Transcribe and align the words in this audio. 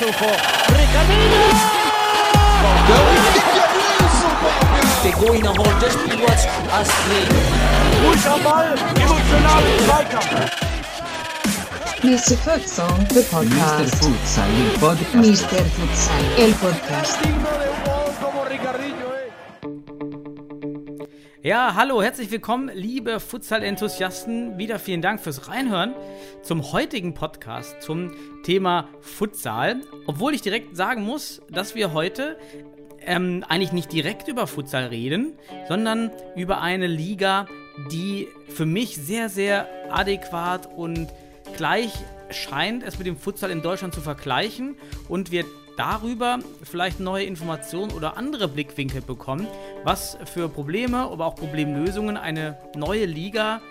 They're 0.00 0.08
a. 0.08 0.50
Mr. 12.02 12.34
Futsal, 12.36 13.08
the 13.08 13.22
podcast. 13.30 13.84
Mr. 13.84 13.96
Futsal, 14.00 14.50
el 14.50 14.70
podcast. 14.80 15.14
Mr. 15.14 15.64
Futsal, 15.76 16.24
el 16.38 16.54
podcast. 16.54 17.69
Ja, 21.42 21.74
hallo, 21.74 22.02
herzlich 22.02 22.30
willkommen, 22.30 22.70
liebe 22.74 23.18
Futsal-Enthusiasten. 23.18 24.58
Wieder 24.58 24.78
vielen 24.78 25.00
Dank 25.00 25.22
fürs 25.22 25.48
Reinhören 25.48 25.94
zum 26.42 26.70
heutigen 26.72 27.14
Podcast 27.14 27.80
zum 27.80 28.12
Thema 28.42 28.90
Futsal. 29.00 29.80
Obwohl 30.06 30.34
ich 30.34 30.42
direkt 30.42 30.76
sagen 30.76 31.02
muss, 31.02 31.40
dass 31.50 31.74
wir 31.74 31.94
heute 31.94 32.36
ähm, 33.06 33.42
eigentlich 33.48 33.72
nicht 33.72 33.90
direkt 33.90 34.28
über 34.28 34.46
Futsal 34.46 34.88
reden, 34.88 35.32
sondern 35.66 36.10
über 36.36 36.60
eine 36.60 36.86
Liga, 36.86 37.46
die 37.90 38.28
für 38.48 38.66
mich 38.66 38.96
sehr, 38.96 39.30
sehr 39.30 39.66
adäquat 39.90 40.68
und 40.76 41.08
gleich 41.56 41.90
scheint, 42.28 42.82
es 42.82 42.98
mit 42.98 43.06
dem 43.06 43.16
Futsal 43.16 43.50
in 43.50 43.62
Deutschland 43.62 43.94
zu 43.94 44.02
vergleichen 44.02 44.76
und 45.08 45.30
wir 45.30 45.46
darüber 45.80 46.40
vielleicht 46.62 47.00
neue 47.00 47.24
Informationen 47.24 47.90
oder 47.92 48.18
andere 48.18 48.48
Blickwinkel 48.48 49.00
bekommen, 49.00 49.46
was 49.82 50.18
für 50.26 50.50
Probleme, 50.50 50.98
aber 50.98 51.24
auch 51.24 51.36
Problemlösungen 51.36 52.18
eine 52.18 52.58
neue 52.76 53.06
Liga 53.06 53.62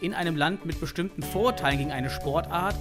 in 0.00 0.14
einem 0.14 0.34
Land 0.34 0.64
mit 0.64 0.80
bestimmten 0.80 1.22
Vorurteilen 1.22 1.76
gegen 1.76 1.92
eine 1.92 2.08
Sportart 2.08 2.74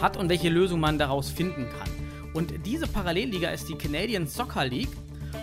hat 0.00 0.16
und 0.16 0.28
welche 0.28 0.48
Lösung 0.48 0.80
man 0.80 0.98
daraus 0.98 1.30
finden 1.30 1.68
kann. 1.78 1.88
Und 2.34 2.66
diese 2.66 2.88
Parallelliga 2.88 3.50
ist 3.50 3.68
die 3.68 3.76
Canadian 3.76 4.26
Soccer 4.26 4.64
League. 4.64 4.90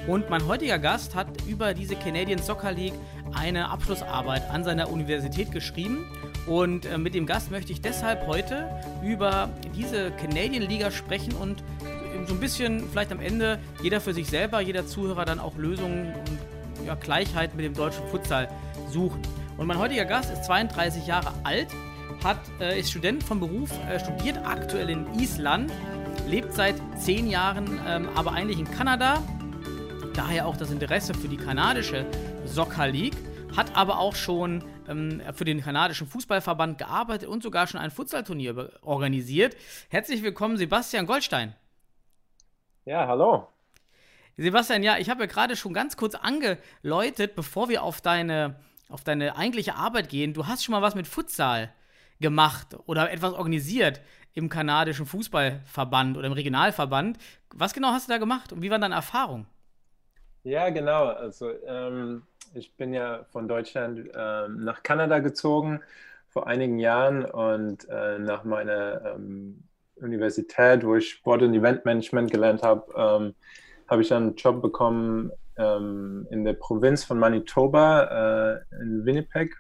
Und 0.08 0.30
mein 0.30 0.46
heutiger 0.46 0.80
Gast 0.80 1.16
hat 1.16 1.28
über 1.48 1.74
diese 1.74 1.96
Canadian 1.96 2.40
Soccer 2.40 2.74
League 2.74 2.94
eine 3.34 3.70
Abschlussarbeit 3.70 4.50
an 4.50 4.66
seiner 4.66 4.92
Universität 4.92 5.50
geschrieben. 5.54 6.06
Und 6.46 6.86
äh, 6.86 6.98
mit 6.98 7.16
dem 7.16 7.26
Gast 7.26 7.52
möchte 7.52 7.72
ich 7.72 7.80
deshalb 7.80 8.28
heute 8.28 8.70
über 9.02 9.50
diese 9.74 10.12
Canadian 10.12 10.64
Liga 10.64 10.92
sprechen 10.92 11.34
und 11.36 11.64
so 12.28 12.34
ein 12.34 12.40
bisschen 12.40 12.88
vielleicht 12.90 13.12
am 13.12 13.20
Ende 13.20 13.60
jeder 13.82 14.02
für 14.02 14.14
sich 14.14 14.28
selber, 14.28 14.62
jeder 14.62 14.86
Zuhörer 14.86 15.26
dann 15.26 15.40
auch 15.40 15.58
Lösungen 15.58 16.14
und 16.14 16.86
ja, 16.86 16.96
Gleichheit 16.96 17.56
mit 17.56 17.66
dem 17.66 17.74
deutschen 17.74 18.08
Futsal 18.08 18.50
suchen. 18.90 19.22
Und 19.58 19.68
mein 19.68 19.78
heutiger 19.78 20.06
Gast 20.06 20.32
ist 20.32 20.46
32 20.46 21.08
Jahre 21.08 21.34
alt, 21.44 21.68
hat, 22.24 22.40
äh, 22.60 22.80
ist 22.80 22.90
Student 22.90 23.24
vom 23.24 23.40
Beruf, 23.40 23.70
äh, 23.90 24.00
studiert 24.00 24.38
aktuell 24.46 24.90
in 24.90 25.08
Island, 25.20 25.72
lebt 26.28 26.54
seit 26.54 26.76
10 26.98 27.28
Jahren 27.28 27.80
ähm, 27.88 28.10
aber 28.16 28.34
eigentlich 28.34 28.60
in 28.60 28.70
Kanada, 28.70 29.22
daher 30.14 30.48
auch 30.48 30.58
das 30.58 30.72
Interesse 30.72 31.14
für 31.14 31.28
die 31.28 31.38
kanadische 31.38 32.06
Soccer 32.46 32.88
League, 32.88 33.18
hat 33.56 33.76
aber 33.76 34.00
auch 34.00 34.16
schon 34.16 34.64
ähm, 34.88 35.22
für 35.34 35.46
den 35.46 35.62
kanadischen 35.62 36.08
Fußballverband 36.08 36.78
gearbeitet 36.78 37.30
und 37.30 37.44
sogar 37.44 37.68
schon 37.68 37.80
ein 37.80 37.92
Futsalturnier 37.92 38.72
organisiert. 38.82 39.56
Herzlich 39.90 40.24
willkommen, 40.24 40.58
Sebastian 40.58 41.06
Goldstein. 41.06 41.56
Ja, 42.86 43.08
hallo. 43.08 43.48
Sebastian, 44.38 44.84
ja, 44.84 44.98
ich 44.98 45.10
habe 45.10 45.22
ja 45.22 45.28
gerade 45.28 45.56
schon 45.56 45.74
ganz 45.74 45.96
kurz 45.98 46.16
angeläutet, 46.16 47.36
bevor 47.36 47.70
wir 47.70 47.84
auf 47.84 48.02
deine, 48.02 48.56
auf 48.90 49.04
deine 49.04 49.36
eigentliche 49.38 49.76
Arbeit 49.76 50.10
gehen. 50.10 50.34
Du 50.34 50.48
hast 50.48 50.64
schon 50.64 50.74
mal 50.74 50.82
was 50.82 50.96
mit 50.96 51.08
Futsal 51.08 51.72
gemacht 52.20 52.76
oder 52.86 53.12
etwas 53.12 53.34
organisiert 53.34 54.02
im 54.34 54.50
kanadischen 54.50 55.06
Fußballverband 55.06 56.18
oder 56.18 56.28
im 56.28 56.34
Regionalverband. 56.34 57.18
Was 57.54 57.74
genau 57.74 57.90
hast 57.90 58.08
du 58.08 58.14
da 58.14 58.18
gemacht 58.18 58.52
und 58.52 58.62
wie 58.64 58.72
waren 58.72 58.82
deine 58.82 58.96
Erfahrungen? 58.96 59.46
Ja, 60.44 60.70
genau. 60.70 61.06
Also 61.08 61.52
ähm, 61.66 62.24
ich 62.54 62.76
bin 62.76 62.94
ja 62.94 63.24
von 63.32 63.48
Deutschland 63.48 64.10
ähm, 64.14 64.64
nach 64.64 64.84
Kanada 64.84 65.20
gezogen 65.20 65.82
vor 66.30 66.48
einigen 66.48 66.80
Jahren 66.80 67.24
und 67.26 67.88
äh, 67.90 68.20
nach 68.20 68.44
meiner 68.44 69.16
ähm, 69.16 69.64
Universität, 69.96 70.84
wo 70.86 70.96
ich 70.96 71.10
Sport- 71.10 71.42
und 71.42 71.54
Eventmanagement 71.54 72.32
gelernt 72.32 72.64
habe, 72.64 72.86
ähm, 72.96 73.36
habe 73.88 74.02
ich 74.02 74.10
dann 74.10 74.24
einen 74.24 74.36
Job 74.36 74.62
bekommen 74.62 75.32
ähm, 75.58 76.28
in 76.32 76.44
der 76.46 76.54
Provinz 76.54 77.04
von 77.04 77.20
Manitoba 77.20 78.54
äh, 78.54 78.82
in 78.82 79.06
Winnipeg. 79.06 79.56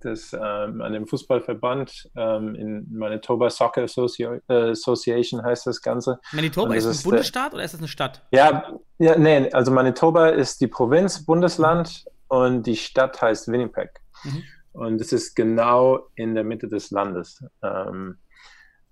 Das 0.00 0.32
ähm, 0.32 0.80
an 0.82 0.92
dem 0.94 1.06
Fußballverband 1.06 2.10
ähm, 2.16 2.56
in 2.56 2.86
Manitoba 2.90 3.48
Soccer 3.48 3.84
Associ 3.84 4.24
äh, 4.24 4.40
Association 4.70 5.42
heißt 5.44 5.66
das 5.68 5.80
Ganze. 5.80 6.18
Manitoba 6.32 6.74
ist 6.74 6.84
das 6.84 6.90
ein 6.90 6.96
ist 6.96 7.04
der- 7.04 7.10
Bundesstaat 7.10 7.54
oder 7.54 7.62
ist 7.62 7.74
das 7.74 7.80
eine 7.80 7.88
Stadt? 7.88 8.22
Ja, 8.32 8.76
ja, 8.98 9.16
nee, 9.16 9.48
also 9.52 9.70
Manitoba 9.70 10.30
ist 10.30 10.60
die 10.60 10.66
Provinz, 10.66 11.24
Bundesland 11.24 12.04
und 12.26 12.66
die 12.66 12.74
Stadt 12.74 13.22
heißt 13.22 13.46
Winnipeg. 13.52 13.90
Mhm. 14.24 14.42
Und 14.72 15.00
es 15.00 15.12
ist 15.12 15.36
genau 15.36 16.08
in 16.16 16.34
der 16.34 16.44
Mitte 16.44 16.66
des 16.66 16.90
Landes, 16.90 17.44
ähm, 17.62 18.16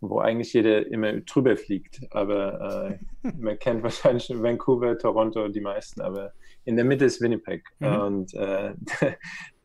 wo 0.01 0.21
eigentlich 0.21 0.53
jeder 0.53 0.87
immer 0.87 1.13
drüber 1.21 1.57
fliegt. 1.57 2.01
Aber 2.11 2.99
äh, 3.23 3.29
man 3.39 3.59
kennt 3.59 3.83
wahrscheinlich 3.83 4.31
Vancouver, 4.31 4.99
Toronto, 4.99 5.49
die 5.49 5.61
meisten, 5.61 6.01
aber 6.01 6.33
in 6.65 6.77
der 6.77 6.85
Mitte 6.85 7.05
ist 7.05 7.21
Winnipeg. 7.21 7.65
Mhm. 7.79 8.01
Und 8.01 8.35
äh, 8.35 8.75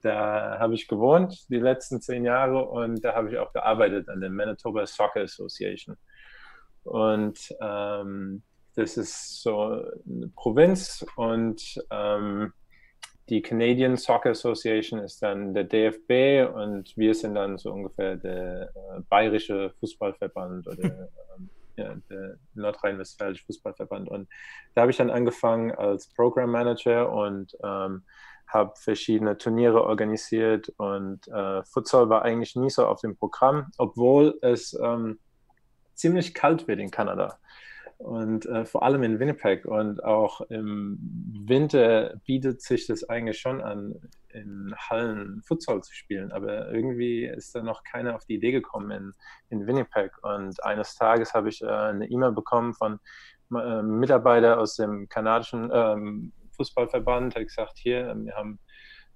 da 0.01 0.59
habe 0.59 0.75
ich 0.75 0.87
gewohnt 0.87 1.49
die 1.49 1.59
letzten 1.59 2.01
zehn 2.01 2.25
Jahre 2.25 2.65
und 2.65 3.03
da 3.03 3.15
habe 3.15 3.31
ich 3.31 3.37
auch 3.37 3.53
gearbeitet 3.53 4.09
an 4.09 4.21
der 4.21 4.29
Manitoba 4.29 4.85
Soccer 4.85 5.21
Association. 5.21 5.97
Und 6.83 7.39
ähm, 7.61 8.43
das 8.75 8.97
ist 8.97 9.41
so 9.41 9.83
eine 10.05 10.27
Provinz 10.35 11.05
und 11.15 11.81
ähm, 11.89 12.53
die 13.29 13.41
Canadian 13.41 13.97
Soccer 13.97 14.31
Association 14.31 14.99
ist 14.99 15.21
dann 15.21 15.53
der 15.53 15.63
DFB 15.63 16.53
und 16.53 16.95
wir 16.95 17.13
sind 17.15 17.35
dann 17.35 17.57
so 17.57 17.71
ungefähr 17.71 18.17
der 18.17 18.69
äh, 18.69 19.01
bayerische 19.09 19.71
Fußballverband 19.79 20.67
oder 20.67 20.83
ähm, 21.37 21.49
ja, 21.75 21.95
der 22.09 22.37
nordrhein-westfälische 22.53 23.45
Fußballverband. 23.45 24.09
Und 24.09 24.29
da 24.73 24.81
habe 24.81 24.91
ich 24.91 24.97
dann 24.97 25.09
angefangen 25.09 25.71
als 25.71 26.07
Program 26.07 26.51
Manager 26.51 27.11
und 27.11 27.57
ähm, 27.63 28.03
habe 28.47 28.73
verschiedene 28.75 29.37
Turniere 29.37 29.83
organisiert 29.83 30.71
und 30.77 31.27
äh, 31.27 31.63
Futsal 31.63 32.09
war 32.09 32.21
eigentlich 32.21 32.55
nie 32.55 32.69
so 32.69 32.85
auf 32.85 33.01
dem 33.01 33.17
Programm, 33.17 33.71
obwohl 33.77 34.37
es 34.41 34.77
ähm, 34.79 35.19
ziemlich 35.95 36.35
kalt 36.35 36.67
wird 36.67 36.79
in 36.79 36.91
Kanada 36.91 37.39
und 37.97 38.45
äh, 38.45 38.65
vor 38.65 38.83
allem 38.83 39.03
in 39.03 39.19
Winnipeg. 39.19 39.65
Und 39.65 40.03
auch 40.03 40.41
im 40.41 40.97
Winter 41.47 42.15
bietet 42.25 42.61
sich 42.61 42.87
das 42.87 43.07
eigentlich 43.07 43.39
schon 43.39 43.61
an, 43.61 43.95
in 44.29 44.73
Hallen 44.77 45.41
Futsal 45.43 45.81
zu 45.81 45.93
spielen, 45.93 46.31
aber 46.31 46.71
irgendwie 46.71 47.25
ist 47.25 47.55
da 47.55 47.63
noch 47.63 47.83
keiner 47.83 48.15
auf 48.15 48.25
die 48.25 48.35
Idee 48.35 48.51
gekommen 48.51 48.91
in, 48.91 49.13
in 49.49 49.67
Winnipeg. 49.67 50.11
Und 50.23 50.61
eines 50.63 50.95
Tages 50.95 51.33
habe 51.33 51.49
ich 51.49 51.61
äh, 51.61 51.67
eine 51.67 52.07
E-Mail 52.07 52.33
bekommen 52.33 52.73
von 52.73 52.99
äh, 53.55 53.81
Mitarbeiter 53.81 54.59
aus 54.59 54.75
dem 54.75 55.07
kanadischen 55.07 55.69
ähm, 55.73 56.33
Fußballverband, 56.57 57.35
hat 57.35 57.43
gesagt, 57.43 57.77
hier, 57.77 58.15
wir 58.17 58.35
haben 58.35 58.59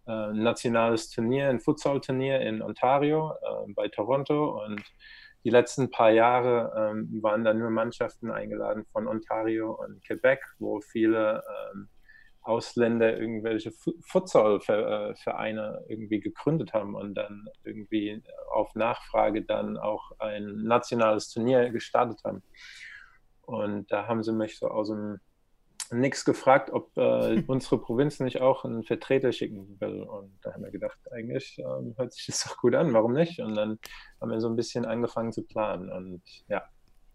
äh, 0.08 0.12
ein 0.12 0.44
nationales 0.44 1.10
Turnier, 1.10 1.50
ein 1.50 1.60
Futsal-Turnier 1.60 2.42
in 2.42 2.62
Ontario 2.62 3.34
äh, 3.42 3.74
bei 3.74 3.88
Toronto. 3.90 4.64
Und 4.66 4.82
die 5.44 5.50
letzten 5.50 5.90
paar 5.90 6.12
Jahre 6.12 6.74
ähm, 6.76 7.22
waren 7.22 7.44
da 7.44 7.54
nur 7.54 7.70
Mannschaften 7.70 8.32
eingeladen 8.32 8.86
von 8.92 9.08
Ontario 9.08 9.72
und 9.72 10.04
Quebec, 10.06 10.42
wo 10.60 10.82
viele 10.82 11.44
ähm, 11.74 11.90
Ausländer 12.42 13.18
irgendwelche 13.18 13.72
Fu- 13.72 13.96
Futsal-Vereine 14.02 15.86
irgendwie 15.88 16.20
gegründet 16.20 16.74
haben 16.74 16.96
und 16.96 17.14
dann 17.16 17.46
irgendwie 17.64 18.24
auf 18.52 18.74
Nachfrage 18.76 19.44
dann 19.44 19.78
auch 19.78 20.12
ein 20.20 20.64
nationales 20.64 21.30
Turnier 21.30 21.70
gestartet 21.70 22.20
haben. 22.24 22.44
Und 23.42 23.92
da 23.92 24.08
haben 24.08 24.24
sie 24.24 24.34
mich 24.34 24.58
so 24.58 24.68
aus 24.68 24.90
dem 24.90 25.20
Nix 25.92 26.26
gefragt, 26.26 26.70
ob 26.72 26.96
äh, 26.98 27.44
unsere 27.48 27.80
Provinz 27.80 28.20
nicht 28.20 28.42
auch 28.42 28.66
einen 28.66 28.84
Vertreter 28.84 29.32
schicken 29.32 29.78
will. 29.80 30.02
Und 30.04 30.38
da 30.42 30.54
haben 30.54 30.64
wir 30.64 30.72
gedacht, 30.72 30.98
eigentlich 31.12 31.58
ähm, 31.60 31.96
hört 31.98 32.14
sich 32.14 32.26
das 32.28 32.44
doch 32.44 32.58
gut 32.58 32.76
an, 32.76 32.94
warum 32.94 33.14
nicht? 33.14 33.40
Und 33.40 33.56
dann 33.56 33.80
haben 34.22 34.32
wir 34.32 34.40
so 34.42 34.50
ein 34.50 34.56
bisschen 34.56 34.86
angefangen 34.86 35.32
zu 35.32 35.44
planen. 35.44 35.90
Und 35.92 36.22
ja, 36.48 36.64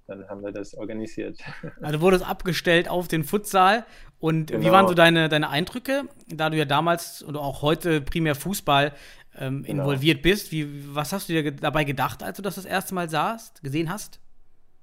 dann 0.07 0.29
haben 0.29 0.43
wir 0.43 0.53
das 0.53 0.75
organisiert. 0.75 1.39
Also 1.83 2.01
wurde 2.01 2.17
es 2.17 2.23
abgestellt 2.23 2.89
auf 2.89 3.09
den 3.09 3.25
Futsal. 3.25 3.87
Und 4.19 4.51
wie 4.51 4.57
Genau. 4.57 4.73
waren 4.73 4.89
so 4.89 4.95
deine, 4.95 5.29
deine 5.29 5.51
Eindrücke, 5.51 6.05
da 6.29 6.51
du 6.51 6.57
ja 6.57 6.65
damals 6.65 7.23
und 7.23 7.37
auch 7.37 7.63
heute 7.63 8.01
primär 8.01 8.35
Fußball 8.35 8.93
ähm, 9.37 9.63
Genau. 9.63 9.83
involviert 9.83 10.23
bist? 10.23 10.53
Wie, 10.53 10.95
was 10.95 11.13
hast 11.13 11.29
du 11.29 11.33
dir 11.33 11.53
dabei 11.53 11.85
gedacht, 11.85 12.23
als 12.23 12.37
du 12.37 12.43
das 12.43 12.55
das 12.55 12.65
erste 12.65 12.95
Mal 12.95 13.09
sahst, 13.09 13.63
gesehen 13.63 13.91
hast? 13.91 14.21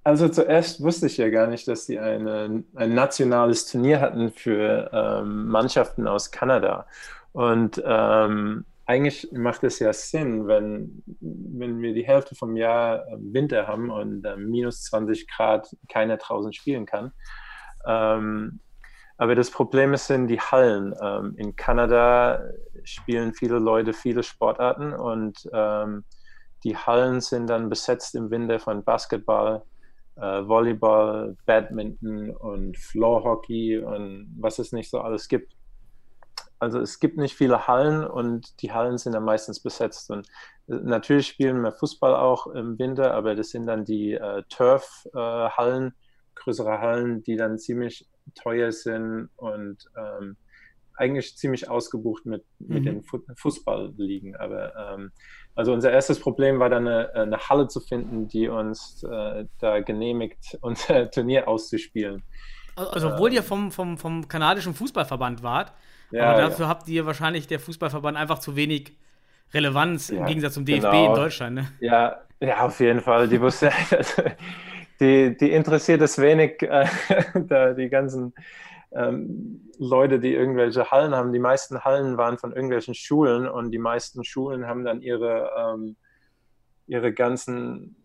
Also 0.03 0.29
zuerst 0.29 0.81
wusste 0.81 1.05
ich 1.05 1.17
ja 1.17 1.29
gar 1.29 1.47
nicht, 1.47 1.67
dass 1.67 1.85
die 1.85 1.99
eine, 1.99 2.63
ein 2.75 2.93
nationales 2.93 3.67
Turnier 3.67 4.01
hatten 4.01 4.31
für 4.31 4.89
ähm, 4.91 5.47
Mannschaften 5.47 6.07
aus 6.07 6.31
Kanada. 6.31 6.87
Und 7.33 7.81
ähm, 7.85 8.65
eigentlich 8.85 9.31
macht 9.31 9.63
es 9.63 9.79
ja 9.79 9.93
Sinn, 9.93 10.47
wenn, 10.47 11.03
wenn 11.19 11.81
wir 11.81 11.93
die 11.93 12.05
Hälfte 12.05 12.35
vom 12.35 12.57
Jahr 12.57 13.07
äh, 13.07 13.17
Winter 13.19 13.67
haben 13.67 13.91
und 13.91 14.25
äh, 14.25 14.35
minus 14.35 14.83
20 14.85 15.27
Grad 15.27 15.75
keiner 15.87 16.17
draußen 16.17 16.51
spielen 16.51 16.85
kann. 16.85 17.11
Ähm, 17.85 18.59
aber 19.17 19.35
das 19.35 19.51
Problem 19.51 19.95
sind 19.97 20.27
die 20.27 20.39
Hallen. 20.39 20.95
Ähm, 20.99 21.35
in 21.37 21.55
Kanada 21.55 22.41
spielen 22.83 23.35
viele 23.35 23.59
Leute 23.59 23.93
viele 23.93 24.23
Sportarten 24.23 24.93
und 24.93 25.47
ähm, 25.53 26.03
die 26.63 26.75
Hallen 26.75 27.21
sind 27.21 27.47
dann 27.47 27.69
besetzt 27.69 28.15
im 28.15 28.31
Winter 28.31 28.59
von 28.59 28.83
Basketball, 28.83 29.63
Volleyball, 30.21 31.35
Badminton 31.45 32.31
und 32.31 32.77
Floorhockey 32.77 33.79
und 33.79 34.35
was 34.39 34.59
es 34.59 34.71
nicht 34.71 34.89
so 34.89 34.99
alles 34.99 35.27
gibt. 35.27 35.55
Also 36.59 36.79
es 36.79 36.99
gibt 36.99 37.17
nicht 37.17 37.35
viele 37.35 37.67
Hallen 37.67 38.05
und 38.05 38.61
die 38.61 38.71
Hallen 38.71 38.99
sind 38.99 39.13
dann 39.13 39.23
meistens 39.25 39.59
besetzt. 39.59 40.11
Und 40.11 40.27
äh, 40.67 40.75
natürlich 40.75 41.27
spielen 41.27 41.61
wir 41.63 41.71
Fußball 41.71 42.15
auch 42.15 42.47
im 42.47 42.77
Winter, 42.77 43.15
aber 43.15 43.33
das 43.33 43.49
sind 43.49 43.65
dann 43.65 43.83
die 43.83 44.13
äh, 44.13 44.43
Turf-Hallen, 44.49 45.87
äh, 45.87 45.91
größere 46.35 46.79
Hallen, 46.79 47.23
die 47.23 47.35
dann 47.35 47.57
ziemlich 47.57 48.07
teuer 48.35 48.71
sind 48.71 49.29
und 49.37 49.77
ähm, 49.97 50.37
eigentlich 50.95 51.35
ziemlich 51.35 51.67
ausgebucht 51.67 52.27
mit, 52.27 52.45
mit 52.59 52.81
mhm. 52.81 52.85
den 52.85 53.03
Fu 53.03 53.19
Fußballligen. 53.37 54.35
Aber 54.35 54.75
ähm, 54.75 55.11
also 55.55 55.73
unser 55.73 55.91
erstes 55.91 56.19
Problem 56.19 56.59
war 56.59 56.69
dann 56.69 56.87
eine, 56.87 57.13
eine 57.13 57.37
Halle 57.37 57.67
zu 57.67 57.79
finden, 57.79 58.27
die 58.27 58.47
uns 58.47 59.03
äh, 59.03 59.45
da 59.59 59.79
genehmigt, 59.81 60.57
unser 60.61 61.09
Turnier 61.11 61.47
auszuspielen. 61.47 62.23
Also 62.75 63.11
obwohl 63.11 63.33
ihr 63.33 63.43
vom, 63.43 63.71
vom, 63.71 63.97
vom 63.97 64.27
kanadischen 64.27 64.73
Fußballverband 64.73 65.43
wart, 65.43 65.73
ja, 66.11 66.31
aber 66.31 66.41
dafür 66.41 66.65
ja. 66.65 66.69
habt 66.69 66.87
ihr 66.87 67.05
wahrscheinlich 67.05 67.47
der 67.47 67.59
Fußballverband 67.59 68.17
einfach 68.17 68.39
zu 68.39 68.55
wenig 68.55 68.93
Relevanz 69.53 70.09
ja, 70.09 70.19
im 70.19 70.25
Gegensatz 70.25 70.53
zum 70.53 70.65
DFB 70.65 70.81
genau. 70.81 71.09
in 71.09 71.15
Deutschland. 71.15 71.55
Ne? 71.55 71.67
Ja, 71.79 72.21
ja, 72.39 72.65
auf 72.65 72.79
jeden 72.79 73.01
Fall. 73.01 73.27
Die 73.27 73.39
wusste, 73.39 73.71
die, 74.99 75.37
die 75.37 75.51
interessiert 75.51 76.01
es 76.01 76.17
wenig, 76.17 76.61
äh, 76.63 76.87
da 77.35 77.73
die 77.73 77.89
ganzen 77.89 78.33
ähm, 78.93 79.71
Leute, 79.77 80.19
die 80.19 80.33
irgendwelche 80.33 80.91
Hallen 80.91 81.15
haben. 81.15 81.33
Die 81.33 81.39
meisten 81.39 81.83
Hallen 81.83 82.17
waren 82.17 82.37
von 82.37 82.51
irgendwelchen 82.51 82.93
Schulen 82.93 83.47
und 83.47 83.71
die 83.71 83.79
meisten 83.79 84.23
Schulen 84.23 84.67
haben 84.67 84.83
dann 84.83 85.01
ihre, 85.01 85.51
ähm, 85.57 85.95
ihre 86.87 87.13
ganzen 87.13 87.95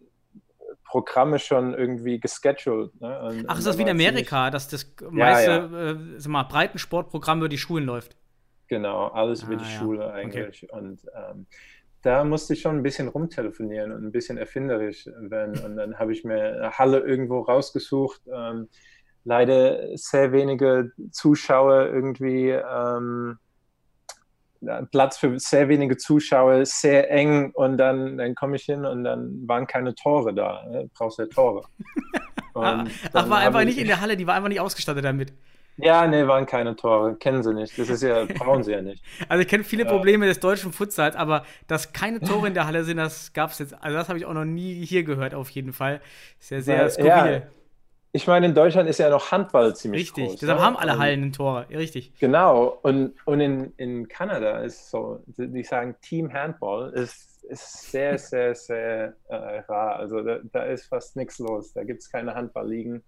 Programme 0.84 1.38
schon 1.38 1.74
irgendwie 1.74 2.20
gescheduled. 2.20 2.98
Ne? 3.00 3.20
Und, 3.22 3.44
Ach, 3.48 3.58
ist 3.58 3.66
das 3.66 3.76
wie 3.76 3.82
in 3.82 3.88
Amerika, 3.88 4.50
dass 4.50 4.68
das 4.68 4.94
meiste 5.10 5.50
ja, 5.50 5.66
ja. 5.66 5.90
Äh, 5.90 6.28
mal, 6.28 6.44
Breitensportprogramm 6.44 7.38
über 7.38 7.48
die 7.48 7.58
Schulen 7.58 7.84
läuft? 7.84 8.16
Genau, 8.68 9.08
alles 9.08 9.42
über 9.42 9.54
ah, 9.54 9.56
die 9.56 9.64
ja. 9.64 9.78
Schule 9.78 10.12
eigentlich. 10.12 10.64
Okay. 10.70 10.78
Und 10.78 11.00
ähm, 11.14 11.46
da 12.02 12.22
musste 12.22 12.54
ich 12.54 12.60
schon 12.60 12.76
ein 12.76 12.82
bisschen 12.82 13.08
rumtelefonieren 13.08 13.92
und 13.92 14.04
ein 14.04 14.12
bisschen 14.12 14.38
erfinderisch 14.38 15.06
werden. 15.06 15.58
Und 15.64 15.76
dann 15.76 15.98
habe 15.98 16.12
ich 16.12 16.24
mir 16.24 16.36
eine 16.36 16.70
Halle 16.70 17.00
irgendwo 17.00 17.40
rausgesucht. 17.40 18.20
Ähm, 18.32 18.68
leider 19.26 19.96
sehr 19.96 20.32
wenige 20.32 20.93
Zuschauer 21.11 21.87
irgendwie. 21.87 22.50
Ähm, 22.50 23.38
Platz 24.90 25.19
für 25.19 25.38
sehr 25.38 25.69
wenige 25.69 25.96
Zuschauer, 25.96 26.64
sehr 26.64 27.11
eng 27.11 27.50
und 27.52 27.76
dann, 27.76 28.17
dann 28.17 28.34
komme 28.34 28.56
ich 28.56 28.64
hin 28.64 28.84
und 28.84 29.05
dann 29.05 29.46
waren 29.46 29.67
keine 29.67 29.94
Tore 29.94 30.32
da. 30.32 30.64
Ne? 30.69 30.88
Brauchst 30.94 31.19
ja 31.19 31.26
Tore. 31.26 31.64
Ach, 32.55 32.87
war 33.12 33.38
einfach 33.38 33.64
nicht 33.64 33.78
in 33.78 33.87
der 33.87 34.00
Halle, 34.00 34.17
die 34.17 34.26
war 34.26 34.34
einfach 34.34 34.49
nicht 34.49 34.61
ausgestattet 34.61 35.05
damit. 35.05 35.34
Ja, 35.76 36.06
nee, 36.06 36.26
waren 36.26 36.46
keine 36.46 36.75
Tore. 36.75 37.17
Kennen 37.17 37.43
sie 37.43 37.52
nicht. 37.52 37.78
Das 37.78 37.90
ist 37.90 38.02
ja, 38.02 38.25
brauchen 38.38 38.62
sie 38.62 38.73
ja 38.73 38.81
nicht. 38.81 39.05
Also 39.28 39.43
ich 39.43 39.49
kenne 39.49 39.62
viele 39.62 39.84
ja. 39.84 39.90
Probleme 39.90 40.25
des 40.25 40.40
deutschen 40.40 40.73
Futsals, 40.73 41.14
aber 41.17 41.44
dass 41.67 41.93
keine 41.93 42.19
Tore 42.20 42.49
in 42.49 42.55
der 42.55 42.67
Halle 42.67 42.82
sind, 42.84 42.96
das 42.96 43.34
gab 43.34 43.50
es 43.50 43.58
jetzt. 43.58 43.75
Also 43.82 43.99
das 43.99 44.08
habe 44.08 44.19
ich 44.19 44.25
auch 44.25 44.32
noch 44.32 44.46
nie 44.46 44.84
hier 44.87 45.05
gehört, 45.05 45.34
auf 45.34 45.50
jeden 45.50 45.75
Fall. 45.75 46.00
Ist 46.40 46.50
ja 46.50 46.61
sehr 46.62 46.81
Weil, 46.81 46.90
skurril. 46.90 47.32
Ja, 47.32 47.43
ich 48.12 48.26
meine, 48.26 48.46
in 48.46 48.54
Deutschland 48.54 48.88
ist 48.88 48.98
ja 48.98 49.10
noch 49.10 49.30
Handball 49.30 49.76
ziemlich 49.76 50.02
richtig. 50.02 50.14
groß. 50.14 50.32
Richtig, 50.32 50.40
deshalb 50.40 50.58
ne? 50.58 50.64
haben 50.64 50.76
alle 50.76 50.98
Hallen 50.98 51.24
ein 51.24 51.32
Tor, 51.32 51.66
richtig. 51.70 52.12
Genau, 52.18 52.78
und, 52.82 53.14
und 53.26 53.40
in, 53.40 53.72
in 53.76 54.08
Kanada 54.08 54.60
ist 54.60 54.90
so, 54.90 55.22
die 55.26 55.64
sagen 55.64 55.96
Team 56.00 56.32
Handball 56.32 56.90
ist, 56.92 57.44
ist 57.44 57.90
sehr, 57.90 58.18
sehr, 58.18 58.54
sehr 58.54 59.14
äh, 59.28 59.34
rar. 59.68 59.96
Also 59.96 60.22
da, 60.22 60.38
da 60.52 60.62
ist 60.64 60.86
fast 60.86 61.16
nichts 61.16 61.38
los. 61.38 61.72
Da 61.72 61.84
gibt 61.84 62.02
es 62.02 62.10
keine 62.10 62.34
Handballligen 62.34 63.02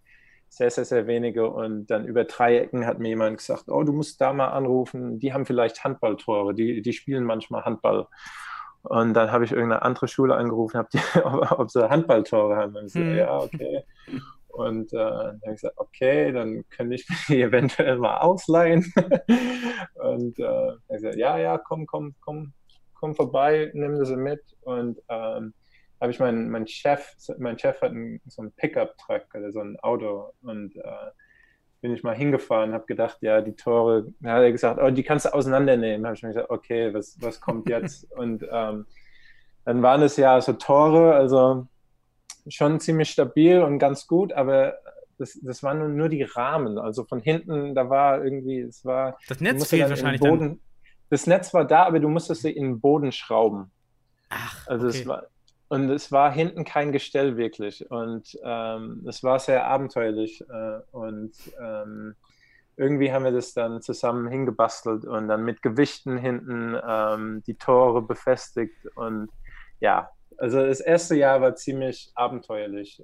sehr, 0.48 0.70
sehr, 0.70 0.84
sehr 0.84 1.06
wenige. 1.06 1.50
Und 1.50 1.86
dann 1.86 2.06
über 2.06 2.24
Dreiecken 2.24 2.86
hat 2.86 2.98
mir 2.98 3.08
jemand 3.08 3.38
gesagt, 3.38 3.64
oh, 3.68 3.82
du 3.82 3.92
musst 3.92 4.20
da 4.20 4.32
mal 4.32 4.48
anrufen, 4.48 5.18
die 5.18 5.32
haben 5.32 5.46
vielleicht 5.46 5.84
Handballtore, 5.84 6.54
die, 6.54 6.82
die 6.82 6.92
spielen 6.92 7.24
manchmal 7.24 7.64
Handball. 7.64 8.06
Und 8.82 9.14
dann 9.14 9.32
habe 9.32 9.44
ich 9.44 9.52
irgendeine 9.52 9.82
andere 9.82 10.08
Schule 10.08 10.36
angerufen, 10.36 10.78
hab 10.78 10.90
die, 10.90 11.00
ob, 11.24 11.58
ob 11.58 11.70
sie 11.70 11.88
Handballtore 11.88 12.56
haben. 12.56 12.76
Und 12.76 12.88
so, 12.90 13.00
hm. 13.00 13.16
ja, 13.16 13.38
okay. 13.38 13.84
Und 14.48 14.92
äh, 14.92 14.96
dann 14.96 15.40
habe 15.42 15.54
ich 15.54 15.60
gesagt, 15.60 15.78
okay, 15.78 16.32
dann 16.32 16.64
könnte 16.70 16.94
ich 16.94 17.08
mich 17.08 17.30
eventuell 17.38 17.98
mal 17.98 18.18
ausleihen. 18.18 18.92
und 19.94 20.38
äh, 20.38 20.72
ich 20.72 20.88
gesagt, 20.88 21.16
ja, 21.16 21.38
ja, 21.38 21.58
komm, 21.58 21.86
komm, 21.86 22.14
komm, 22.20 22.52
komm 22.94 23.14
vorbei, 23.14 23.70
nimm 23.74 23.98
das 23.98 24.10
mit. 24.10 24.42
Und 24.62 25.00
ähm, 25.08 25.54
habe 26.00 26.12
ich 26.12 26.20
meinen 26.20 26.50
mein 26.50 26.66
Chef, 26.66 27.14
mein 27.38 27.58
Chef 27.58 27.80
hat 27.80 27.90
einen, 27.90 28.20
so 28.26 28.42
einen 28.42 28.52
Pickup-Truck 28.52 29.34
oder 29.34 29.52
so 29.52 29.60
ein 29.60 29.78
Auto 29.80 30.32
und 30.42 30.76
äh, 30.76 31.10
bin 31.80 31.92
ich 31.92 32.02
mal 32.02 32.14
hingefahren, 32.14 32.72
habe 32.72 32.86
gedacht, 32.86 33.18
ja, 33.20 33.40
die 33.40 33.54
Tore, 33.54 34.12
da 34.20 34.34
hat 34.34 34.42
er 34.42 34.52
gesagt, 34.52 34.80
oh, 34.82 34.90
die 34.90 35.04
kannst 35.04 35.26
du 35.26 35.34
auseinandernehmen. 35.34 36.06
Habe 36.06 36.16
ich 36.16 36.22
mir 36.22 36.30
gesagt, 36.30 36.50
okay, 36.50 36.92
was, 36.92 37.16
was 37.20 37.40
kommt 37.40 37.68
jetzt? 37.68 38.10
und 38.16 38.44
ähm, 38.50 38.86
dann 39.64 39.82
waren 39.82 40.02
es 40.02 40.16
ja 40.16 40.40
so 40.40 40.54
Tore, 40.54 41.14
also 41.14 41.66
schon 42.48 42.80
ziemlich 42.80 43.10
stabil 43.10 43.60
und 43.60 43.78
ganz 43.78 44.06
gut, 44.06 44.32
aber 44.32 44.74
das, 45.18 45.38
das 45.42 45.62
waren 45.62 45.78
nur, 45.78 45.88
nur 45.88 46.08
die 46.08 46.22
Rahmen. 46.22 46.78
Also 46.78 47.04
von 47.04 47.20
hinten, 47.20 47.74
da 47.74 47.90
war 47.90 48.24
irgendwie, 48.24 48.60
es 48.60 48.84
war. 48.84 49.18
Das 49.28 49.40
Netz 49.40 49.66
fehlt 49.66 49.88
wahrscheinlich. 49.90 50.20
Boden, 50.20 50.40
dann. 50.40 50.60
Das 51.10 51.26
Netz 51.26 51.52
war 51.54 51.64
da, 51.64 51.84
aber 51.84 52.00
du 52.00 52.08
musstest 52.08 52.42
sie 52.42 52.50
in 52.50 52.64
den 52.64 52.80
Boden 52.80 53.12
schrauben. 53.12 53.70
Ach, 54.28 54.66
also 54.66 54.88
okay. 54.88 54.98
es 54.98 55.06
war, 55.06 55.26
und 55.68 55.90
es 55.90 56.12
war 56.12 56.32
hinten 56.32 56.64
kein 56.64 56.92
Gestell 56.92 57.36
wirklich. 57.36 57.90
Und 57.90 58.38
ähm, 58.42 59.04
es 59.06 59.22
war 59.22 59.38
sehr 59.38 59.66
abenteuerlich. 59.66 60.42
Äh, 60.48 60.80
und 60.92 61.32
ähm, 61.60 62.14
irgendwie 62.76 63.12
haben 63.12 63.24
wir 63.24 63.32
das 63.32 63.52
dann 63.54 63.82
zusammen 63.82 64.28
hingebastelt 64.28 65.04
und 65.04 65.28
dann 65.28 65.44
mit 65.44 65.62
Gewichten 65.62 66.16
hinten 66.16 66.76
ähm, 66.86 67.42
die 67.46 67.54
Tore 67.54 68.02
befestigt. 68.02 68.86
Und 68.94 69.30
ja, 69.80 70.10
also 70.38 70.64
das 70.64 70.80
erste 70.80 71.16
Jahr 71.16 71.40
war 71.40 71.56
ziemlich 71.56 72.10
abenteuerlich. 72.14 73.02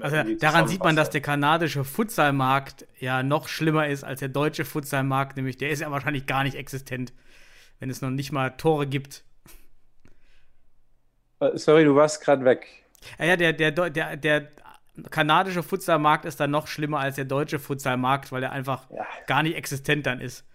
also 0.00 0.34
daran 0.36 0.68
sieht 0.68 0.82
man, 0.82 0.94
dass 0.94 1.10
der 1.10 1.20
kanadische 1.20 1.82
Futsalmarkt 1.82 2.86
ja 3.00 3.24
noch 3.24 3.48
schlimmer 3.48 3.88
ist 3.88 4.04
als 4.04 4.20
der 4.20 4.28
deutsche 4.28 4.64
Futsalmarkt, 4.64 5.36
nämlich 5.36 5.58
der 5.58 5.70
ist 5.70 5.80
ja 5.80 5.90
wahrscheinlich 5.90 6.26
gar 6.26 6.44
nicht 6.44 6.54
existent, 6.54 7.12
wenn 7.80 7.90
es 7.90 8.00
noch 8.00 8.10
nicht 8.10 8.30
mal 8.30 8.50
Tore 8.50 8.86
gibt. 8.86 9.24
Äh, 11.40 11.58
sorry, 11.58 11.84
du 11.84 11.96
warst 11.96 12.22
gerade 12.22 12.44
weg. 12.44 12.68
Ja, 13.18 13.24
ja, 13.24 13.36
der, 13.36 13.52
der, 13.52 13.90
der, 13.90 14.16
der 14.16 14.48
kanadische 15.10 15.64
Futsalmarkt 15.64 16.24
ist 16.24 16.38
dann 16.38 16.52
noch 16.52 16.68
schlimmer 16.68 17.00
als 17.00 17.16
der 17.16 17.24
deutsche 17.24 17.58
Futsalmarkt, 17.58 18.30
weil 18.30 18.44
er 18.44 18.52
einfach 18.52 18.88
ja. 18.90 19.04
gar 19.26 19.42
nicht 19.42 19.56
existent 19.56 20.06
dann 20.06 20.20
ist. 20.20 20.46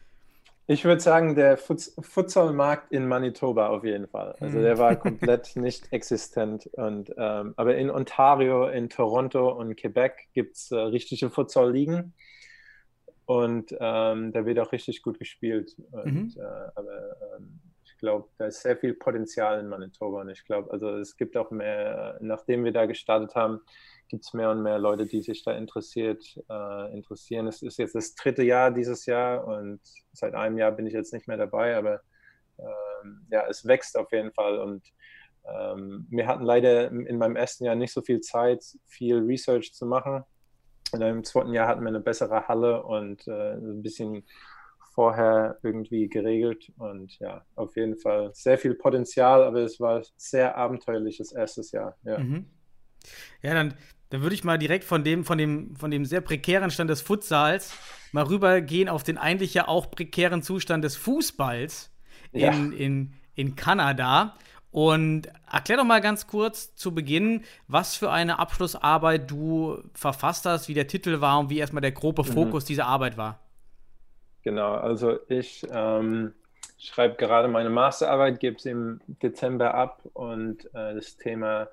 Ich 0.69 0.83
würde 0.83 0.99
sagen, 0.99 1.35
der 1.35 1.57
Futsalmarkt 1.57 2.91
in 2.91 3.07
Manitoba 3.07 3.69
auf 3.69 3.85
jeden 3.85 4.07
Fall. 4.07 4.35
Also 4.41 4.61
der 4.61 4.77
war 4.77 4.95
komplett 4.97 5.55
nicht 5.55 5.93
existent. 5.93 6.69
Und, 6.73 7.13
ähm, 7.17 7.53
aber 7.55 7.77
in 7.77 7.89
Ontario, 7.89 8.67
in 8.67 8.89
Toronto 8.89 9.49
und 9.49 9.77
Quebec 9.77 10.27
gibt 10.33 10.57
es 10.57 10.71
äh, 10.71 10.75
richtige 10.75 11.29
Futsal-Ligen. 11.29 12.13
Und 13.25 13.75
ähm, 13.79 14.33
da 14.33 14.45
wird 14.45 14.59
auch 14.59 14.73
richtig 14.73 15.03
gut 15.03 15.19
gespielt. 15.19 15.77
Und, 15.91 16.35
mhm. 16.35 16.41
äh, 16.41 16.69
aber 16.75 17.15
ähm, 17.37 17.61
ich 17.85 17.97
glaube, 17.97 18.27
da 18.37 18.47
ist 18.47 18.61
sehr 18.61 18.75
viel 18.75 18.93
Potenzial 18.93 19.59
in 19.61 19.69
Manitoba 19.69 20.21
und 20.21 20.29
ich 20.29 20.45
glaube, 20.45 20.69
also 20.71 20.97
es 20.97 21.17
gibt 21.17 21.35
auch 21.35 21.49
mehr, 21.49 22.17
nachdem 22.21 22.63
wir 22.63 22.71
da 22.71 22.85
gestartet 22.85 23.33
haben, 23.35 23.61
gibt 24.09 24.25
es 24.25 24.33
mehr 24.33 24.51
und 24.51 24.61
mehr 24.63 24.79
Leute, 24.79 25.05
die 25.05 25.21
sich 25.21 25.43
da 25.43 25.51
interessiert, 25.51 26.23
äh, 26.49 26.93
interessieren. 26.93 27.47
Es 27.47 27.61
ist 27.61 27.77
jetzt 27.77 27.95
das 27.95 28.15
dritte 28.15 28.43
Jahr 28.43 28.71
dieses 28.71 29.05
Jahr 29.05 29.45
und 29.45 29.79
seit 30.13 30.33
einem 30.33 30.57
Jahr 30.57 30.71
bin 30.71 30.87
ich 30.87 30.93
jetzt 30.93 31.13
nicht 31.13 31.27
mehr 31.27 31.37
dabei, 31.37 31.75
aber 31.77 32.01
ähm, 32.59 33.27
ja, 33.31 33.45
es 33.47 33.65
wächst 33.65 33.97
auf 33.97 34.11
jeden 34.11 34.31
Fall 34.31 34.59
und 34.59 34.83
ähm, 35.47 36.07
wir 36.09 36.27
hatten 36.27 36.43
leider 36.43 36.89
in 36.89 37.17
meinem 37.17 37.35
ersten 37.35 37.65
Jahr 37.65 37.75
nicht 37.75 37.93
so 37.93 38.01
viel 38.01 38.19
Zeit, 38.19 38.63
viel 38.85 39.17
Research 39.19 39.73
zu 39.73 39.85
machen. 39.85 40.23
Und 40.91 41.01
im 41.01 41.23
zweiten 41.23 41.53
Jahr 41.53 41.67
hatten 41.67 41.81
wir 41.81 41.89
eine 41.89 41.99
bessere 41.99 42.47
Halle 42.47 42.83
und 42.83 43.27
äh, 43.27 43.53
ein 43.53 43.81
bisschen 43.81 44.23
vorher 44.97 45.59
irgendwie 45.61 46.09
geregelt 46.09 46.71
und 46.79 47.19
ja, 47.19 47.45
auf 47.53 47.75
jeden 47.75 47.97
Fall 47.97 48.31
sehr 48.33 48.57
viel 48.57 48.73
Potenzial, 48.73 49.43
aber 49.43 49.59
es 49.59 49.79
war 49.79 50.01
sehr 50.15 50.57
abenteuerliches 50.57 51.33
erstes 51.33 51.71
Jahr. 51.71 51.95
Ja, 52.03 52.17
mhm. 52.17 52.47
ja 53.43 53.53
dann, 53.53 53.75
dann 54.09 54.21
würde 54.21 54.35
ich 54.35 54.43
mal 54.43 54.57
direkt 54.57 54.83
von 54.83 55.03
dem, 55.03 55.25
von, 55.25 55.37
dem, 55.37 55.75
von 55.75 55.91
dem 55.91 56.05
sehr 56.05 56.21
prekären 56.21 56.71
Stand 56.71 56.89
des 56.89 57.01
Futsals 57.01 57.73
mal 58.11 58.23
rübergehen 58.23 58.89
auf 58.89 59.03
den 59.03 59.17
eigentlich 59.17 59.53
ja 59.53 59.67
auch 59.67 59.91
prekären 59.91 60.41
Zustand 60.41 60.83
des 60.83 60.95
Fußballs 60.95 61.91
in, 62.31 62.39
ja. 62.39 62.51
in, 62.51 63.13
in 63.35 63.55
Kanada. 63.55 64.35
Und 64.71 65.27
erklär 65.51 65.77
doch 65.77 65.85
mal 65.85 66.01
ganz 66.01 66.27
kurz 66.27 66.75
zu 66.75 66.93
Beginn, 66.93 67.43
was 67.67 67.95
für 67.95 68.11
eine 68.11 68.39
Abschlussarbeit 68.39 69.29
du 69.29 69.81
verfasst 69.93 70.45
hast, 70.45 70.67
wie 70.67 70.73
der 70.73 70.87
Titel 70.87 71.19
war 71.21 71.39
und 71.39 71.49
wie 71.49 71.57
erstmal 71.57 71.81
der 71.81 71.93
grobe 71.93 72.23
mhm. 72.23 72.27
Fokus 72.27 72.63
mhm. 72.65 72.67
dieser 72.67 72.85
Arbeit 72.85 73.17
war. 73.17 73.39
Genau, 74.43 74.75
also 74.75 75.19
ich 75.29 75.65
ähm, 75.71 76.33
schreibe 76.77 77.15
gerade 77.15 77.47
meine 77.47 77.69
Masterarbeit, 77.69 78.39
gebe 78.39 78.55
es 78.57 78.65
im 78.65 79.01
Dezember 79.07 79.73
ab 79.73 80.01
und 80.13 80.65
äh, 80.73 80.93
das 80.95 81.17
Thema 81.17 81.67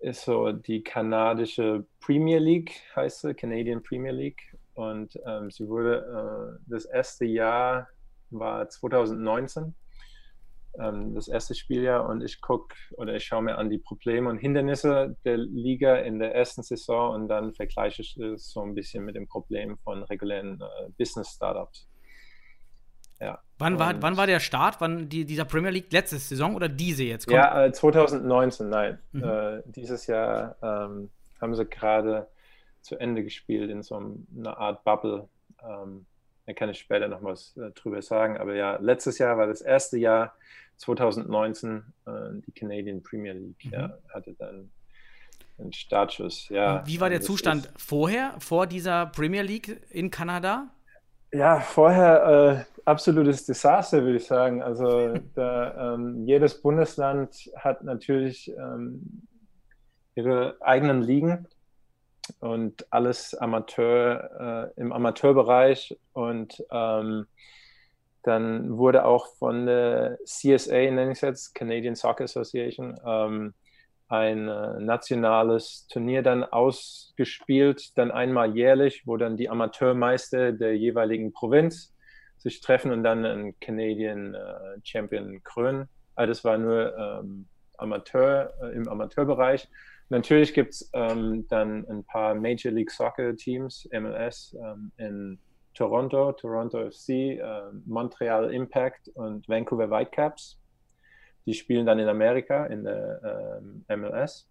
ist 0.00 0.24
so 0.24 0.52
die 0.52 0.82
kanadische 0.82 1.84
Premier 2.00 2.38
League, 2.38 2.72
heißt 2.94 3.22
sie, 3.22 3.34
Canadian 3.34 3.82
Premier 3.82 4.12
League. 4.12 4.56
Und 4.74 5.18
ähm, 5.26 5.50
sie 5.50 5.68
wurde, 5.68 6.58
äh, 6.58 6.62
das 6.66 6.84
erste 6.84 7.24
Jahr 7.24 7.88
war 8.30 8.68
2019 8.68 9.74
ähm, 10.78 11.14
das 11.14 11.28
erste 11.28 11.54
Spieljahr 11.54 12.08
und 12.08 12.22
ich 12.22 12.40
gucke 12.40 12.74
oder 12.96 13.14
ich 13.14 13.24
schaue 13.24 13.42
mir 13.42 13.58
an 13.58 13.70
die 13.70 13.78
Probleme 13.78 14.28
und 14.28 14.38
Hindernisse 14.38 15.16
der 15.24 15.38
Liga 15.38 15.96
in 15.96 16.18
der 16.18 16.34
ersten 16.34 16.62
Saison 16.62 17.14
und 17.14 17.28
dann 17.28 17.54
vergleiche 17.54 18.02
ich 18.02 18.16
es 18.16 18.50
so 18.50 18.62
ein 18.62 18.74
bisschen 18.74 19.04
mit 19.04 19.16
dem 19.16 19.26
Problem 19.26 19.78
von 19.78 20.02
regulären 20.04 20.60
äh, 20.60 20.90
Business-Startups. 20.98 21.88
Ja. 23.20 23.40
Wann 23.58 23.78
war, 23.78 24.00
wann 24.02 24.16
war 24.16 24.26
der 24.26 24.40
Start? 24.40 24.80
Wann 24.80 25.08
die, 25.08 25.24
dieser 25.24 25.44
Premier 25.44 25.70
League 25.70 25.90
letzte 25.92 26.18
Saison 26.18 26.54
oder 26.54 26.68
diese 26.68 27.04
jetzt? 27.04 27.26
Kommt? 27.26 27.36
Ja, 27.36 27.64
äh, 27.64 27.72
2019, 27.72 28.68
nein. 28.68 28.98
Mhm. 29.12 29.24
Äh, 29.24 29.62
dieses 29.66 30.06
Jahr 30.06 30.56
ähm, 30.62 31.10
haben 31.40 31.54
sie 31.54 31.64
gerade 31.64 32.28
zu 32.82 32.98
Ende 32.98 33.24
gespielt 33.24 33.70
in 33.70 33.82
so 33.82 33.96
einer 33.96 34.58
Art 34.58 34.84
Bubble. 34.84 35.28
Ähm, 35.62 36.06
da 36.46 36.52
kann 36.52 36.68
ich 36.68 36.78
später 36.78 37.08
noch 37.08 37.22
was 37.22 37.56
äh, 37.56 37.70
drüber 37.72 38.02
sagen. 38.02 38.36
Aber 38.36 38.54
ja, 38.54 38.76
letztes 38.76 39.18
Jahr 39.18 39.36
war 39.38 39.46
das 39.46 39.60
erste 39.60 39.98
Jahr, 39.98 40.34
2019, 40.76 41.82
äh, 42.06 42.10
die 42.46 42.52
Canadian 42.52 43.02
Premier 43.02 43.32
League 43.32 43.64
mhm. 43.64 43.72
ja, 43.72 43.98
hatte 44.12 44.34
dann 44.34 44.70
einen 45.58 45.72
Startschuss. 45.72 46.48
Ja, 46.50 46.86
wie 46.86 47.00
war 47.00 47.08
der 47.08 47.22
Zustand 47.22 47.70
vorher, 47.76 48.34
vor 48.38 48.66
dieser 48.66 49.06
Premier 49.06 49.42
League 49.42 49.80
in 49.90 50.10
Kanada? 50.10 50.68
Ja, 51.36 51.60
vorher 51.60 52.64
äh, 52.66 52.80
absolutes 52.86 53.44
Desaster, 53.44 54.02
würde 54.02 54.16
ich 54.16 54.24
sagen. 54.24 54.62
Also 54.62 55.12
da, 55.34 55.92
ähm, 55.94 56.24
jedes 56.24 56.62
Bundesland 56.62 57.50
hat 57.56 57.84
natürlich 57.84 58.50
ähm, 58.56 59.26
ihre 60.14 60.56
eigenen 60.62 61.02
Ligen 61.02 61.46
und 62.40 62.90
alles 62.90 63.34
Amateur 63.34 64.72
äh, 64.74 64.80
im 64.80 64.94
Amateurbereich 64.94 65.98
und 66.14 66.64
ähm, 66.70 67.26
dann 68.22 68.78
wurde 68.78 69.04
auch 69.04 69.26
von 69.34 69.66
der 69.66 70.18
CSA, 70.24 70.90
nenne 70.90 71.12
ich 71.12 71.18
es 71.18 71.20
jetzt, 71.20 71.54
Canadian 71.54 71.96
Soccer 71.96 72.24
Association, 72.24 72.98
ähm, 73.04 73.52
ein 74.08 74.48
äh, 74.48 74.80
nationales 74.80 75.86
Turnier 75.88 76.22
dann 76.22 76.44
ausgespielt, 76.44 77.96
dann 77.98 78.10
einmal 78.10 78.56
jährlich, 78.56 79.02
wo 79.06 79.16
dann 79.16 79.36
die 79.36 79.48
Amateurmeister 79.48 80.52
der 80.52 80.76
jeweiligen 80.76 81.32
Provinz 81.32 81.94
sich 82.38 82.60
treffen 82.60 82.92
und 82.92 83.02
dann 83.02 83.24
einen 83.24 83.58
Canadian 83.58 84.34
äh, 84.34 84.78
Champion 84.84 85.42
krönen. 85.42 85.88
Also 86.14 86.30
das 86.30 86.44
war 86.44 86.58
nur 86.58 86.96
ähm, 86.96 87.46
Amateur, 87.78 88.52
äh, 88.62 88.76
im 88.76 88.88
Amateurbereich. 88.88 89.68
Natürlich 90.08 90.54
gibt 90.54 90.74
es 90.74 90.90
ähm, 90.92 91.46
dann 91.48 91.84
ein 91.88 92.04
paar 92.04 92.34
Major 92.34 92.72
League 92.72 92.92
Soccer 92.92 93.36
Teams, 93.36 93.88
MLS, 93.92 94.56
ähm, 94.62 94.92
in 94.98 95.38
Toronto, 95.74 96.32
Toronto 96.32 96.90
FC, 96.90 97.08
äh, 97.08 97.40
Montreal 97.84 98.52
Impact 98.52 99.08
und 99.14 99.48
Vancouver 99.48 99.90
Whitecaps. 99.90 100.58
Die 101.46 101.54
spielen 101.54 101.86
dann 101.86 101.98
in 101.98 102.08
Amerika 102.08 102.66
in 102.66 102.84
der 102.84 103.60
ähm, 103.62 104.00
MLS. 104.00 104.48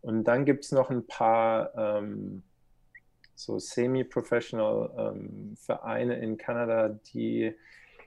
Und 0.00 0.24
dann 0.24 0.44
gibt 0.44 0.64
es 0.64 0.72
noch 0.72 0.90
ein 0.90 1.06
paar 1.06 1.72
ähm, 1.76 2.42
so 3.34 3.58
semi-professional 3.58 4.90
ähm, 4.98 5.54
Vereine 5.56 6.18
in 6.18 6.36
Kanada, 6.36 6.98
die 7.14 7.54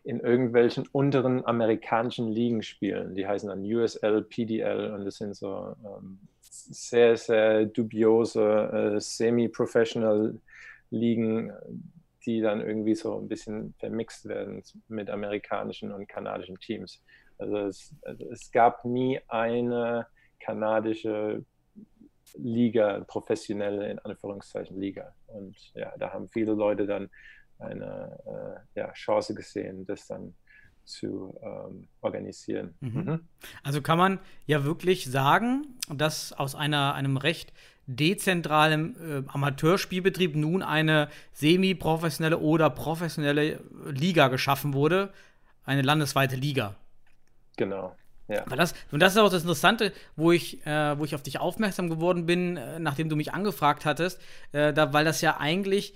in 0.04 0.20
irgendwelchen 0.20 0.88
unteren 0.92 1.46
amerikanischen 1.46 2.32
Ligen 2.32 2.64
spielen. 2.64 3.16
Die 3.16 3.28
heißen 3.28 3.50
dann 3.50 3.64
USL, 3.64 4.24
PDL 4.24 4.92
und 4.94 5.06
das 5.06 5.18
sind 5.18 5.36
so 5.36 5.76
ähm, 5.86 6.20
sehr, 6.42 7.18
sehr 7.18 7.66
dubiose 7.66 8.96
äh, 8.96 9.00
semi-professional 9.00 10.40
Ligen, 10.90 11.54
die 12.26 12.42
dann 12.42 12.62
irgendwie 12.62 12.96
so 12.96 13.18
ein 13.18 13.28
bisschen 13.28 13.74
vermixt 13.80 14.28
werden 14.28 14.64
mit 14.88 15.10
amerikanischen 15.10 15.92
und 15.92 16.08
kanadischen 16.08 16.60
Teams. 16.60 17.02
Also 17.42 17.58
es, 17.58 17.96
also 18.04 18.26
es 18.32 18.52
gab 18.52 18.86
nie 18.86 19.20
eine 19.28 20.08
kanadische 20.40 21.44
Liga, 22.36 23.04
professionelle 23.08 23.90
in 23.90 24.00
Anführungszeichen 24.00 24.80
Liga. 24.80 25.14
Und 25.28 25.56
ja, 25.74 25.92
da 25.98 26.14
haben 26.14 26.30
viele 26.30 26.54
Leute 26.54 26.86
dann 26.86 27.10
eine 27.60 28.64
äh, 28.76 28.80
ja, 28.80 28.92
Chance 28.94 29.36
gesehen, 29.36 29.86
das 29.86 30.08
dann 30.08 30.34
zu 30.84 31.38
ähm, 31.44 31.88
organisieren. 32.02 32.74
Mhm. 32.80 33.04
Mhm. 33.04 33.20
Also 33.64 33.82
kann 33.82 33.98
man 33.98 34.20
ja 34.46 34.64
wirklich 34.64 35.06
sagen, 35.06 35.68
dass 35.90 36.34
aus 36.34 36.56
einer, 36.56 36.96
einem 36.96 37.18
recht 37.18 37.54
dezentralen 37.86 38.96
äh, 38.96 39.24
Amateurspielbetrieb 39.28 40.36
nun 40.36 40.64
eine 40.64 41.10
semi-professionelle 41.34 42.40
oder 42.40 42.70
professionelle 42.70 43.60
Liga 43.90 44.28
geschaffen 44.28 44.74
wurde, 44.74 45.12
eine 45.66 45.82
landesweite 45.82 46.36
Liga. 46.36 46.76
Genau. 47.62 47.96
Ja. 48.28 48.44
Das, 48.46 48.74
und 48.92 49.02
das 49.02 49.14
ist 49.14 49.20
auch 49.20 49.30
das 49.30 49.44
Interessante, 49.44 49.94
wo 50.16 50.32
ich, 50.32 50.66
äh, 50.66 50.98
wo 50.98 51.06
ich 51.06 51.14
auf 51.14 51.22
dich 51.22 51.40
aufmerksam 51.40 51.90
geworden 51.90 52.26
bin, 52.26 52.58
äh, 52.58 52.80
nachdem 52.80 53.08
du 53.08 53.16
mich 53.16 53.34
angefragt 53.34 53.86
hattest, 53.86 54.20
äh, 54.52 54.74
da, 54.74 54.94
weil 54.94 55.06
das 55.06 55.22
ja 55.22 55.38
eigentlich 55.38 55.94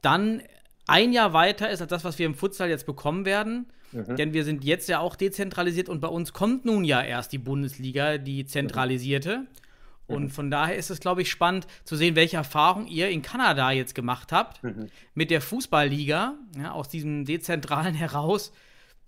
dann 0.00 0.42
ein 0.86 1.12
Jahr 1.12 1.32
weiter 1.32 1.70
ist 1.70 1.80
als 1.80 1.90
das, 1.90 2.04
was 2.04 2.20
wir 2.20 2.26
im 2.26 2.36
Futsal 2.36 2.68
jetzt 2.68 2.86
bekommen 2.86 3.24
werden. 3.24 3.66
Mhm. 3.90 4.14
Denn 4.14 4.32
wir 4.32 4.44
sind 4.44 4.64
jetzt 4.64 4.88
ja 4.88 5.00
auch 5.00 5.16
dezentralisiert 5.16 5.88
und 5.88 6.00
bei 6.00 6.08
uns 6.08 6.32
kommt 6.32 6.64
nun 6.64 6.84
ja 6.84 7.02
erst 7.02 7.32
die 7.32 7.38
Bundesliga, 7.38 8.18
die 8.18 8.44
zentralisierte. 8.44 9.38
Mhm. 9.38 10.14
Und 10.14 10.22
mhm. 10.24 10.30
von 10.30 10.50
daher 10.52 10.76
ist 10.76 10.90
es, 10.90 11.00
glaube 11.00 11.22
ich, 11.22 11.30
spannend 11.30 11.66
zu 11.82 11.96
sehen, 11.96 12.14
welche 12.14 12.36
Erfahrung 12.36 12.86
ihr 12.86 13.08
in 13.08 13.22
Kanada 13.22 13.72
jetzt 13.72 13.96
gemacht 13.96 14.30
habt 14.30 14.62
mhm. 14.62 14.88
mit 15.14 15.32
der 15.32 15.40
Fußballliga, 15.40 16.34
ja, 16.62 16.72
aus 16.72 16.88
diesem 16.88 17.24
dezentralen 17.24 17.94
heraus 17.96 18.52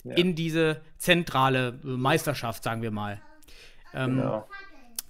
ja. 0.05 0.15
in 0.15 0.35
diese 0.35 0.81
zentrale 0.99 1.79
Meisterschaft, 1.83 2.65
sagen 2.65 2.83
wir 2.83 2.91
mal. 2.91 3.21
Ähm, 3.95 4.17
genau. 4.17 4.49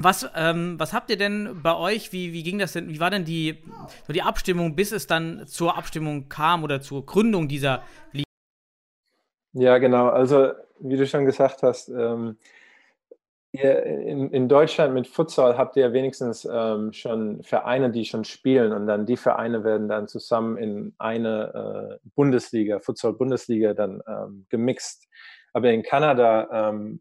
Was, 0.02 0.26
ähm, 0.34 0.80
was 0.80 0.94
habt 0.94 1.10
ihr 1.10 1.18
denn 1.18 1.60
bei 1.62 1.76
euch, 1.76 2.10
wie, 2.10 2.32
wie 2.32 2.42
ging 2.42 2.58
das 2.58 2.72
denn, 2.72 2.88
wie 2.88 3.00
war 3.00 3.10
denn 3.10 3.26
die, 3.26 3.62
so 4.06 4.14
die 4.14 4.22
Abstimmung, 4.22 4.74
bis 4.74 4.92
es 4.92 5.06
dann 5.06 5.46
zur 5.46 5.76
Abstimmung 5.76 6.30
kam 6.30 6.64
oder 6.64 6.80
zur 6.80 7.04
Gründung 7.04 7.48
dieser 7.48 7.82
Liga? 8.12 8.24
Ja, 9.52 9.76
genau. 9.76 10.08
Also, 10.08 10.52
wie 10.78 10.96
du 10.96 11.06
schon 11.06 11.26
gesagt 11.26 11.62
hast, 11.62 11.90
ähm, 11.90 12.38
ihr 13.52 13.82
in, 13.84 14.30
in, 14.30 14.48
Deutschland 14.48 14.94
mit 14.94 15.06
Futsal 15.06 15.56
habt 15.58 15.76
ihr 15.76 15.92
wenigstens 15.92 16.48
ähm, 16.50 16.92
schon 16.92 17.42
Vereine, 17.42 17.90
die 17.90 18.04
schon 18.04 18.24
spielen 18.24 18.72
und 18.72 18.86
dann 18.86 19.06
die 19.06 19.16
Vereine 19.16 19.64
werden 19.64 19.88
dann 19.88 20.08
zusammen 20.08 20.56
in 20.56 20.94
eine 20.98 21.98
äh, 22.02 22.08
Bundesliga, 22.14 22.78
Futsal-Bundesliga 22.78 23.74
dann 23.74 24.02
ähm, 24.06 24.46
gemixt. 24.50 25.08
Aber 25.52 25.70
in 25.72 25.82
Kanada 25.82 26.68
ähm, 26.68 27.00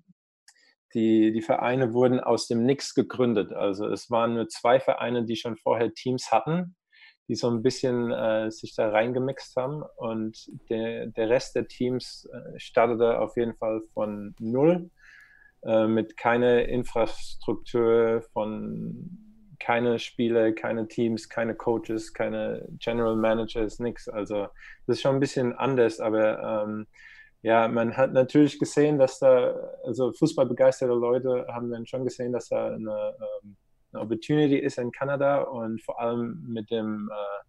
die, 0.93 1.31
die 1.31 1.41
Vereine 1.41 1.93
wurden 1.93 2.19
aus 2.19 2.47
dem 2.47 2.65
Nix 2.65 2.95
gegründet. 2.95 3.53
Also 3.53 3.87
es 3.87 4.09
waren 4.09 4.33
nur 4.33 4.47
zwei 4.47 4.79
Vereine, 4.79 5.25
die 5.25 5.35
schon 5.35 5.55
vorher 5.55 5.93
Teams 5.93 6.31
hatten, 6.31 6.75
die 7.27 7.35
so 7.35 7.49
ein 7.49 7.61
bisschen 7.61 8.11
äh, 8.11 8.49
sich 8.49 8.75
da 8.75 8.89
reingemixt 8.89 9.55
haben. 9.55 9.83
Und 9.97 10.49
der, 10.69 11.07
der 11.07 11.29
Rest 11.29 11.55
der 11.55 11.67
Teams 11.67 12.27
äh, 12.31 12.59
startete 12.59 13.19
auf 13.19 13.37
jeden 13.37 13.55
Fall 13.55 13.81
von 13.93 14.35
null, 14.39 14.89
äh, 15.63 15.87
mit 15.87 16.17
keiner 16.17 16.65
Infrastruktur, 16.65 18.23
von 18.33 19.27
keine 19.59 19.99
Spiele, 19.99 20.53
keine 20.53 20.87
Teams, 20.87 21.27
keine 21.27 21.53
Coaches, 21.53 22.13
keine 22.13 22.65
General 22.79 23.15
Managers, 23.15 23.79
nichts. 23.79 24.07
Also 24.07 24.47
das 24.87 24.97
ist 24.97 25.01
schon 25.01 25.15
ein 25.15 25.19
bisschen 25.19 25.53
anders, 25.53 25.99
aber 25.99 26.63
ähm, 26.63 26.87
ja, 27.41 27.67
man 27.67 27.95
hat 27.95 28.13
natürlich 28.13 28.59
gesehen, 28.59 28.97
dass 28.97 29.19
da, 29.19 29.53
also 29.85 30.11
fußballbegeisterte 30.13 30.93
Leute 30.93 31.45
haben 31.49 31.69
dann 31.71 31.85
schon 31.85 32.03
gesehen, 32.03 32.33
dass 32.33 32.49
da 32.49 32.67
eine, 32.67 33.15
ähm, 33.43 33.57
eine 33.91 34.01
Opportunity 34.01 34.57
ist 34.57 34.77
in 34.77 34.91
Kanada 34.91 35.41
und 35.43 35.81
vor 35.81 35.99
allem 35.99 36.45
mit 36.47 36.69
dem 36.69 37.09
äh, 37.11 37.48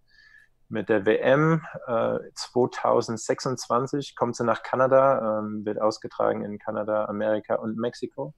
mit 0.71 0.89
der 0.89 1.05
WM 1.05 1.63
äh, 1.87 2.19
2026 2.35 4.15
kommt 4.15 4.37
sie 4.37 4.45
nach 4.45 4.63
Kanada, 4.63 5.41
ähm, 5.41 5.65
wird 5.65 5.81
ausgetragen 5.81 6.45
in 6.45 6.59
Kanada, 6.59 7.07
Amerika 7.07 7.57
und 7.57 7.77
Mexiko. 7.77 8.35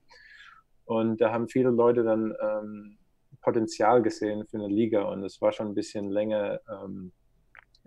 Und 0.85 1.21
da 1.21 1.31
haben 1.31 1.47
viele 1.47 1.69
Leute 1.69 2.03
dann 2.03 2.33
ähm, 2.41 2.97
Potenzial 3.41 4.01
gesehen 4.01 4.45
für 4.47 4.57
eine 4.57 4.67
Liga 4.67 5.03
und 5.03 5.23
es 5.23 5.41
war 5.41 5.51
schon 5.51 5.67
ein 5.67 5.75
bisschen 5.75 6.09
länger 6.09 6.59
ähm, 6.69 7.11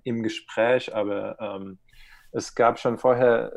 im 0.05 0.23
Gespräch, 0.23 0.95
aber 0.95 1.37
ähm, 1.41 1.79
es 2.33 2.55
gab 2.55 2.79
schon 2.79 2.99
vorher 2.99 3.53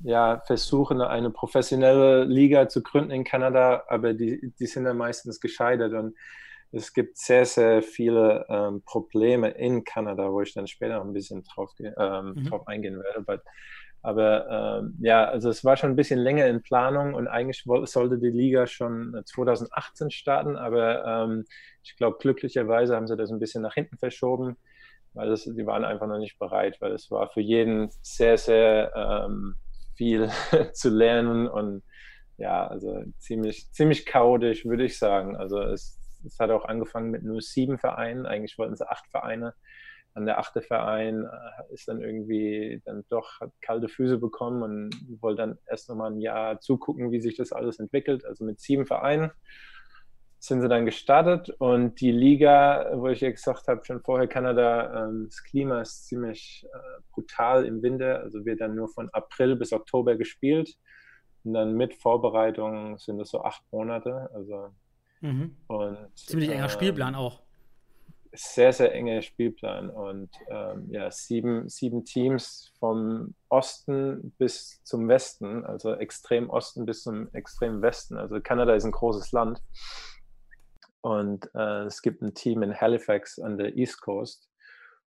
ja, 0.00 0.42
versuchen, 0.46 1.00
eine 1.00 1.30
professionelle 1.30 2.24
Liga 2.24 2.68
zu 2.68 2.82
gründen 2.82 3.10
in 3.10 3.24
Kanada, 3.24 3.84
aber 3.88 4.12
die, 4.12 4.52
die 4.58 4.66
sind 4.66 4.84
dann 4.84 4.98
meistens 4.98 5.40
gescheitert 5.40 5.94
und 5.94 6.14
es 6.74 6.92
gibt 6.92 7.18
sehr, 7.18 7.44
sehr 7.46 7.82
viele 7.82 8.46
ähm, 8.48 8.82
Probleme 8.84 9.50
in 9.50 9.84
Kanada, 9.84 10.32
wo 10.32 10.40
ich 10.40 10.54
dann 10.54 10.66
später 10.66 10.98
noch 10.98 11.04
ein 11.04 11.12
bisschen 11.12 11.42
drauf, 11.44 11.70
ähm, 11.78 12.34
mhm. 12.34 12.44
drauf 12.46 12.66
eingehen 12.66 13.02
werde. 13.02 13.22
But, 13.22 13.42
aber 14.02 14.80
ähm, 14.82 14.98
ja, 15.00 15.24
also 15.24 15.48
es 15.48 15.64
war 15.64 15.76
schon 15.76 15.90
ein 15.90 15.96
bisschen 15.96 16.18
länger 16.18 16.46
in 16.46 16.62
Planung 16.62 17.14
und 17.14 17.26
eigentlich 17.26 17.64
sollte 17.84 18.18
die 18.18 18.28
Liga 18.28 18.66
schon 18.66 19.18
2018 19.24 20.10
starten, 20.10 20.56
aber 20.56 21.04
ähm, 21.06 21.44
ich 21.82 21.96
glaube, 21.96 22.18
glücklicherweise 22.20 22.94
haben 22.94 23.06
sie 23.06 23.16
das 23.16 23.30
ein 23.30 23.38
bisschen 23.38 23.62
nach 23.62 23.74
hinten 23.74 23.96
verschoben, 23.96 24.56
weil 25.14 25.30
das, 25.30 25.44
die 25.44 25.66
waren 25.66 25.84
einfach 25.84 26.06
noch 26.06 26.18
nicht 26.18 26.38
bereit, 26.38 26.76
weil 26.80 26.92
es 26.92 27.10
war 27.10 27.30
für 27.30 27.40
jeden 27.40 27.88
sehr, 28.02 28.36
sehr 28.36 28.92
ähm, 28.94 29.54
viel 29.94 30.28
zu 30.74 30.90
lernen 30.90 31.48
und 31.48 31.82
ja, 32.36 32.66
also 32.66 33.04
ziemlich, 33.18 33.70
ziemlich 33.72 34.06
chaotisch, 34.06 34.64
würde 34.66 34.84
ich 34.84 34.98
sagen. 34.98 35.36
Also 35.36 35.60
es, 35.60 35.98
es 36.24 36.38
hat 36.38 36.50
auch 36.50 36.64
angefangen 36.64 37.10
mit 37.10 37.22
nur 37.22 37.40
sieben 37.40 37.78
Vereinen, 37.78 38.26
eigentlich 38.26 38.58
wollten 38.58 38.76
sie 38.76 38.88
acht 38.88 39.06
Vereine. 39.08 39.54
An 40.16 40.26
der 40.26 40.38
achte 40.38 40.62
Verein 40.62 41.24
äh, 41.24 41.74
ist 41.74 41.88
dann 41.88 42.00
irgendwie 42.00 42.80
dann 42.84 43.04
doch 43.08 43.40
hat 43.40 43.50
kalte 43.60 43.88
Füße 43.88 44.18
bekommen 44.18 44.62
und 44.62 45.20
wollte 45.20 45.42
dann 45.42 45.58
erst 45.66 45.88
nochmal 45.88 46.12
ein 46.12 46.20
Jahr 46.20 46.60
zugucken, 46.60 47.10
wie 47.10 47.20
sich 47.20 47.36
das 47.36 47.52
alles 47.52 47.80
entwickelt. 47.80 48.24
Also 48.24 48.44
mit 48.44 48.60
sieben 48.60 48.86
Vereinen 48.86 49.32
sind 50.38 50.60
sie 50.60 50.68
dann 50.68 50.84
gestartet. 50.84 51.50
Und 51.58 52.00
die 52.00 52.12
Liga, 52.12 52.92
wo 52.94 53.08
ich 53.08 53.22
ja 53.22 53.30
gesagt 53.30 53.66
habe, 53.66 53.84
schon 53.84 54.02
vorher 54.02 54.28
Kanada, 54.28 55.04
ähm, 55.04 55.24
das 55.26 55.42
Klima 55.42 55.80
ist 55.80 56.06
ziemlich 56.06 56.64
äh, 56.72 57.00
brutal 57.10 57.64
im 57.64 57.82
Winter, 57.82 58.20
also 58.20 58.44
wird 58.44 58.60
dann 58.60 58.74
nur 58.76 58.88
von 58.88 59.08
April 59.10 59.56
bis 59.56 59.72
Oktober 59.72 60.16
gespielt. 60.16 60.76
Und 61.44 61.54
dann 61.54 61.74
mit 61.74 61.94
Vorbereitung 61.94 62.98
sind 62.98 63.20
es 63.20 63.30
so 63.30 63.42
acht 63.42 63.62
Monate, 63.72 64.30
also 64.32 64.70
mhm. 65.24 65.56
und 65.66 65.98
ziemlich 66.14 66.50
enger 66.50 66.66
äh, 66.66 66.70
Spielplan 66.70 67.14
auch. 67.14 67.42
Sehr, 68.32 68.72
sehr 68.72 68.92
enger 68.92 69.22
Spielplan 69.22 69.90
und 69.90 70.28
ähm, 70.48 70.88
ja, 70.90 71.10
sieben, 71.10 71.68
sieben 71.68 72.04
Teams 72.04 72.72
vom 72.80 73.34
Osten 73.48 74.34
bis 74.38 74.82
zum 74.82 75.08
Westen, 75.08 75.64
also 75.64 75.94
extrem 75.94 76.50
Osten 76.50 76.84
bis 76.84 77.04
zum 77.04 77.32
extrem 77.32 77.80
Westen. 77.80 78.16
Also 78.16 78.40
Kanada 78.40 78.74
ist 78.74 78.84
ein 78.84 78.90
großes 78.90 79.30
Land 79.32 79.62
und 81.00 81.48
äh, 81.54 81.84
es 81.84 82.02
gibt 82.02 82.22
ein 82.22 82.34
Team 82.34 82.62
in 82.62 82.74
Halifax 82.74 83.38
an 83.38 83.56
der 83.56 83.76
East 83.76 84.00
Coast. 84.00 84.48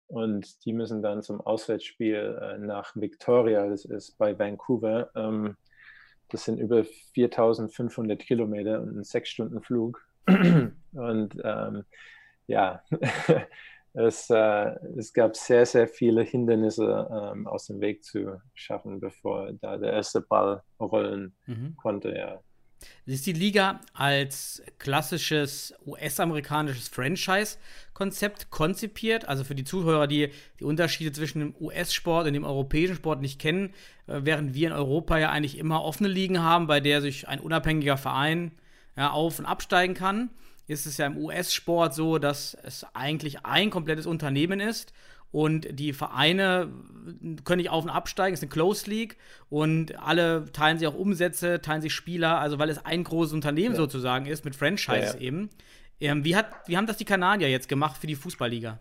Und 0.08 0.64
die 0.66 0.74
müssen 0.74 1.02
dann 1.02 1.24
zum 1.24 1.42
Auswärtsspiel 1.42 2.40
äh, 2.40 2.58
nach 2.60 2.96
Victoria, 2.96 3.68
das 3.68 3.86
ist 3.86 4.18
bei 4.20 4.38
Vancouver. 4.38 5.10
Ähm, 5.16 5.58
das 6.30 6.46
sind 6.46 6.60
über 6.60 6.84
4500 7.14 8.20
Kilometer 8.20 8.82
und 8.82 8.98
ein 8.98 9.04
sechs 9.04 9.30
Stunden 9.30 9.62
Flug. 9.62 10.06
und 10.28 11.38
ähm, 11.44 11.84
ja, 12.48 12.84
es, 13.94 14.30
äh, 14.30 14.76
es 14.98 15.14
gab 15.14 15.36
sehr, 15.36 15.66
sehr 15.66 15.88
viele 15.88 16.24
Hindernisse 16.24 17.08
ähm, 17.12 17.48
aus 17.48 17.68
dem 17.68 17.80
Weg 17.80 18.04
zu 18.04 18.42
schaffen, 18.54 19.00
bevor 19.00 19.54
da 19.54 19.78
der 19.78 19.94
erste 19.94 20.22
Ball 20.22 20.62
rollen 20.80 21.36
mhm. 21.46 21.76
konnte. 21.78 22.16
Ja. 22.16 22.40
Ist 23.06 23.26
die 23.26 23.34
Liga 23.34 23.82
als 23.94 24.64
klassisches 24.80 25.74
US-amerikanisches 25.86 26.88
Franchise-Konzept 26.88 28.50
konzipiert? 28.50 29.28
Also 29.28 29.44
für 29.44 29.54
die 29.54 29.64
Zuhörer, 29.64 30.08
die 30.08 30.32
die 30.60 30.64
Unterschiede 30.64 31.12
zwischen 31.12 31.40
dem 31.40 31.56
US-Sport 31.60 32.28
und 32.28 32.34
dem 32.34 32.44
europäischen 32.44 32.96
Sport 32.96 33.22
nicht 33.22 33.40
kennen, 33.40 33.74
äh, 34.08 34.22
während 34.24 34.54
wir 34.56 34.68
in 34.68 34.74
Europa 34.74 35.18
ja 35.18 35.30
eigentlich 35.30 35.58
immer 35.58 35.84
offene 35.84 36.10
Ligen 36.10 36.42
haben, 36.42 36.68
bei 36.68 36.80
der 36.80 37.02
sich 37.02 37.28
ein 37.28 37.40
unabhängiger 37.40 37.98
Verein 37.98 38.52
ja, 38.98 39.12
auf- 39.12 39.40
und 39.40 39.46
absteigen 39.46 39.94
kann, 39.94 40.30
ist 40.68 40.88
es 40.88 40.98
ja 40.98 41.06
im 41.06 41.18
US-Sport 41.18 41.94
so, 41.94 42.18
dass 42.18 42.58
es 42.64 42.86
eigentlich 42.96 43.46
ein 43.46 43.70
komplettes 43.70 44.08
Unternehmen 44.08 44.60
ist 44.60 44.94
und 45.36 45.68
die 45.78 45.92
Vereine 45.92 46.70
können 47.44 47.58
nicht 47.58 47.70
auf 47.70 47.84
und 47.84 47.90
absteigen, 47.90 48.34
es 48.34 48.40
ist 48.40 48.44
eine 48.44 48.52
Closed 48.52 48.88
League 48.88 49.18
und 49.50 50.00
alle 50.00 50.46
teilen 50.54 50.80
sich 50.80 50.88
auch 50.88 50.96
Umsätze, 50.96 51.60
teilen 51.60 51.82
sich 51.82 51.94
Spieler, 51.94 52.40
also 52.40 52.58
weil 52.58 52.70
es 52.70 52.86
ein 52.86 53.04
großes 53.04 53.34
Unternehmen 53.34 53.76
ja. 53.76 53.82
sozusagen 53.82 54.28
ist, 54.28 54.46
mit 54.46 54.56
Franchise 54.56 54.98
ja, 54.98 55.14
ja. 55.14 55.20
eben. 55.20 55.50
Ähm, 56.00 56.24
wie, 56.24 56.38
hat, 56.38 56.46
wie 56.68 56.78
haben 56.78 56.88
das 56.88 56.96
die 56.96 57.04
Kanadier 57.04 57.50
jetzt 57.50 57.68
gemacht 57.68 57.98
für 57.98 58.08
die 58.08 58.16
Fußballliga? 58.16 58.80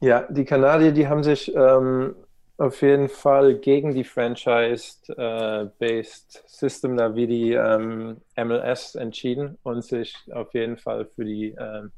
Ja, 0.00 0.26
die 0.28 0.44
Kanadier, 0.44 0.92
die 0.92 1.08
haben 1.08 1.22
sich 1.22 1.50
ähm, 1.54 2.16
auf 2.58 2.82
jeden 2.82 3.08
Fall 3.08 3.54
gegen 3.54 3.94
die 3.94 4.04
Franchise-Based 4.04 5.80
äh, 5.80 6.48
System 6.48 6.98
da 6.98 7.14
wie 7.14 7.26
die 7.26 7.52
ähm, 7.52 8.18
MLS 8.36 8.94
entschieden 8.94 9.56
und 9.62 9.82
sich 9.82 10.14
auf 10.32 10.52
jeden 10.52 10.76
Fall 10.76 11.06
für 11.06 11.24
die 11.24 11.56
ähm, 11.58 11.92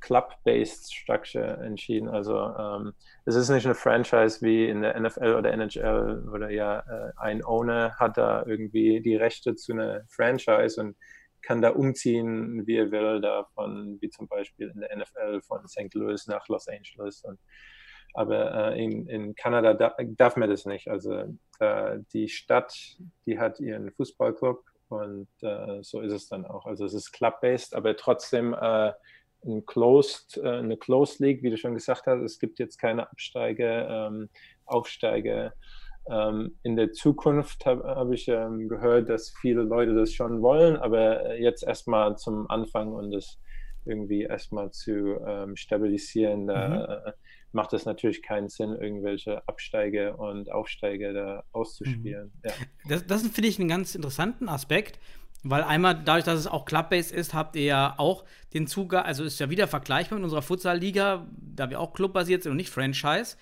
Club-based 0.00 0.92
Structure 0.94 1.58
entschieden. 1.64 2.08
Also 2.08 2.36
ähm, 2.38 2.92
es 3.24 3.34
ist 3.34 3.48
nicht 3.48 3.66
eine 3.66 3.74
Franchise 3.74 4.40
wie 4.40 4.68
in 4.68 4.82
der 4.82 4.98
NFL 4.98 5.34
oder 5.34 5.52
NHL, 5.52 6.22
wo 6.26 6.36
ja 6.46 6.80
äh, 6.80 7.12
ein 7.16 7.44
Owner 7.44 7.94
hat 7.98 8.16
da 8.16 8.44
irgendwie 8.46 9.00
die 9.00 9.16
Rechte 9.16 9.54
zu 9.54 9.72
einer 9.72 10.02
Franchise 10.08 10.80
und 10.80 10.96
kann 11.42 11.62
da 11.62 11.70
umziehen, 11.70 12.66
wie 12.66 12.76
er 12.76 12.90
will, 12.90 13.20
davon, 13.20 13.98
wie 14.00 14.10
zum 14.10 14.28
Beispiel 14.28 14.70
in 14.74 14.80
der 14.80 14.96
NFL 14.96 15.40
von 15.42 15.66
St. 15.66 15.92
Louis 15.94 16.26
nach 16.26 16.46
Los 16.48 16.68
Angeles. 16.68 17.22
Und, 17.24 17.38
aber 18.14 18.72
äh, 18.72 18.84
in, 18.84 19.06
in 19.08 19.34
Kanada 19.34 19.74
da, 19.74 19.94
darf 20.00 20.36
man 20.36 20.50
das 20.50 20.66
nicht. 20.66 20.88
Also 20.88 21.24
äh, 21.60 21.98
die 22.12 22.28
Stadt, 22.28 22.74
die 23.26 23.38
hat 23.38 23.60
ihren 23.60 23.90
Fußballclub 23.92 24.62
und 24.88 25.28
äh, 25.42 25.82
so 25.82 26.00
ist 26.00 26.12
es 26.12 26.28
dann 26.28 26.44
auch. 26.44 26.66
Also 26.66 26.84
es 26.84 26.94
ist 26.94 27.12
club-based, 27.12 27.74
aber 27.74 27.96
trotzdem 27.96 28.54
äh, 28.54 28.92
ein 29.44 29.64
Closed, 29.66 30.38
äh, 30.42 30.48
eine 30.48 30.76
Closed 30.76 31.20
League, 31.20 31.42
wie 31.42 31.50
du 31.50 31.56
schon 31.56 31.74
gesagt 31.74 32.06
hast. 32.06 32.22
Es 32.22 32.38
gibt 32.38 32.58
jetzt 32.58 32.78
keine 32.78 33.10
Absteige, 33.10 33.86
ähm, 33.88 34.28
Aufsteige. 34.66 35.52
Ähm, 36.08 36.56
in 36.62 36.76
der 36.76 36.92
Zukunft 36.92 37.66
habe 37.66 37.84
hab 37.84 38.10
ich 38.12 38.28
ähm, 38.28 38.68
gehört, 38.68 39.08
dass 39.08 39.30
viele 39.40 39.62
Leute 39.62 39.94
das 39.94 40.12
schon 40.12 40.42
wollen, 40.42 40.76
aber 40.76 41.36
jetzt 41.38 41.62
erstmal 41.62 42.16
zum 42.16 42.50
Anfang 42.50 42.92
und 42.92 43.10
das 43.10 43.38
irgendwie 43.84 44.22
erstmal 44.22 44.70
zu 44.70 45.18
ähm, 45.26 45.56
stabilisieren, 45.56 46.46
da 46.46 46.68
mhm. 46.68 47.08
äh, 47.08 47.12
macht 47.52 47.72
es 47.72 47.84
natürlich 47.84 48.22
keinen 48.22 48.48
Sinn, 48.48 48.76
irgendwelche 48.76 49.46
Absteige 49.48 50.16
und 50.16 50.50
Aufsteige 50.52 51.12
da 51.12 51.44
auszuspielen. 51.52 52.32
Mhm. 52.34 52.40
Ja. 52.44 52.52
Das, 52.88 53.06
das 53.06 53.22
finde 53.22 53.48
ich 53.48 53.58
einen 53.58 53.68
ganz 53.68 53.94
interessanten 53.94 54.48
Aspekt, 54.48 54.98
weil 55.42 55.62
einmal, 55.62 56.00
dadurch, 56.04 56.24
dass 56.24 56.38
es 56.38 56.46
auch 56.46 56.66
Club-Based 56.66 57.12
ist, 57.12 57.32
habt 57.32 57.56
ihr 57.56 57.64
ja 57.64 57.94
auch 57.96 58.24
den 58.52 58.66
Zugang, 58.66 59.04
also 59.04 59.24
ist 59.24 59.40
ja 59.40 59.48
wieder 59.48 59.68
vergleichbar 59.68 60.18
mit 60.18 60.24
unserer 60.24 60.42
Futsal-Liga, 60.42 61.26
da 61.38 61.70
wir 61.70 61.80
auch 61.80 61.94
clubbasiert 61.94 62.42
sind 62.42 62.52
und 62.52 62.56
nicht 62.56 62.70
Franchise. 62.70 63.36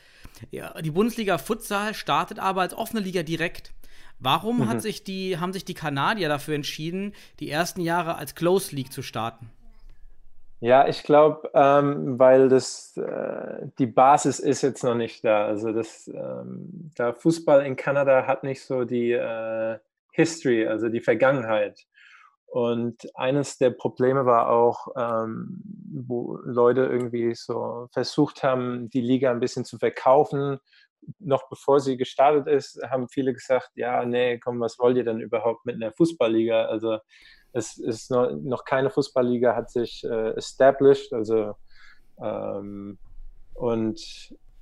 Ja, 0.51 0.81
die 0.81 0.93
Bundesliga 0.93 1.39
Futsal 1.39 1.95
startet 1.95 2.39
aber 2.39 2.61
als 2.61 2.75
offene 2.75 3.01
Liga 3.01 3.23
direkt. 3.23 3.73
Warum 4.21 4.59
mhm. 4.59 4.69
hat 4.69 4.83
sich 4.83 5.03
die, 5.03 5.39
haben 5.39 5.53
sich 5.53 5.65
die 5.65 5.75
Kanadier 5.75 6.29
dafür 6.29 6.55
entschieden, 6.55 7.15
die 7.41 7.51
ersten 7.51 7.81
Jahre 7.81 8.17
als 8.17 8.35
Close 8.35 8.75
League 8.75 8.93
zu 8.93 9.03
starten? 9.03 9.51
Ja, 10.61 10.89
ich 10.89 11.05
glaube, 11.05 11.51
ähm, 11.55 12.19
weil 12.19 12.49
das 12.49 12.97
äh, 12.97 13.69
die 13.79 13.87
Basis 13.87 14.41
ist 14.41 14.63
jetzt 14.63 14.83
noch 14.83 14.97
nicht 14.97 15.25
da. 15.25 15.47
Also 15.47 15.73
das, 15.73 16.09
ähm, 16.09 16.91
der 16.99 17.15
Fußball 17.15 17.65
in 17.65 17.77
Kanada 17.77 18.27
hat 18.27 18.43
nicht 18.43 18.65
so 18.65 18.85
die 18.85 19.13
äh, 19.13 19.79
History, 20.19 20.67
also 20.67 20.89
die 20.89 21.01
Vergangenheit. 21.01 21.79
Und 22.47 22.97
eines 23.15 23.57
der 23.59 23.71
Probleme 23.71 24.27
war 24.27 24.51
auch, 24.51 24.89
ähm, 24.97 25.63
wo 25.93 26.39
Leute 26.45 26.87
irgendwie 26.87 27.35
so 27.35 27.89
versucht 27.93 28.43
haben, 28.43 28.91
die 28.91 29.01
Liga 29.01 29.31
ein 29.31 29.39
bisschen 29.39 29.65
zu 29.65 29.79
verkaufen. 29.79 30.59
Noch 31.21 31.49
bevor 31.49 31.79
sie 31.79 31.97
gestartet 31.97 32.49
ist, 32.49 32.81
haben 32.91 33.09
viele 33.09 33.33
gesagt, 33.33 33.71
ja, 33.77 34.05
nee, 34.05 34.39
komm, 34.39 34.61
was 34.61 34.79
wollt 34.79 34.97
ihr 34.97 35.05
denn 35.05 35.21
überhaupt 35.21 35.67
mit 35.67 35.77
einer 35.77 35.93
Fußballliga? 35.93 36.65
Also 36.65 36.99
es 37.53 37.79
ist 37.79 38.11
noch, 38.11 38.33
noch 38.33 38.65
keine 38.65 38.91
Fußballliga 38.91 39.55
hat 39.55 39.71
sich 39.71 40.03
äh, 40.05 40.31
established, 40.31 41.13
also 41.13 41.55
ähm, 42.21 42.99
und 43.55 44.01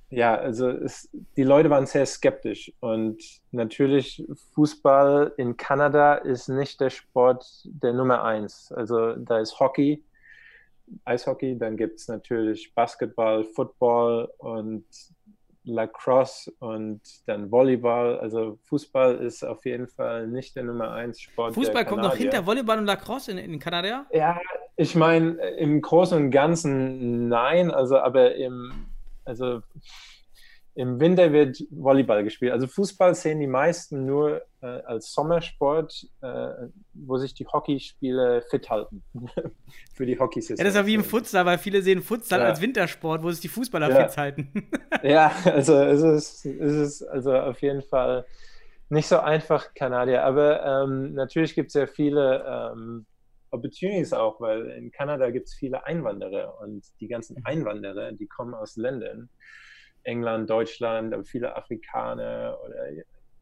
ja, 0.09 0.35
also 0.35 0.69
es, 0.69 1.09
die 1.35 1.43
Leute 1.43 1.69
waren 1.69 1.85
sehr 1.85 2.05
skeptisch 2.05 2.71
und 2.79 3.21
natürlich 3.51 4.25
Fußball 4.53 5.33
in 5.37 5.57
Kanada 5.57 6.15
ist 6.15 6.47
nicht 6.47 6.79
der 6.79 6.89
Sport 6.89 7.45
der 7.65 7.93
Nummer 7.93 8.23
eins. 8.23 8.71
Also 8.71 9.15
da 9.15 9.39
ist 9.39 9.59
Hockey, 9.59 10.03
Eishockey, 11.03 11.57
dann 11.57 11.75
gibt 11.75 11.99
es 11.99 12.07
natürlich 12.07 12.73
Basketball, 12.73 13.43
Football 13.43 14.31
und 14.37 14.85
Lacrosse 15.65 16.53
und 16.59 17.01
dann 17.25 17.51
Volleyball. 17.51 18.17
Also 18.19 18.57
Fußball 18.63 19.17
ist 19.17 19.43
auf 19.43 19.65
jeden 19.65 19.89
Fall 19.89 20.27
nicht 20.27 20.55
der 20.55 20.63
Nummer 20.63 20.91
eins 20.91 21.19
Sport. 21.19 21.53
Fußball 21.53 21.85
kommt 21.85 22.03
noch 22.03 22.15
hinter 22.15 22.45
Volleyball 22.45 22.79
und 22.79 22.85
Lacrosse 22.85 23.31
in, 23.31 23.37
in 23.37 23.59
Kanada? 23.59 24.05
Ja, 24.11 24.39
ich 24.77 24.95
meine, 24.95 25.33
im 25.57 25.81
Großen 25.81 26.17
und 26.17 26.31
Ganzen 26.31 27.27
nein, 27.27 27.71
also 27.71 27.97
aber 27.97 28.35
im 28.35 28.87
also 29.27 29.61
im 30.77 30.99
Winter 30.99 31.33
wird 31.33 31.63
Volleyball 31.71 32.23
gespielt. 32.23 32.51
Also 32.51 32.67
Fußball 32.67 33.15
sehen 33.15 33.39
die 33.39 33.47
meisten 33.47 34.05
nur 34.05 34.43
äh, 34.61 34.67
als 34.67 35.11
Sommersport, 35.11 36.07
äh, 36.21 36.49
wo 36.93 37.17
sich 37.17 37.33
die 37.33 37.47
Hockeyspiele 37.47 38.43
fit 38.43 38.69
halten. 38.69 39.01
Für 39.95 40.05
die 40.05 40.19
Hockeysaison. 40.19 40.57
Ja, 40.57 40.63
das 40.63 40.75
ist 40.75 40.79
ja 40.79 40.85
wie 40.85 40.93
im 40.93 41.03
Futsal, 41.03 41.47
weil 41.47 41.57
viele 41.57 41.81
sehen 41.81 42.03
Futsal 42.03 42.41
ja. 42.41 42.45
als 42.45 42.61
Wintersport, 42.61 43.23
wo 43.23 43.31
sich 43.31 43.39
die 43.39 43.47
Fußballer 43.47 43.89
ja. 43.89 44.07
fit 44.07 44.17
halten. 44.17 44.69
ja, 45.03 45.31
also 45.45 45.81
es 45.81 46.03
ist, 46.03 46.45
es 46.45 46.75
ist 46.75 47.03
also 47.07 47.33
auf 47.33 47.59
jeden 47.63 47.81
Fall 47.81 48.27
nicht 48.89 49.07
so 49.07 49.17
einfach, 49.17 49.73
Kanadier. 49.73 50.23
Aber 50.25 50.63
ähm, 50.63 51.15
natürlich 51.15 51.55
gibt 51.55 51.69
es 51.69 51.73
ja 51.73 51.87
viele 51.87 52.73
ähm, 52.75 53.07
Opportunities 53.51 54.13
auch, 54.13 54.39
weil 54.41 54.67
in 54.71 54.91
Kanada 54.91 55.29
gibt 55.29 55.47
es 55.47 55.55
viele 55.55 55.85
Einwanderer 55.85 56.59
und 56.61 56.85
die 56.99 57.07
ganzen 57.07 57.43
Einwanderer, 57.45 58.11
die 58.11 58.27
kommen 58.27 58.53
aus 58.53 58.75
Ländern, 58.75 59.29
England, 60.03 60.49
Deutschland, 60.49 61.13
aber 61.13 61.23
viele 61.23 61.55
Afrikaner 61.55 62.57
oder 62.65 62.85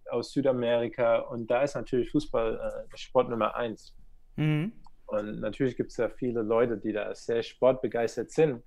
aus 0.10 0.32
Südamerika 0.32 1.20
und 1.20 1.50
da 1.50 1.64
ist 1.64 1.76
natürlich 1.76 2.12
Fußball 2.12 2.88
äh, 2.92 2.98
Sport 2.98 3.30
Nummer 3.30 3.56
eins. 3.56 3.96
Mhm. 4.36 4.74
Und 5.08 5.40
natürlich 5.40 5.78
gibt 5.78 5.92
es 5.92 5.98
ja 5.98 6.10
viele 6.10 6.42
Leute, 6.42 6.78
die 6.78 6.92
da 6.92 7.14
sehr 7.14 7.44
sportbegeistert 7.44 8.32
sind. 8.32 8.64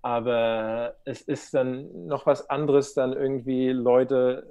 Aber 0.00 0.96
es 1.04 1.22
ist 1.22 1.54
dann 1.54 2.06
noch 2.06 2.26
was 2.26 2.48
anderes, 2.50 2.94
dann 2.94 3.12
irgendwie 3.12 3.68
Leute, 3.70 4.46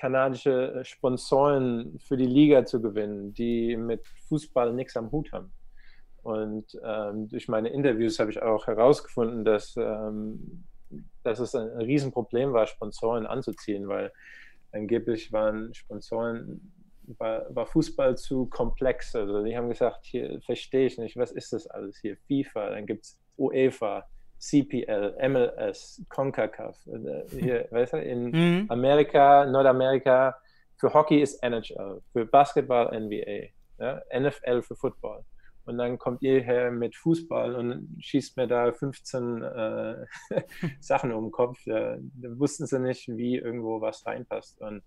kanadische 0.00 0.80
Sponsoren 0.84 1.98
für 1.98 2.16
die 2.16 2.26
Liga 2.26 2.64
zu 2.64 2.80
gewinnen, 2.80 3.34
die 3.34 3.76
mit 3.76 4.06
Fußball 4.28 4.72
nichts 4.72 4.96
am 4.96 5.12
Hut 5.12 5.30
haben. 5.32 5.52
Und 6.22 6.78
ähm, 6.84 7.28
durch 7.28 7.48
meine 7.48 7.68
Interviews 7.68 8.18
habe 8.18 8.30
ich 8.30 8.42
auch 8.42 8.66
herausgefunden, 8.66 9.44
dass 9.44 9.74
ähm, 9.76 10.64
dass 11.22 11.38
es 11.38 11.54
ein 11.54 11.68
Riesenproblem 11.68 12.52
war, 12.52 12.66
Sponsoren 12.66 13.26
anzuziehen, 13.26 13.88
weil 13.88 14.12
angeblich 14.72 15.32
waren 15.32 15.74
Sponsoren, 15.74 16.72
war, 17.18 17.54
war 17.54 17.66
Fußball 17.66 18.16
zu 18.16 18.46
komplex. 18.46 19.14
Also 19.14 19.42
die 19.44 19.56
haben 19.56 19.68
gesagt, 19.68 20.06
hier 20.06 20.40
verstehe 20.42 20.86
ich 20.86 20.98
nicht, 20.98 21.16
was 21.16 21.32
ist 21.32 21.52
das 21.52 21.66
alles 21.66 21.98
hier? 21.98 22.16
FIFA, 22.16 22.70
dann 22.70 22.86
gibt 22.86 23.04
es 23.04 23.20
UEFA, 23.36 24.06
CPL, 24.40 25.16
MLS, 25.28 26.02
CONCACAF. 26.08 26.76
Äh, 26.86 27.38
hier, 27.38 27.68
weißt 27.70 27.92
du, 27.92 27.98
in 27.98 28.30
mhm. 28.30 28.66
Amerika, 28.68 29.46
Nordamerika, 29.46 30.36
für 30.78 30.92
Hockey 30.94 31.20
ist 31.20 31.42
NHL, 31.42 32.00
für 32.12 32.24
Basketball 32.24 32.98
NBA, 32.98 33.50
ja, 33.78 34.02
NFL 34.18 34.62
für 34.62 34.76
Football. 34.76 35.22
Und 35.66 35.76
dann 35.76 35.98
kommt 35.98 36.22
ihr 36.22 36.40
her 36.40 36.70
mit 36.70 36.96
Fußball 36.96 37.54
und 37.54 37.96
schießt 38.00 38.36
mir 38.38 38.48
da 38.48 38.72
15 38.72 39.42
äh, 39.42 40.06
Sachen 40.80 41.12
um 41.12 41.26
den 41.26 41.30
Kopf. 41.30 41.60
Da, 41.66 41.98
da, 41.98 42.38
wussten 42.38 42.66
sie 42.66 42.80
nicht, 42.80 43.08
wie 43.08 43.36
irgendwo 43.36 43.80
was 43.80 44.04
reinpasst. 44.06 44.60
Und 44.62 44.82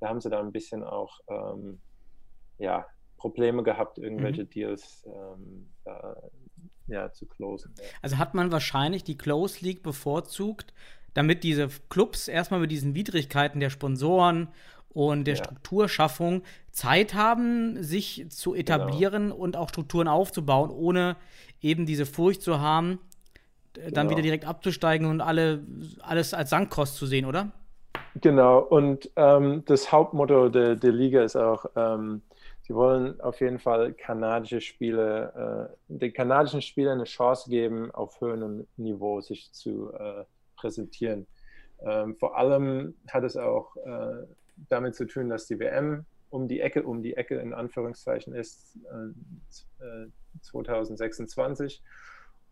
da 0.00 0.08
haben 0.08 0.20
sie 0.20 0.30
da 0.30 0.40
ein 0.40 0.52
bisschen 0.52 0.82
auch 0.82 1.20
ähm, 1.28 1.80
ja, 2.58 2.86
Probleme 3.18 3.62
gehabt, 3.62 3.98
irgendwelche 3.98 4.44
mhm. 4.44 4.50
Deals 4.50 5.06
ähm, 5.06 5.68
da, 5.84 6.16
ja, 6.86 7.12
zu 7.12 7.26
closen. 7.26 7.74
Ja. 7.78 7.84
Also 8.02 8.18
hat 8.18 8.34
man 8.34 8.52
wahrscheinlich 8.52 9.04
die 9.04 9.16
Close 9.16 9.64
League 9.64 9.82
bevorzugt, 9.82 10.72
damit 11.14 11.44
diese 11.44 11.68
Clubs 11.88 12.28
erstmal 12.28 12.60
mit 12.60 12.70
diesen 12.70 12.94
Widrigkeiten 12.94 13.60
der 13.60 13.70
Sponsoren 13.70 14.48
und 14.90 15.24
der 15.24 15.34
ja. 15.34 15.44
Strukturschaffung 15.44 16.42
Zeit 16.70 17.14
haben, 17.14 17.82
sich 17.82 18.26
zu 18.30 18.50
genau. 18.50 18.60
etablieren 18.60 19.24
genau. 19.24 19.36
und 19.36 19.56
auch 19.56 19.68
Strukturen 19.68 20.08
aufzubauen, 20.08 20.70
ohne 20.70 21.16
eben 21.60 21.86
diese 21.86 22.06
Furcht 22.06 22.42
zu 22.42 22.60
haben, 22.60 22.98
genau. 23.74 23.90
dann 23.90 24.10
wieder 24.10 24.22
direkt 24.22 24.46
abzusteigen 24.46 25.06
und 25.06 25.20
alle, 25.20 25.64
alles 26.00 26.34
als 26.34 26.50
Sankkost 26.50 26.96
zu 26.96 27.06
sehen, 27.06 27.24
oder? 27.24 27.50
Genau, 28.20 28.60
und 28.60 29.10
ähm, 29.16 29.62
das 29.66 29.92
Hauptmotto 29.92 30.48
der, 30.48 30.76
der 30.76 30.92
Liga 30.92 31.22
ist 31.22 31.36
auch, 31.36 31.66
ähm, 31.76 32.22
sie 32.66 32.74
wollen 32.74 33.20
auf 33.20 33.40
jeden 33.40 33.60
Fall 33.60 33.92
kanadische 33.92 34.60
Spieler, 34.60 35.70
äh, 35.70 35.76
den 35.86 36.12
kanadischen 36.12 36.62
Spielern 36.62 36.94
eine 36.94 37.04
Chance 37.04 37.48
geben, 37.48 37.92
auf 37.92 38.20
höherem 38.20 38.66
Niveau 38.76 39.20
sich 39.20 39.52
zu 39.52 39.92
äh, 39.92 40.24
präsentieren. 40.56 41.28
Ähm, 41.80 42.16
vor 42.16 42.36
allem 42.36 42.96
hat 43.08 43.22
es 43.22 43.36
auch 43.36 43.76
äh, 43.76 44.26
damit 44.68 44.96
zu 44.96 45.06
tun, 45.06 45.28
dass 45.28 45.46
die 45.46 45.60
WM 45.60 46.06
um 46.30 46.48
die 46.48 46.60
Ecke, 46.60 46.82
um 46.82 47.02
die 47.02 47.16
Ecke 47.16 47.36
in 47.36 47.54
Anführungszeichen 47.54 48.34
ist, 48.34 48.76
äh, 49.78 50.08
2026. 50.40 51.84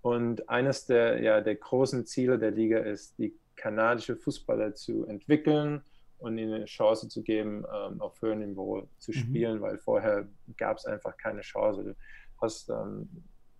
Und 0.00 0.48
eines 0.48 0.86
der, 0.86 1.22
ja, 1.22 1.40
der 1.40 1.56
großen 1.56 2.06
Ziele 2.06 2.38
der 2.38 2.52
Liga 2.52 2.78
ist, 2.78 3.18
die 3.18 3.34
kanadische 3.56 4.16
Fußballer 4.16 4.74
zu 4.74 5.06
entwickeln 5.06 5.82
und 6.24 6.38
ihnen 6.38 6.54
eine 6.54 6.64
Chance 6.64 7.08
zu 7.08 7.22
geben, 7.22 7.64
ähm, 7.72 8.00
auf 8.00 8.20
höherem 8.20 8.40
Niveau 8.40 8.88
zu 8.98 9.12
mhm. 9.12 9.16
spielen, 9.16 9.58
mhm. 9.58 9.62
weil 9.62 9.78
vorher 9.78 10.28
gab 10.56 10.78
es 10.78 10.86
einfach 10.86 11.16
keine 11.16 11.42
Chance. 11.42 11.84
Du 11.84 11.94
hast 12.40 12.68
ähm, 12.70 13.08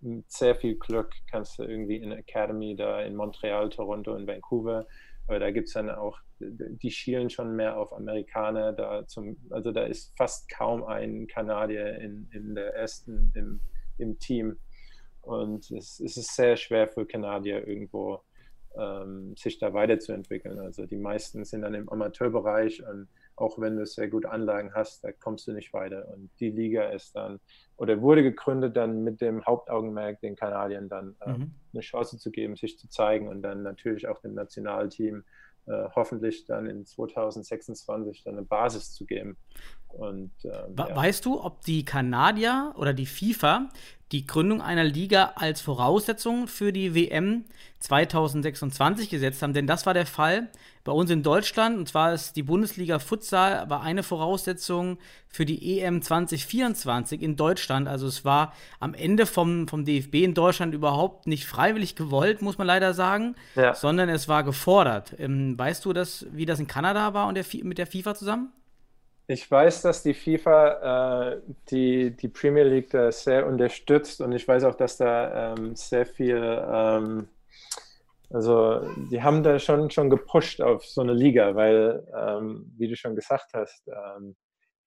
mit 0.01 0.29
sehr 0.31 0.55
viel 0.55 0.75
Glück, 0.75 1.11
kannst 1.31 1.57
du 1.57 1.63
irgendwie 1.63 1.97
in 1.97 2.11
Academy 2.11 2.75
da 2.75 3.01
in 3.01 3.15
Montreal, 3.15 3.69
Toronto, 3.69 4.15
in 4.15 4.27
Vancouver 4.27 4.85
aber 5.27 5.39
da 5.39 5.51
gibt 5.51 5.67
es 5.67 5.73
dann 5.73 5.89
auch, 5.89 6.19
die 6.39 6.91
schielen 6.91 7.29
schon 7.29 7.55
mehr 7.55 7.77
auf 7.77 7.93
Amerikaner. 7.93 8.73
Da 8.73 9.07
zum, 9.07 9.37
also 9.49 9.71
da 9.71 9.83
ist 9.83 10.15
fast 10.17 10.49
kaum 10.49 10.83
ein 10.83 11.27
Kanadier 11.27 11.97
in, 11.99 12.29
in 12.31 12.55
der 12.55 12.75
ersten 12.75 13.31
im, 13.35 13.59
im 13.97 14.19
Team. 14.19 14.57
Und 15.21 15.71
es, 15.71 15.99
es 15.99 16.17
ist 16.17 16.35
sehr 16.35 16.55
schwer 16.57 16.87
für 16.87 17.05
Kanadier 17.07 17.67
irgendwo 17.67 18.21
ähm, 18.77 19.35
sich 19.35 19.57
da 19.57 19.73
weiterzuentwickeln. 19.73 20.59
Also 20.59 20.85
die 20.85 20.97
meisten 20.97 21.45
sind 21.45 21.61
dann 21.61 21.73
im 21.73 21.89
Amateurbereich 21.89 22.85
und 22.87 23.07
auch 23.37 23.59
wenn 23.59 23.75
du 23.75 23.85
sehr 23.85 24.07
gute 24.07 24.31
Anlagen 24.31 24.73
hast, 24.73 25.03
da 25.03 25.11
kommst 25.11 25.47
du 25.47 25.53
nicht 25.53 25.73
weiter. 25.73 26.07
Und 26.13 26.29
die 26.39 26.51
Liga 26.51 26.85
ist 26.85 27.15
dann, 27.15 27.39
oder 27.77 28.01
wurde 28.01 28.23
gegründet 28.23 28.77
dann 28.77 29.03
mit 29.03 29.19
dem 29.19 29.45
Hauptaugenmerk, 29.45 30.21
den 30.21 30.35
Kanadiern 30.35 30.87
dann 30.87 31.15
äh, 31.21 31.33
mhm. 31.33 31.51
eine 31.73 31.81
Chance 31.81 32.17
zu 32.17 32.31
geben, 32.31 32.55
sich 32.55 32.79
zu 32.79 32.87
zeigen 32.87 33.27
und 33.27 33.41
dann 33.41 33.63
natürlich 33.63 34.07
auch 34.07 34.21
dem 34.21 34.35
Nationalteam 34.35 35.23
äh, 35.67 35.89
hoffentlich 35.95 36.45
dann 36.45 36.67
in 36.67 36.85
2026 36.85 38.23
dann 38.23 38.35
eine 38.35 38.45
Basis 38.45 38.93
zu 38.93 39.05
geben. 39.05 39.35
Und, 39.87 40.31
ähm, 40.43 40.75
ja. 40.77 40.95
Weißt 40.95 41.25
du, 41.25 41.41
ob 41.43 41.61
die 41.61 41.83
Kanadier 41.83 42.73
oder 42.77 42.93
die 42.93 43.05
FIFA 43.05 43.69
die 44.15 44.25
Gründung 44.25 44.61
einer 44.61 44.85
Liga 44.85 45.33
als 45.35 45.59
Voraussetzung 45.59 46.47
für 46.47 46.71
die 46.71 46.95
WM 46.95 47.43
2026 47.79 49.09
gesetzt 49.09 49.41
haben? 49.41 49.53
Denn 49.53 49.67
das 49.67 49.85
war 49.85 49.93
der 49.93 50.05
Fall 50.05 50.47
bei 50.85 50.93
uns 50.93 51.11
in 51.11 51.21
Deutschland. 51.21 51.77
Und 51.77 51.89
zwar 51.89 52.13
ist 52.13 52.37
die 52.37 52.43
Bundesliga 52.43 52.99
Futsal 52.99 53.69
war 53.69 53.81
eine 53.81 54.03
Voraussetzung 54.03 54.99
für 55.27 55.45
die 55.45 55.81
EM 55.81 56.01
2024 56.01 57.21
in 57.21 57.35
Deutschland. 57.35 57.89
Also 57.89 58.07
es 58.07 58.23
war 58.23 58.53
am 58.79 58.93
Ende 58.93 59.25
vom, 59.25 59.67
vom 59.67 59.83
DFB 59.83 60.15
in 60.23 60.33
Deutschland 60.33 60.73
überhaupt 60.73 61.27
nicht 61.27 61.45
freiwillig 61.45 61.97
gewollt, 61.97 62.41
muss 62.41 62.57
man 62.57 62.67
leider 62.67 62.93
sagen, 62.93 63.35
ja. 63.55 63.75
sondern 63.75 64.07
es 64.07 64.29
war 64.29 64.45
gefordert. 64.45 65.13
Ähm, 65.19 65.59
weißt 65.59 65.83
du, 65.83 65.91
das, 65.91 66.25
wie 66.31 66.45
das 66.45 66.61
in 66.61 66.67
Kanada 66.67 67.13
war 67.13 67.27
und 67.27 67.35
der, 67.35 67.45
mit 67.63 67.79
der 67.79 67.87
FIFA 67.87 68.15
zusammen? 68.15 68.53
Ich 69.27 69.49
weiß, 69.49 69.81
dass 69.81 70.03
die 70.03 70.13
FIFA 70.13 71.31
äh, 71.33 71.41
die, 71.71 72.15
die 72.15 72.27
Premier 72.27 72.63
League 72.63 72.91
da 72.91 73.11
sehr 73.11 73.47
unterstützt 73.47 74.21
und 74.21 74.31
ich 74.33 74.47
weiß 74.47 74.63
auch, 74.65 74.75
dass 74.75 74.97
da 74.97 75.53
ähm, 75.53 75.75
sehr 75.75 76.05
viel, 76.05 76.37
ähm, 76.37 77.27
also 78.29 78.81
die 79.09 79.23
haben 79.23 79.41
da 79.41 79.57
schon, 79.57 79.89
schon 79.89 80.11
gepusht 80.11 80.61
auf 80.61 80.85
so 80.85 81.01
eine 81.01 81.13
Liga, 81.13 81.55
weil, 81.55 82.05
ähm, 82.15 82.71
wie 82.77 82.87
du 82.87 82.95
schon 82.95 83.15
gesagt 83.15 83.51
hast, 83.53 83.87
ähm, 83.87 84.35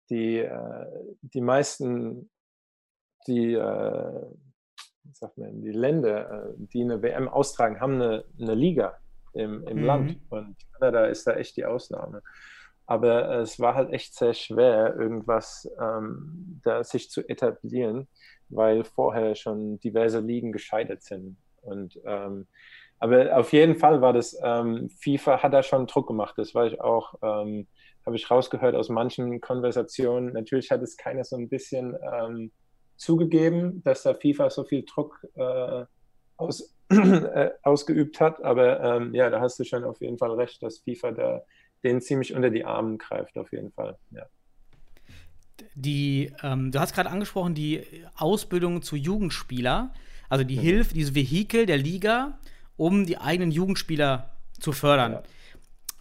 die, 0.10 0.40
äh, 0.40 0.86
die 1.22 1.42
meisten, 1.42 2.30
die, 3.28 3.54
äh, 3.54 4.26
sagt 5.14 5.38
man, 5.38 5.62
die 5.62 5.72
Länder, 5.72 6.50
äh, 6.50 6.54
die 6.58 6.84
eine 6.84 7.02
WM 7.02 7.30
austragen, 7.30 7.80
haben 7.80 8.02
eine, 8.02 8.26
eine 8.40 8.56
Liga 8.56 8.98
im, 9.34 9.66
im 9.68 9.78
mhm. 9.78 9.84
Land 9.86 10.20
und 10.30 10.58
Kanada 10.74 11.06
ist 11.06 11.28
da 11.28 11.34
echt 11.36 11.56
die 11.56 11.66
Ausnahme. 11.66 12.22
Aber 12.88 13.42
es 13.42 13.60
war 13.60 13.76
halt 13.76 13.92
echt 13.92 14.16
sehr 14.16 14.34
schwer, 14.34 14.96
irgendwas 14.96 15.70
ähm, 15.80 16.62
da 16.64 16.84
sich 16.84 17.12
zu 17.12 17.28
etablieren, 17.28 18.08
weil 18.50 18.84
vorher 18.86 19.36
schon 19.36 19.80
diverse 19.80 20.20
Ligen 20.22 20.52
gescheitert 20.52 21.04
sind. 21.04 21.38
Und 21.62 22.00
ähm, 22.06 22.48
aber 23.00 23.38
auf 23.38 23.54
jeden 23.54 23.76
Fall 23.76 24.02
war 24.02 24.14
das, 24.14 24.38
ähm, 24.42 24.90
FIFA 24.90 25.44
hat 25.44 25.54
da 25.54 25.62
schon 25.62 25.86
Druck 25.88 26.08
gemacht. 26.08 26.36
Das 26.38 26.56
war 26.56 26.66
ich 26.66 26.80
auch, 26.82 27.14
ähm, 27.22 27.68
habe 28.06 28.16
ich 28.16 28.32
rausgehört 28.32 28.76
aus 28.76 28.90
manchen 28.90 29.40
Konversationen. 29.42 30.34
Natürlich 30.34 30.72
hat 30.72 30.82
es 30.82 30.98
keiner 30.98 31.24
so 31.24 31.36
ein 31.36 31.50
bisschen 31.50 31.96
ähm, 32.14 32.52
zugegeben, 32.96 33.84
dass 33.84 34.04
da 34.04 34.14
FIFA 34.16 34.50
so 34.50 34.64
viel 34.64 34.84
Druck 34.84 35.20
äh, 35.36 35.86
aus, 36.38 36.76
äh, 36.90 37.52
ausgeübt 37.62 38.20
hat. 38.20 38.44
Aber 38.44 38.80
ähm, 38.82 39.14
ja, 39.14 39.30
da 39.30 39.42
hast 39.42 39.60
du 39.60 39.64
schon 39.64 39.84
auf 39.84 40.02
jeden 40.02 40.18
Fall 40.18 40.32
recht, 40.32 40.64
dass 40.64 40.80
FIFA 40.80 41.12
da 41.12 41.44
den 41.84 42.02
ziemlich 42.02 42.34
unter 42.34 42.50
die 42.50 42.66
Arme 42.66 42.98
greift, 42.98 43.38
auf 43.38 43.52
jeden 43.52 43.72
Fall. 43.72 43.98
Ja. 44.12 44.26
Die, 45.76 46.32
ähm, 46.44 46.72
du 46.72 46.80
hast 46.80 46.94
gerade 46.94 47.10
angesprochen, 47.10 47.56
die 47.56 47.84
Ausbildung 48.16 48.82
zu 48.82 48.96
Jugendspieler, 48.96 49.94
also 50.30 50.44
die 50.44 50.58
mhm. 50.58 50.62
Hilfe, 50.62 50.94
dieses 50.94 51.16
Vehikel 51.16 51.66
der 51.66 51.78
Liga, 51.78 52.40
um 52.76 53.06
die 53.06 53.18
eigenen 53.18 53.52
Jugendspieler 53.52 54.30
zu 54.60 54.72
fördern. 54.72 55.14
Ja. 55.14 55.24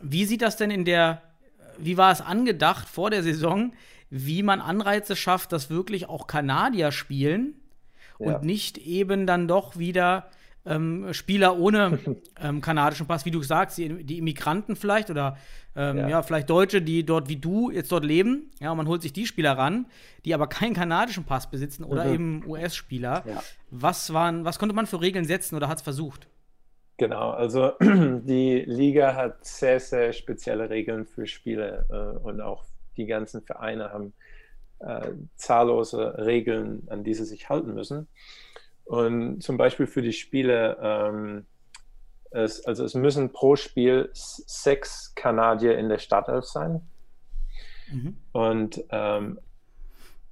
wie 0.00 0.24
sieht 0.26 0.42
das 0.42 0.56
denn 0.56 0.70
in 0.70 0.84
der, 0.84 1.22
wie 1.78 1.96
war 1.96 2.12
es 2.12 2.20
angedacht 2.20 2.88
vor 2.88 3.10
der 3.10 3.22
Saison, 3.22 3.72
wie 4.10 4.42
man 4.42 4.60
Anreize 4.60 5.16
schafft, 5.16 5.52
dass 5.52 5.70
wirklich 5.70 6.08
auch 6.08 6.26
Kanadier 6.26 6.92
spielen 6.92 7.54
und 8.18 8.32
Ja. 8.32 8.38
nicht 8.38 8.78
eben 8.78 9.26
dann 9.26 9.48
doch 9.48 9.78
wieder 9.78 10.30
ähm, 10.66 11.12
Spieler 11.12 11.59
ohne 11.59 11.98
ähm, 12.42 12.61
kanadischen 12.61 13.07
Pass, 13.07 13.24
wie 13.24 13.31
du 13.31 13.42
sagst, 13.42 13.79
die, 13.79 14.05
die 14.05 14.18
Immigranten 14.18 14.76
vielleicht 14.76 15.11
oder 15.11 15.37
ähm, 15.74 15.98
ja. 15.98 16.09
Ja. 16.09 16.22
vielleicht 16.22 16.50
Deutsche, 16.50 16.83
die 16.83 17.05
dort 17.05 17.29
wie 17.29 17.37
du 17.37 17.70
jetzt 17.70 17.92
dort 17.92 18.05
leben. 18.05 18.50
Ja, 18.61 18.70
und 18.72 18.76
man 18.79 18.88
holt 18.88 19.02
sich 19.02 19.12
die 19.12 19.26
Spieler 19.26 19.52
ran, 19.57 19.87
die 20.24 20.35
aber 20.35 20.46
keinen 20.48 20.74
kanadischen 20.74 21.24
Pass 21.24 21.50
besitzen 21.50 21.85
oder 21.85 22.05
Mhm. 22.07 22.12
eben 22.14 22.44
US-Spieler. 22.46 23.24
Ja. 23.26 23.42
Was 23.70 24.12
waren, 24.12 24.44
was 24.44 24.59
konnte 24.59 24.74
man 24.74 24.87
für 24.87 25.00
Regeln 25.00 25.24
setzen 25.24 25.55
oder 25.57 25.68
hat 25.68 25.79
es 25.79 25.83
versucht? 25.83 26.29
Genau, 26.98 27.31
also 27.31 27.72
die 27.81 28.64
Liga 28.66 29.14
hat 29.14 29.44
sehr, 29.44 29.81
sehr 29.81 30.12
spezielle 30.14 30.70
Regeln 30.70 31.07
für 31.07 31.26
Spiele 31.26 31.85
äh, 31.90 32.18
und 32.26 32.40
auch 32.40 32.64
die 32.96 33.05
ganzen 33.07 33.42
Vereine 33.42 33.90
haben 33.92 34.14
äh, 34.79 35.11
zahllose 35.37 36.16
Regeln, 36.24 36.87
an 36.88 37.05
die 37.05 37.12
sie 37.14 37.24
sich 37.26 37.48
halten 37.50 37.74
müssen. 37.74 38.09
Und 38.87 39.42
zum 39.42 39.57
Beispiel 39.57 39.87
für 39.87 40.01
die 40.03 40.12
Spiele, 40.12 40.77
ähm, 40.81 41.46
es, 42.31 42.64
also 42.66 42.85
es 42.85 42.94
müssen 42.94 43.33
pro 43.33 43.57
Spiel 43.57 44.11
sechs 44.12 45.12
Kanadier 45.14 45.77
in 45.79 45.88
der 45.88 45.99
Startelf 45.99 46.44
sein. 46.44 46.81
Mhm. 47.92 48.16
Und, 48.33 48.85
ähm, 48.90 49.38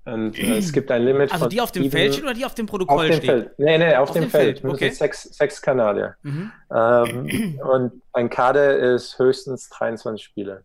und 0.04 0.38
äh, 0.38 0.58
es 0.58 0.72
gibt 0.72 0.90
ein 0.90 1.02
Limit 1.02 1.32
Also 1.32 1.44
von 1.44 1.50
die 1.50 1.60
auf 1.60 1.72
dem 1.72 1.82
sieben- 1.84 1.92
Feld 1.92 2.12
stehen 2.14 2.24
oder 2.24 2.34
die 2.34 2.44
auf 2.44 2.54
dem 2.54 2.66
auf 2.66 2.70
Protokoll 2.70 3.08
dem 3.08 3.16
stehen? 3.16 3.26
Feld. 3.26 3.58
Nee, 3.58 3.78
nee, 3.78 3.94
auf, 3.96 4.08
Auf 4.10 4.14
dem, 4.14 4.24
dem 4.24 4.30
Feld. 4.30 4.44
Feld, 4.60 4.64
müssen 4.64 4.74
okay. 4.76 4.90
Sechs, 4.90 5.22
sechs 5.24 5.60
Kanadier. 5.62 6.16
Mhm. 6.22 6.52
Ähm, 6.72 7.60
und 7.60 8.02
ein 8.12 8.30
Kader 8.30 8.76
ist 8.94 9.18
höchstens 9.18 9.68
23 9.70 10.24
Spiele. 10.24 10.64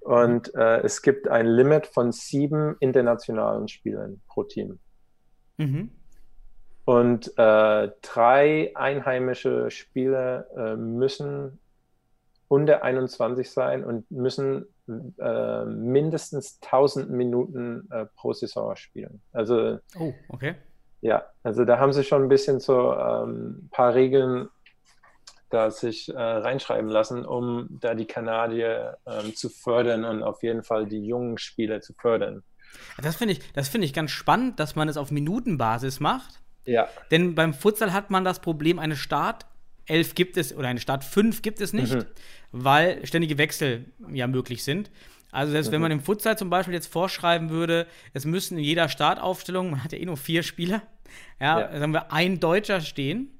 Und 0.00 0.52
äh, 0.56 0.80
es 0.80 1.00
gibt 1.00 1.28
ein 1.28 1.46
Limit 1.46 1.86
von 1.86 2.10
sieben 2.12 2.76
internationalen 2.80 3.68
Spielern 3.68 4.20
pro 4.28 4.42
Team. 4.44 4.78
Mhm. 5.58 5.90
Und 6.92 7.38
äh, 7.38 7.90
drei 8.02 8.70
einheimische 8.74 9.70
Spieler 9.70 10.44
äh, 10.54 10.76
müssen 10.76 11.58
unter 12.48 12.82
21 12.82 13.50
sein 13.50 13.82
und 13.82 14.10
müssen 14.10 14.66
äh, 15.18 15.64
mindestens 15.64 16.58
1000 16.62 17.08
Minuten 17.08 17.88
äh, 17.90 18.04
pro 18.14 18.34
Saison 18.34 18.76
spielen. 18.76 19.22
Also 19.32 19.78
Oh, 19.98 20.12
okay. 20.28 20.56
ja, 21.00 21.24
also 21.42 21.64
da 21.64 21.78
haben 21.78 21.94
sie 21.94 22.04
schon 22.04 22.24
ein 22.24 22.28
bisschen 22.28 22.60
so 22.60 22.92
ähm, 22.92 23.62
ein 23.62 23.68
paar 23.70 23.94
Regeln 23.94 24.50
da 25.48 25.70
sich 25.70 26.10
äh, 26.10 26.20
reinschreiben 26.20 26.90
lassen, 26.90 27.24
um 27.24 27.68
da 27.70 27.94
die 27.94 28.06
Kanadier 28.06 28.98
ähm, 29.06 29.34
zu 29.34 29.48
fördern 29.48 30.04
und 30.04 30.22
auf 30.22 30.42
jeden 30.42 30.62
Fall 30.62 30.84
die 30.84 31.06
jungen 31.06 31.38
Spieler 31.38 31.80
zu 31.80 31.94
fördern. 31.94 32.42
Das 33.02 33.16
finde 33.16 33.32
ich, 33.32 33.52
das 33.54 33.70
finde 33.70 33.86
ich 33.86 33.94
ganz 33.94 34.10
spannend, 34.10 34.60
dass 34.60 34.76
man 34.76 34.90
es 34.90 34.98
auf 34.98 35.10
Minutenbasis 35.10 35.98
macht. 35.98 36.41
Ja, 36.64 36.88
Denn 37.10 37.34
beim 37.34 37.54
Futsal 37.54 37.92
hat 37.92 38.10
man 38.10 38.24
das 38.24 38.40
Problem, 38.40 38.78
eine 38.78 38.96
Startelf 38.96 40.14
gibt 40.14 40.36
es 40.36 40.54
oder 40.54 40.68
eine 40.68 40.80
Start 40.80 41.04
5 41.04 41.42
gibt 41.42 41.60
es 41.60 41.72
nicht, 41.72 41.94
Mhm. 41.94 42.04
weil 42.52 43.04
ständige 43.06 43.38
Wechsel 43.38 43.86
ja 44.12 44.26
möglich 44.26 44.62
sind. 44.64 44.90
Also 45.32 45.52
selbst 45.52 45.72
wenn 45.72 45.78
Mhm. 45.78 45.82
man 45.82 45.92
im 45.92 46.00
Futsal 46.00 46.36
zum 46.38 46.50
Beispiel 46.50 46.74
jetzt 46.74 46.86
vorschreiben 46.92 47.50
würde, 47.50 47.86
es 48.12 48.24
müssen 48.26 48.58
in 48.58 48.64
jeder 48.64 48.88
Startaufstellung, 48.88 49.70
man 49.70 49.82
hat 49.84 49.92
ja 49.92 49.98
eh 49.98 50.04
nur 50.04 50.16
vier 50.18 50.42
Spieler, 50.42 50.82
ja, 51.40 51.60
Ja. 51.72 51.78
sagen 51.80 51.92
wir, 51.92 52.12
ein 52.12 52.38
Deutscher 52.38 52.80
stehen. 52.80 53.30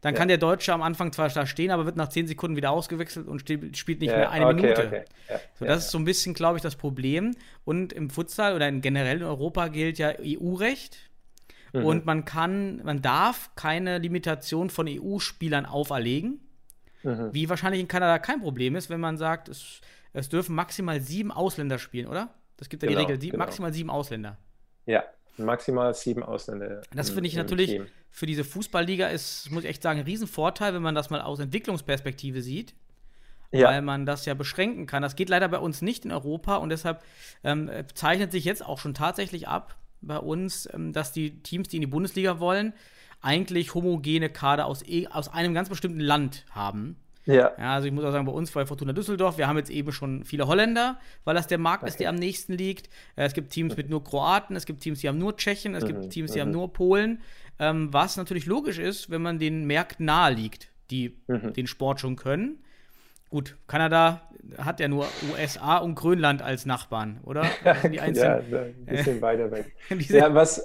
Dann 0.00 0.14
Ja. 0.14 0.18
kann 0.18 0.26
der 0.26 0.38
Deutsche 0.38 0.72
am 0.72 0.82
Anfang 0.82 1.12
zwar 1.12 1.28
da 1.28 1.46
stehen, 1.46 1.70
aber 1.70 1.86
wird 1.86 1.94
nach 1.96 2.08
zehn 2.08 2.26
Sekunden 2.26 2.56
wieder 2.56 2.72
ausgewechselt 2.72 3.28
und 3.28 3.38
spielt 3.76 4.00
nicht 4.00 4.10
ja, 4.10 4.16
mehr 4.18 4.30
eine 4.32 4.46
okay, 4.46 4.54
Minute. 4.56 4.86
Okay. 4.88 5.04
Ja, 5.30 5.40
So, 5.54 5.64
das 5.64 5.84
ist 5.84 5.90
so 5.92 5.98
ein 5.98 6.04
bisschen, 6.04 6.34
glaube 6.34 6.56
ich, 6.58 6.62
das 6.62 6.74
Problem. 6.74 7.36
Und 7.64 7.92
im 7.92 8.10
Futsal 8.10 8.56
oder 8.56 8.66
in 8.68 8.80
generell 8.80 9.18
in 9.18 9.22
Europa 9.22 9.68
gilt 9.68 9.98
ja 9.98 10.12
EU-Recht. 10.20 10.98
Mhm. 11.72 11.84
Und 11.84 12.04
man 12.06 12.24
kann, 12.24 12.82
man 12.84 13.00
darf 13.02 13.50
keine 13.56 13.98
Limitation 13.98 14.68
von 14.70 14.86
EU-Spielern 14.88 15.66
auferlegen, 15.66 16.40
Mhm. 17.04 17.30
wie 17.32 17.48
wahrscheinlich 17.48 17.80
in 17.80 17.88
Kanada 17.88 18.18
kein 18.18 18.40
Problem 18.40 18.76
ist, 18.76 18.88
wenn 18.90 19.00
man 19.00 19.16
sagt, 19.18 19.48
es, 19.48 19.80
es 20.12 20.28
dürfen 20.28 20.54
maximal 20.54 21.00
sieben 21.00 21.32
Ausländer 21.32 21.78
spielen, 21.78 22.06
oder? 22.06 22.32
Das 22.58 22.68
gibt 22.68 22.82
ja 22.84 22.88
die 22.88 22.94
Genau, 22.94 23.06
Regel, 23.06 23.20
sie, 23.20 23.30
genau. 23.30 23.44
maximal 23.44 23.72
sieben 23.72 23.90
Ausländer. 23.90 24.38
ja, 24.86 25.02
maximal 25.38 25.92
sieben 25.94 26.22
Ausländer. 26.22 26.82
Das 26.94 27.08
im- 27.08 27.14
finde 27.14 27.28
ich 27.28 27.34
natürlich 27.36 27.70
Team. 27.70 27.86
für 28.10 28.26
diese 28.26 28.44
Fußballliga 28.44 29.08
ist, 29.08 29.50
muss 29.50 29.64
ich 29.64 29.70
echt 29.70 29.82
sagen, 29.82 29.98
ein 30.00 30.04
Riesenvorteil, 30.04 30.74
wenn 30.74 30.82
man 30.82 30.94
das 30.94 31.10
mal 31.10 31.22
aus 31.22 31.40
Entwicklungsperspektive 31.40 32.42
sieht. 32.42 32.74
Ja, 33.54 33.68
weil 33.68 33.82
man 33.82 34.06
das 34.06 34.24
ja 34.24 34.32
beschränken 34.34 34.86
kann. 34.86 35.02
Das 35.02 35.14
geht 35.16 35.28
leider 35.28 35.46
bei 35.48 35.58
uns 35.58 35.82
nicht 35.82 36.06
in 36.06 36.12
Europa 36.12 36.56
und 36.56 36.70
deshalb 36.70 37.02
ähm, 37.44 37.68
äh, 37.68 37.84
zeichnet 37.92 38.32
sich 38.32 38.44
jetzt 38.46 38.64
auch 38.64 38.78
schon 38.78 38.94
tatsächlich 38.94 39.46
ab 39.46 39.76
bei 40.02 40.18
uns, 40.18 40.68
ähm, 40.72 40.92
dass 40.92 41.12
die 41.12 41.42
Teams, 41.42 41.68
die 41.68 41.76
in 41.76 41.82
die 41.82 41.86
Bundesliga 41.86 42.38
wollen, 42.40 42.72
eigentlich 43.20 43.74
homogene 43.74 44.28
Kader 44.28 44.66
aus, 44.66 44.82
eh- 44.86 45.06
aus 45.08 45.28
einem 45.28 45.54
ganz 45.54 45.68
bestimmten 45.68 46.00
Land 46.00 46.44
haben. 46.50 46.96
ja, 47.24 47.52
Ja, 47.56 47.74
also 47.74 47.86
ich 47.86 47.92
muss 47.94 48.04
auch 48.04 48.10
sagen, 48.10 48.26
bei 48.26 48.32
uns 48.32 48.50
bei 48.50 48.66
Fortuna 48.66 48.92
Düsseldorf, 48.92 49.38
wir 49.38 49.46
haben 49.46 49.56
jetzt 49.56 49.70
eben 49.70 49.92
schon 49.92 50.24
viele 50.24 50.48
Holländer, 50.48 50.98
weil 51.24 51.36
das 51.36 51.46
der 51.46 51.58
Markt 51.58 51.84
ist, 51.84 51.94
Okay. 51.94 52.02
der 52.04 52.08
am 52.10 52.16
nächsten 52.16 52.54
liegt. 52.54 52.88
Äh, 53.14 53.24
es 53.26 53.32
gibt 53.32 53.50
Teams 53.52 53.76
mit 53.76 53.88
nur 53.88 54.02
Kroaten, 54.02 54.56
es 54.56 54.66
gibt 54.66 54.80
Teams, 54.80 55.00
die 55.00 55.08
haben 55.08 55.18
nur 55.18 55.36
Tschechen, 55.36 55.76
es 55.76 55.84
gibt 55.86 56.00
Mhm, 56.06 56.10
Teams, 56.10 56.32
die 56.32 56.38
mhm. 56.38 56.42
haben 56.42 56.50
nur 56.50 56.72
Polen. 56.72 57.20
Ähm, 57.60 57.92
was 57.92 58.16
natürlich 58.16 58.46
logisch 58.46 58.78
ist, 58.78 59.08
wenn 59.08 59.22
man 59.22 59.38
den 59.38 59.66
Märkten 59.66 60.06
nahe 60.06 60.34
liegt, 60.34 60.70
die 60.90 61.16
Mhm. 61.28 61.52
den 61.52 61.68
Sport 61.68 62.00
schon 62.00 62.16
können. 62.16 62.58
Gut, 63.32 63.56
Kanada 63.66 64.20
hat 64.58 64.78
ja 64.78 64.88
nur 64.88 65.06
USA 65.32 65.78
und 65.78 65.94
Grönland 65.94 66.42
als 66.42 66.66
Nachbarn, 66.66 67.18
oder? 67.24 67.44
Sind 67.80 67.92
die 67.92 67.96
ja, 67.96 68.02
einzigen. 68.04 68.50
da- 68.50 68.60
ein 68.64 68.86
bisschen 68.86 69.20
weiter 69.22 69.50
weg. 69.50 69.72
Ja, 70.08 70.34
was, 70.34 70.62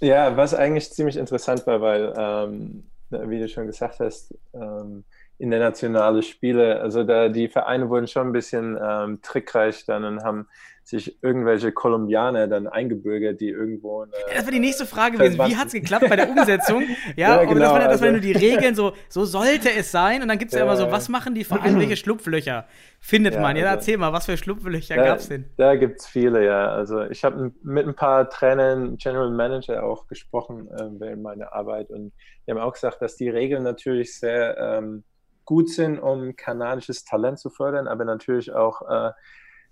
ja, 0.00 0.34
was 0.36 0.54
eigentlich 0.54 0.90
ziemlich 0.92 1.16
interessant 1.18 1.66
war, 1.66 1.80
weil, 1.82 2.14
ähm, 2.16 2.90
wie 3.10 3.38
du 3.38 3.48
schon 3.48 3.66
gesagt 3.66 4.00
hast, 4.00 4.34
ähm, 4.54 5.04
internationale 5.38 6.22
Spiele, 6.22 6.80
also 6.80 7.04
da 7.04 7.28
die 7.28 7.48
Vereine 7.48 7.90
wurden 7.90 8.06
schon 8.06 8.28
ein 8.28 8.32
bisschen 8.32 8.78
ähm, 8.82 9.20
trickreich 9.20 9.84
dann 9.84 10.04
und 10.04 10.22
haben 10.24 10.48
sich 10.90 11.22
irgendwelche 11.22 11.72
Kolumbianer 11.72 12.48
dann 12.48 12.66
eingebürgert, 12.66 13.40
die 13.40 13.48
irgendwo 13.48 14.02
eine, 14.02 14.12
Das 14.34 14.42
wäre 14.42 14.50
die 14.50 14.58
nächste 14.60 14.86
Frage 14.86 15.16
gewesen. 15.18 15.38
Wie 15.38 15.56
hat 15.56 15.68
es 15.68 15.72
geklappt 15.72 16.08
bei 16.08 16.16
der 16.16 16.28
Umsetzung? 16.28 16.82
Ja, 17.16 17.36
Ja, 17.36 17.40
und 17.40 17.46
das 17.46 17.54
genau, 17.54 17.72
waren, 17.72 17.88
das 17.88 18.00
waren 18.00 18.12
nur 18.14 18.20
also- 18.22 18.32
die 18.38 18.46
Regeln, 18.46 18.74
so, 18.74 18.92
so 19.08 19.24
sollte 19.24 19.70
es 19.72 19.90
sein. 19.92 20.20
Und 20.22 20.28
dann 20.28 20.38
gibt 20.38 20.50
es 20.52 20.58
ja, 20.58 20.64
Ja, 20.64 20.70
immer 20.72 20.76
so, 20.76 20.90
was 20.90 21.08
machen 21.08 21.34
die 21.34 21.44
Vereine, 21.44 21.78
welche 21.78 21.96
Schlupflöcher 21.96 22.66
findet 23.00 23.34
man? 23.40 23.56
Ja, 23.56 23.64
also- 23.66 23.76
erzähl 23.76 23.96
mal, 23.98 24.12
was 24.12 24.26
für 24.26 24.36
Schlupflöcher 24.36 24.96
gab 24.96 25.18
es 25.18 25.28
denn? 25.28 25.44
da 25.56 25.76
gibt 25.76 26.00
es 26.00 26.06
viele, 26.06 26.44
ja. 26.44 26.68
Also 26.70 27.02
ich 27.04 27.22
habe 27.24 27.52
mit 27.62 27.86
ein 27.86 27.94
paar 27.94 28.28
Trainern, 28.28 28.96
General 28.98 29.30
Manager 29.30 29.84
auch 29.84 30.06
gesprochen 30.08 30.68
äh, 30.72 30.88
während 31.00 31.22
meiner 31.22 31.52
Arbeit 31.54 31.90
und 31.90 32.12
die 32.46 32.50
haben 32.50 32.58
auch 32.58 32.72
gesagt, 32.72 33.00
dass 33.00 33.16
die 33.16 33.28
Regeln 33.28 33.62
natürlich 33.62 34.18
sehr 34.18 34.56
ähm, 34.58 35.04
gut 35.44 35.70
sind, 35.70 35.98
um 35.98 36.34
kanadisches 36.36 37.04
Talent 37.04 37.38
zu 37.38 37.48
fördern, 37.50 37.86
aber 37.88 38.04
natürlich 38.04 38.52
auch 38.52 38.82
äh, 38.88 39.10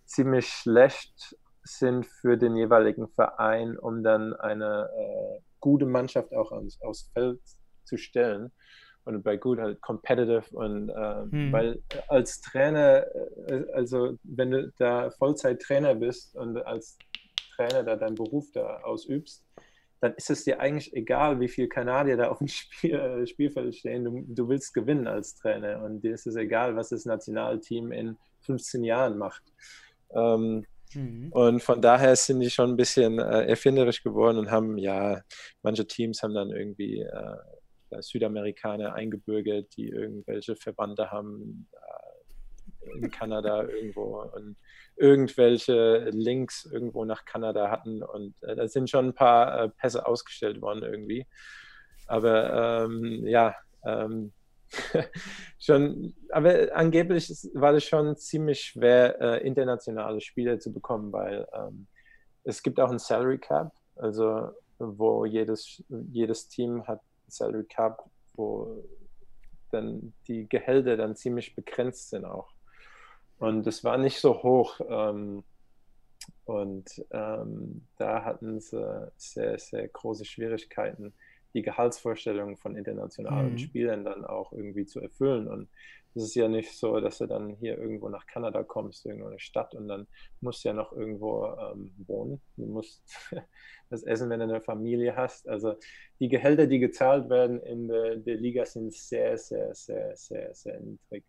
ziemlich 0.08 0.48
schlecht 0.48 1.36
sind 1.62 2.06
für 2.06 2.36
den 2.36 2.56
jeweiligen 2.56 3.08
Verein, 3.08 3.78
um 3.78 4.02
dann 4.02 4.34
eine 4.34 4.88
äh, 4.96 5.40
gute 5.60 5.86
Mannschaft 5.86 6.32
auch 6.34 6.50
aufs, 6.50 6.80
aufs 6.80 7.10
Feld 7.12 7.40
zu 7.84 7.96
stellen. 7.96 8.50
Und 9.04 9.22
bei 9.22 9.36
gut 9.36 9.58
halt 9.58 9.80
competitive 9.80 10.44
und 10.52 10.90
ähm, 10.90 11.32
Hm. 11.32 11.52
weil 11.52 11.82
als 12.08 12.40
Trainer, 12.40 13.06
äh, 13.46 13.64
also 13.72 14.18
wenn 14.22 14.50
du 14.50 14.72
da 14.78 15.10
Vollzeit-Trainer 15.10 15.94
bist 15.94 16.36
und 16.36 16.58
als 16.58 16.98
Trainer 17.56 17.82
da 17.82 17.96
deinen 17.96 18.16
Beruf 18.16 18.46
da 18.52 18.80
ausübst, 18.82 19.44
dann 20.00 20.14
ist 20.14 20.30
es 20.30 20.44
dir 20.44 20.60
eigentlich 20.60 20.94
egal, 20.94 21.40
wie 21.40 21.48
viele 21.48 21.68
Kanadier 21.68 22.16
da 22.16 22.28
auf 22.28 22.38
dem 22.38 22.48
Spiel, 22.48 22.94
äh, 22.94 23.26
Spielfeld 23.26 23.74
stehen. 23.74 24.04
Du, 24.04 24.24
du 24.26 24.48
willst 24.48 24.74
gewinnen 24.74 25.06
als 25.06 25.34
Trainer 25.34 25.82
und 25.82 26.02
dir 26.02 26.14
ist 26.14 26.26
es 26.26 26.36
egal, 26.36 26.76
was 26.76 26.90
das 26.90 27.04
Nationalteam 27.04 27.92
in 27.92 28.16
15 28.42 28.84
Jahren 28.84 29.18
macht. 29.18 29.42
Ähm, 30.14 30.64
Mhm. 30.94 31.30
und 31.32 31.62
von 31.62 31.82
daher 31.82 32.16
sind 32.16 32.40
die 32.40 32.50
schon 32.50 32.70
ein 32.70 32.76
bisschen 32.76 33.18
äh, 33.18 33.44
erfinderisch 33.44 34.02
geworden 34.02 34.38
und 34.38 34.50
haben, 34.50 34.78
ja, 34.78 35.20
manche 35.62 35.86
Teams 35.86 36.22
haben 36.22 36.34
dann 36.34 36.50
irgendwie 36.50 37.00
äh, 37.02 37.36
Südamerikaner 38.00 38.94
eingebürgert, 38.94 39.76
die 39.76 39.88
irgendwelche 39.88 40.56
Verwandte 40.56 41.10
haben 41.10 41.68
äh, 41.72 42.96
in 42.96 43.10
Kanada 43.10 43.64
irgendwo 43.64 44.22
und 44.22 44.56
irgendwelche 44.96 46.08
Links 46.10 46.64
irgendwo 46.64 47.04
nach 47.04 47.24
Kanada 47.24 47.70
hatten. 47.70 48.02
Und 48.02 48.34
äh, 48.42 48.56
da 48.56 48.66
sind 48.66 48.88
schon 48.88 49.08
ein 49.08 49.14
paar 49.14 49.64
äh, 49.64 49.68
Pässe 49.68 50.06
ausgestellt 50.06 50.60
worden 50.62 50.82
irgendwie. 50.82 51.26
Aber 52.06 52.86
ähm, 52.86 53.26
ja, 53.26 53.54
ähm, 53.84 54.32
schon, 55.58 56.14
aber 56.30 56.68
angeblich 56.74 57.30
war 57.54 57.72
das 57.72 57.84
schon 57.84 58.16
ziemlich 58.16 58.60
schwer, 58.60 59.20
äh, 59.20 59.46
internationale 59.46 60.20
Spieler 60.20 60.60
zu 60.60 60.72
bekommen, 60.72 61.12
weil 61.12 61.46
ähm, 61.54 61.86
es 62.44 62.62
gibt 62.62 62.80
auch 62.80 62.90
ein 62.90 62.98
Salary 62.98 63.38
Cap, 63.38 63.72
also 63.96 64.50
wo 64.78 65.24
jedes, 65.24 65.82
jedes 65.88 66.48
Team 66.48 66.86
hat 66.86 67.00
ein 67.00 67.30
Salary 67.30 67.64
Cap, 67.64 68.04
wo 68.34 68.84
dann 69.70 70.14
die 70.26 70.48
Gehälter 70.48 70.96
dann 70.96 71.16
ziemlich 71.16 71.54
begrenzt 71.54 72.10
sind 72.10 72.24
auch. 72.24 72.48
Und 73.38 73.66
das 73.66 73.84
war 73.84 73.98
nicht 73.98 74.20
so 74.20 74.42
hoch. 74.42 74.80
Ähm, 74.88 75.44
und 76.44 77.04
ähm, 77.10 77.86
da 77.96 78.24
hatten 78.24 78.60
sie 78.60 79.10
sehr, 79.16 79.58
sehr 79.58 79.88
große 79.88 80.24
Schwierigkeiten, 80.24 81.12
die 81.54 81.62
Gehaltsvorstellungen 81.62 82.56
von 82.56 82.76
internationalen 82.76 83.56
Mhm. 83.56 83.58
Spielern 83.58 84.04
dann 84.04 84.24
auch 84.24 84.52
irgendwie 84.52 84.86
zu 84.86 85.00
erfüllen. 85.00 85.48
Und 85.48 85.68
es 86.14 86.24
ist 86.24 86.34
ja 86.34 86.48
nicht 86.48 86.72
so, 86.76 87.00
dass 87.00 87.18
du 87.18 87.26
dann 87.26 87.50
hier 87.56 87.78
irgendwo 87.78 88.08
nach 88.08 88.26
Kanada 88.26 88.62
kommst, 88.64 89.06
irgendwo 89.06 89.26
in 89.26 89.32
eine 89.32 89.40
Stadt 89.40 89.74
und 89.74 89.88
dann 89.88 90.06
musst 90.40 90.64
du 90.64 90.68
ja 90.68 90.74
noch 90.74 90.92
irgendwo 90.92 91.46
ähm, 91.46 91.94
wohnen. 92.06 92.40
Du 92.56 92.66
musst 92.66 93.02
das 93.90 94.02
essen, 94.04 94.30
wenn 94.30 94.40
du 94.40 94.44
eine 94.46 94.60
Familie 94.60 95.16
hast. 95.16 95.48
Also 95.48 95.74
die 96.20 96.28
Gehälter, 96.28 96.66
die 96.66 96.78
gezahlt 96.78 97.28
werden 97.30 97.60
in 97.62 97.88
der, 97.88 98.16
der 98.16 98.36
Liga, 98.36 98.64
sind 98.66 98.92
sehr, 98.94 99.38
sehr, 99.38 99.74
sehr, 99.74 100.16
sehr, 100.16 100.54
sehr 100.54 100.80
niedrig. 100.80 101.24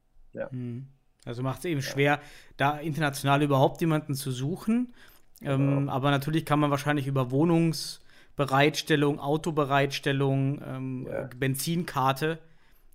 Mhm. 0.51 0.87
Also 1.25 1.43
macht 1.43 1.59
es 1.59 1.65
eben 1.65 1.81
schwer, 1.81 2.21
da 2.57 2.77
international 2.79 3.41
überhaupt 3.43 3.81
jemanden 3.81 4.15
zu 4.15 4.31
suchen. 4.31 4.93
Ähm, 5.41 5.87
Genau. 5.87 5.89
aber 5.89 6.11
natürlich 6.11 6.45
kann 6.45 6.59
man 6.59 6.71
wahrscheinlich 6.71 7.07
über 7.07 7.31
Wohnungsbereitstellung, 8.39 9.19
Autobereitstellung, 9.19 10.61
ähm, 10.65 11.07
Ja. 11.09 11.29
Benzinkarte 11.35 12.39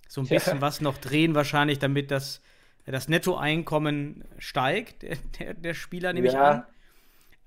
so 0.07 0.21
ein 0.21 0.27
Ja. 0.27 0.37
bisschen 0.39 0.61
was 0.61 0.81
noch 0.81 0.97
drehen, 0.97 1.35
wahrscheinlich, 1.35 1.79
damit 1.79 2.11
das, 2.11 2.41
das 2.85 3.07
Nettoeinkommen 3.07 4.23
steigt, 4.37 5.03
der, 5.39 5.53
der, 5.53 5.73
Spieler, 5.73 6.13
nehme 6.13 6.27
ich 6.27 6.33
Ja. 6.33 6.51
an. 6.51 6.63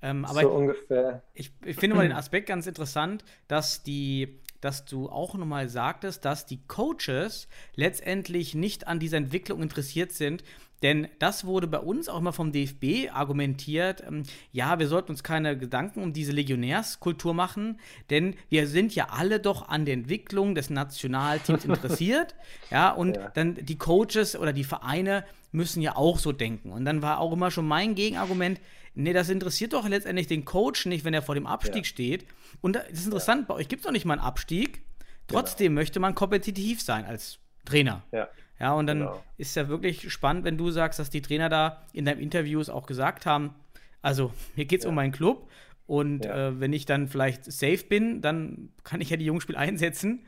Ähm, 0.01 0.25
aber 0.25 0.41
so 0.41 0.51
ungefähr. 0.51 1.23
ich, 1.33 1.51
ich 1.65 1.75
finde 1.77 1.95
mal 1.95 2.03
den 2.07 2.11
Aspekt 2.17 2.47
ganz 2.47 2.67
interessant, 2.67 3.23
dass 3.47 3.83
die, 3.83 4.39
dass 4.61 4.85
du 4.85 5.09
auch 5.09 5.35
nochmal 5.35 5.67
sagtest, 5.67 6.23
dass 6.25 6.45
die 6.45 6.65
Coaches 6.67 7.47
letztendlich 7.75 8.55
nicht 8.55 8.87
an 8.87 8.99
dieser 8.99 9.17
Entwicklung 9.17 9.61
interessiert 9.61 10.11
sind. 10.11 10.43
Denn 10.81 11.07
das 11.19 11.45
wurde 11.45 11.67
bei 11.67 11.79
uns 11.79 12.07
auch 12.07 12.19
immer 12.19 12.33
vom 12.33 12.51
DFB 12.51 13.09
argumentiert, 13.13 14.03
ähm, 14.07 14.23
ja, 14.51 14.79
wir 14.79 14.87
sollten 14.87 15.11
uns 15.11 15.23
keine 15.23 15.57
Gedanken 15.57 16.01
um 16.01 16.13
diese 16.13 16.31
Legionärskultur 16.31 17.33
machen, 17.33 17.79
denn 18.09 18.35
wir 18.49 18.67
sind 18.67 18.95
ja 18.95 19.09
alle 19.09 19.39
doch 19.39 19.67
an 19.67 19.85
der 19.85 19.93
Entwicklung 19.95 20.55
des 20.55 20.69
Nationalteams 20.69 21.65
interessiert. 21.65 22.35
Ja, 22.71 22.91
und 22.91 23.17
Ja. 23.17 23.29
dann 23.29 23.55
die 23.55 23.77
Coaches 23.77 24.35
oder 24.37 24.53
die 24.53 24.63
Vereine 24.63 25.25
müssen 25.51 25.81
ja 25.81 25.95
auch 25.95 26.19
so 26.19 26.31
denken. 26.31 26.71
Und 26.71 26.85
dann 26.85 27.01
war 27.01 27.19
auch 27.19 27.33
immer 27.33 27.51
schon 27.51 27.67
mein 27.67 27.95
Gegenargument, 27.95 28.61
nee, 28.95 29.13
das 29.13 29.29
interessiert 29.29 29.73
doch 29.73 29.87
letztendlich 29.87 30.27
den 30.27 30.45
Coach 30.45 30.85
nicht, 30.85 31.03
wenn 31.05 31.13
er 31.13 31.21
vor 31.21 31.35
dem 31.35 31.47
Abstieg 31.47 31.83
Ja. 31.85 31.89
steht. 31.89 32.25
Und 32.61 32.75
das 32.75 32.87
ist 32.91 33.05
interessant, 33.05 33.47
bei 33.47 33.55
euch 33.55 33.67
gibt 33.67 33.81
es 33.81 33.85
doch 33.85 33.91
nicht 33.91 34.05
mal 34.05 34.13
einen 34.13 34.21
Abstieg. 34.21 34.83
Trotzdem 35.27 35.73
möchte 35.73 35.99
man 35.99 36.15
kompetitiv 36.15 36.81
sein 36.81 37.05
als 37.05 37.39
Trainer. 37.65 38.03
Ja. 38.11 38.27
Ja, 38.59 38.73
und 38.73 38.87
dann 38.87 38.99
Genau. 38.99 39.23
ist 39.37 39.55
ja 39.55 39.67
wirklich 39.69 40.11
spannend, 40.11 40.43
wenn 40.43 40.57
du 40.57 40.69
sagst, 40.71 40.99
dass 40.99 41.09
die 41.09 41.21
Trainer 41.21 41.47
da 41.49 41.81
in 41.93 42.05
deinen 42.05 42.19
Interviews 42.19 42.69
auch 42.69 42.85
gesagt 42.85 43.25
haben, 43.25 43.53
also 44.01 44.33
mir 44.55 44.65
geht 44.65 44.81
es 44.81 44.85
um 44.85 44.95
meinen 44.95 45.11
Club 45.13 45.49
und 45.87 46.25
Ja. 46.25 46.49
äh, 46.49 46.59
wenn 46.59 46.73
ich 46.73 46.85
dann 46.85 47.07
vielleicht 47.07 47.45
safe 47.51 47.83
bin, 47.87 48.21
dann 48.21 48.69
kann 48.83 48.99
ich 49.01 49.09
ja 49.09 49.17
die 49.17 49.25
Jungspiel 49.25 49.55
einsetzen. 49.57 50.25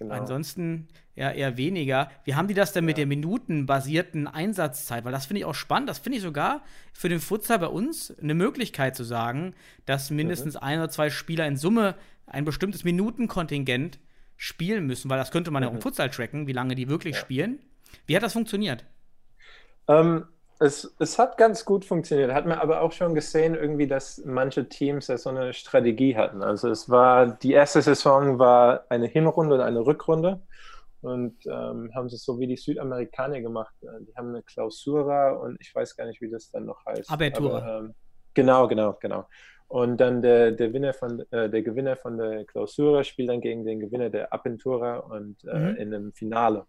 Genau. 0.00 0.14
Ansonsten 0.14 0.88
ja 1.14 1.30
eher 1.30 1.56
weniger. 1.56 2.10
Wie 2.24 2.34
haben 2.34 2.48
die 2.48 2.54
das 2.54 2.72
denn 2.72 2.84
mit 2.84 2.96
der 2.98 3.06
minutenbasierten 3.06 4.26
Einsatzzeit? 4.26 5.04
Weil 5.04 5.12
das 5.12 5.26
finde 5.26 5.38
ich 5.38 5.44
auch 5.44 5.54
spannend. 5.54 5.88
Das 5.88 6.00
finde 6.00 6.16
ich 6.18 6.22
sogar 6.24 6.62
für 6.92 7.08
den 7.08 7.20
Futsal 7.20 7.60
bei 7.60 7.68
uns 7.68 8.12
eine 8.20 8.34
Möglichkeit 8.34 8.96
zu 8.96 9.04
sagen, 9.04 9.54
dass 9.86 10.10
mindestens 10.10 10.56
ein 10.56 10.80
oder 10.80 10.88
zwei 10.88 11.10
Spieler 11.10 11.46
in 11.46 11.56
Summe 11.56 11.94
ein 12.26 12.44
bestimmtes 12.44 12.82
Minutenkontingent 12.82 14.00
spielen 14.36 14.86
müssen, 14.86 15.10
weil 15.10 15.18
das 15.18 15.30
könnte 15.30 15.50
man 15.50 15.62
ja 15.62 15.68
auch 15.68 15.74
im 15.74 15.80
Futsal 15.80 16.10
tracken, 16.10 16.46
wie 16.46 16.52
lange 16.52 16.74
die 16.74 16.88
wirklich 16.88 17.16
spielen. 17.16 17.60
Wie 18.06 18.16
hat 18.16 18.22
das 18.22 18.32
funktioniert? 18.32 18.84
Ähm, 19.88 20.26
es, 20.60 20.94
es 20.98 21.18
hat 21.18 21.36
ganz 21.36 21.64
gut 21.64 21.84
funktioniert. 21.84 22.32
Hat 22.32 22.46
man 22.46 22.58
aber 22.58 22.80
auch 22.80 22.92
schon 22.92 23.14
gesehen, 23.14 23.54
irgendwie, 23.54 23.86
dass 23.86 24.22
manche 24.24 24.68
Teams 24.68 25.08
ja 25.08 25.18
so 25.18 25.30
eine 25.30 25.52
Strategie 25.52 26.16
hatten. 26.16 26.42
Also 26.42 26.68
es 26.70 26.88
war, 26.88 27.26
die 27.26 27.52
erste 27.52 27.82
Saison 27.82 28.38
war 28.38 28.84
eine 28.88 29.06
Hinrunde 29.06 29.56
und 29.56 29.60
eine 29.60 29.80
Rückrunde. 29.80 30.40
Und 31.00 31.44
ähm, 31.44 31.90
haben 31.94 32.08
sie 32.08 32.16
so 32.16 32.38
wie 32.38 32.46
die 32.46 32.56
Südamerikaner 32.56 33.40
gemacht. 33.42 33.74
Äh, 33.82 34.04
Die 34.06 34.14
haben 34.16 34.30
eine 34.30 34.42
Klausura 34.42 35.32
und 35.32 35.58
ich 35.60 35.74
weiß 35.74 35.96
gar 35.96 36.06
nicht, 36.06 36.22
wie 36.22 36.30
das 36.30 36.50
dann 36.50 36.64
noch 36.64 36.84
heißt. 36.86 37.10
Abertura. 37.10 37.58
Aber, 37.58 37.78
ähm, 37.80 37.94
genau, 38.32 38.66
genau, 38.68 38.94
genau. 38.94 39.26
Und 39.68 39.98
dann 39.98 40.22
der, 40.22 40.52
der, 40.52 40.68
Gewinner 40.68 40.92
von, 40.92 41.20
äh, 41.30 41.48
der 41.50 41.62
Gewinner 41.62 41.96
von 41.96 42.16
der 42.18 42.44
Klausura 42.44 43.02
spielt 43.02 43.28
dann 43.28 43.40
gegen 43.40 43.64
den 43.64 43.80
Gewinner 43.80 44.10
der 44.10 44.32
Abentura 44.32 44.98
und 44.98 45.42
äh, 45.44 45.58
Mhm. 45.58 45.76
in 45.76 45.94
einem 45.94 46.12
Finale. 46.12 46.66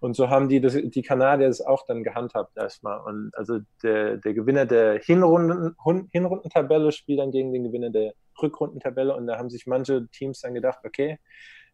Und 0.00 0.16
so 0.16 0.28
haben 0.28 0.48
die, 0.48 0.60
das, 0.60 0.74
die 0.74 1.02
Kanadier 1.02 1.46
das 1.46 1.60
auch 1.60 1.86
dann 1.86 2.02
gehandhabt 2.02 2.56
erstmal. 2.56 3.00
Und 3.00 3.30
also 3.34 3.60
der, 3.84 4.16
der 4.16 4.34
Gewinner 4.34 4.66
der 4.66 4.98
Hinrunden, 4.98 5.76
Hinrundentabelle 6.10 6.90
spielt 6.90 7.20
dann 7.20 7.30
gegen 7.30 7.52
den 7.52 7.62
Gewinner 7.62 7.90
der 7.90 8.12
Rückrundentabelle. 8.42 9.14
Und 9.14 9.28
da 9.28 9.38
haben 9.38 9.48
sich 9.48 9.66
manche 9.68 10.08
Teams 10.08 10.40
dann 10.40 10.54
gedacht, 10.54 10.80
okay, 10.84 11.18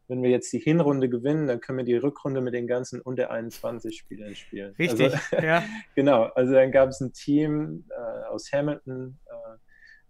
wenn 0.07 0.21
wir 0.23 0.29
jetzt 0.29 0.51
die 0.53 0.59
Hinrunde 0.59 1.07
gewinnen, 1.09 1.47
dann 1.47 1.59
können 1.59 1.79
wir 1.79 1.85
die 1.85 1.95
Rückrunde 1.95 2.41
mit 2.41 2.53
den 2.53 2.67
ganzen 2.67 2.99
unter 3.01 3.31
21 3.31 3.97
Spielern 3.97 4.35
spielen. 4.35 4.75
Richtig, 4.77 5.13
Also, 5.13 5.17
ja. 5.45 5.63
Genau, 5.95 6.23
also 6.35 6.53
dann 6.53 6.71
gab 6.71 6.89
es 6.89 6.99
ein 6.99 7.13
Team 7.13 7.85
äh, 7.89 8.25
aus 8.27 8.51
Hamilton, 8.51 9.19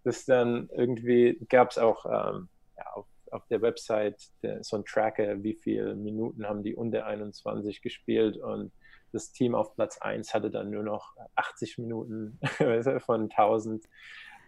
das 0.04 0.26
dann 0.26 0.70
irgendwie, 0.76 1.40
gab 1.50 1.72
es 1.72 1.78
auch 1.78 2.06
ähm, 2.06 2.50
ja, 2.78 2.86
auf, 2.94 3.06
auf 3.32 3.46
der 3.48 3.62
Website 3.62 4.22
der, 4.44 4.64
so 4.64 4.78
ein 4.78 4.86
Tracker, 4.86 5.44
wie 5.44 5.56
viele 5.56 5.96
Minuten 5.96 6.48
haben 6.48 6.64
die 6.64 6.76
unter 6.76 7.06
21 7.06 7.82
gespielt 7.82 8.38
und 8.38 8.72
das 9.12 9.32
Team 9.32 9.56
auf 9.56 9.76
Platz 9.76 9.98
1 10.00 10.34
hatte 10.34 10.52
dann 10.52 10.70
nur 10.70 10.84
noch 10.84 11.16
80 11.36 11.80
Minuten 11.80 12.40
von 13.00 13.24
1000 13.24 13.86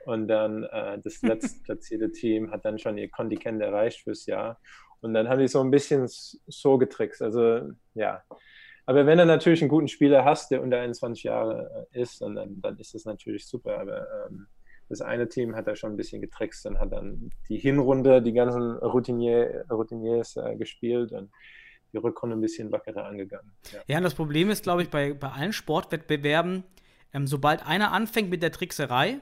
und 0.05 0.27
dann 0.27 0.63
äh, 0.63 0.99
das 0.99 1.21
letztplatzierte 1.21 2.11
Team 2.11 2.51
hat 2.51 2.65
dann 2.65 2.79
schon 2.79 2.97
ihr 2.97 3.09
Kontingent 3.09 3.61
erreicht 3.61 4.01
fürs 4.01 4.25
Jahr. 4.25 4.59
Und 5.01 5.15
dann 5.15 5.29
haben 5.29 5.39
die 5.39 5.47
so 5.47 5.61
ein 5.61 5.71
bisschen 5.71 6.05
so 6.07 6.77
getrickst, 6.77 7.23
also 7.23 7.71
ja, 7.95 8.23
aber 8.85 9.05
wenn 9.05 9.17
du 9.17 9.25
natürlich 9.25 9.61
einen 9.61 9.69
guten 9.69 9.87
Spieler 9.87 10.25
hast, 10.25 10.51
der 10.51 10.61
unter 10.61 10.79
21 10.79 11.23
Jahre 11.23 11.87
äh, 11.93 12.01
ist, 12.01 12.21
dann, 12.21 12.35
dann, 12.35 12.61
dann 12.61 12.77
ist 12.77 12.93
das 12.93 13.05
natürlich 13.05 13.45
super. 13.45 13.79
Aber 13.79 14.05
ähm, 14.27 14.47
das 14.91 15.01
eine 15.01 15.27
Team 15.27 15.55
hat 15.55 15.67
da 15.67 15.75
schon 15.75 15.93
ein 15.93 15.97
bisschen 15.97 16.21
getrickst 16.21 16.65
und 16.65 16.79
hat 16.79 16.91
dann 16.91 17.29
die 17.49 17.57
Hinrunde, 17.57 18.21
die 18.21 18.33
ganzen 18.33 18.77
Routinier, 18.77 19.65
Routiniers 19.71 20.35
äh, 20.37 20.55
gespielt 20.55 21.11
und 21.11 21.31
die 21.93 21.97
Rückrunde 21.97 22.35
ein 22.35 22.41
bisschen 22.41 22.69
lockerer 22.69 23.05
angegangen. 23.05 23.51
Ja. 23.71 23.79
Ja, 23.87 23.97
und 23.97 24.03
das 24.03 24.13
Problem 24.15 24.49
ist, 24.49 24.63
glaube 24.63 24.83
ich, 24.83 24.89
bei, 24.89 25.13
bei 25.13 25.29
allen 25.29 25.53
Sportwettbewerben, 25.53 26.63
ähm, 27.13 27.27
sobald 27.27 27.65
einer 27.65 27.91
anfängt 27.91 28.29
mit 28.29 28.43
der 28.43 28.51
Trickserei, 28.51 29.19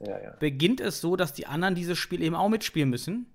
Ja, 0.00 0.22
ja. 0.22 0.36
beginnt 0.38 0.80
es 0.80 1.00
so, 1.00 1.16
dass 1.16 1.32
die 1.32 1.46
anderen 1.46 1.74
dieses 1.74 1.98
Spiel 1.98 2.22
eben 2.22 2.34
auch 2.34 2.48
mitspielen 2.48 2.90
müssen. 2.90 3.26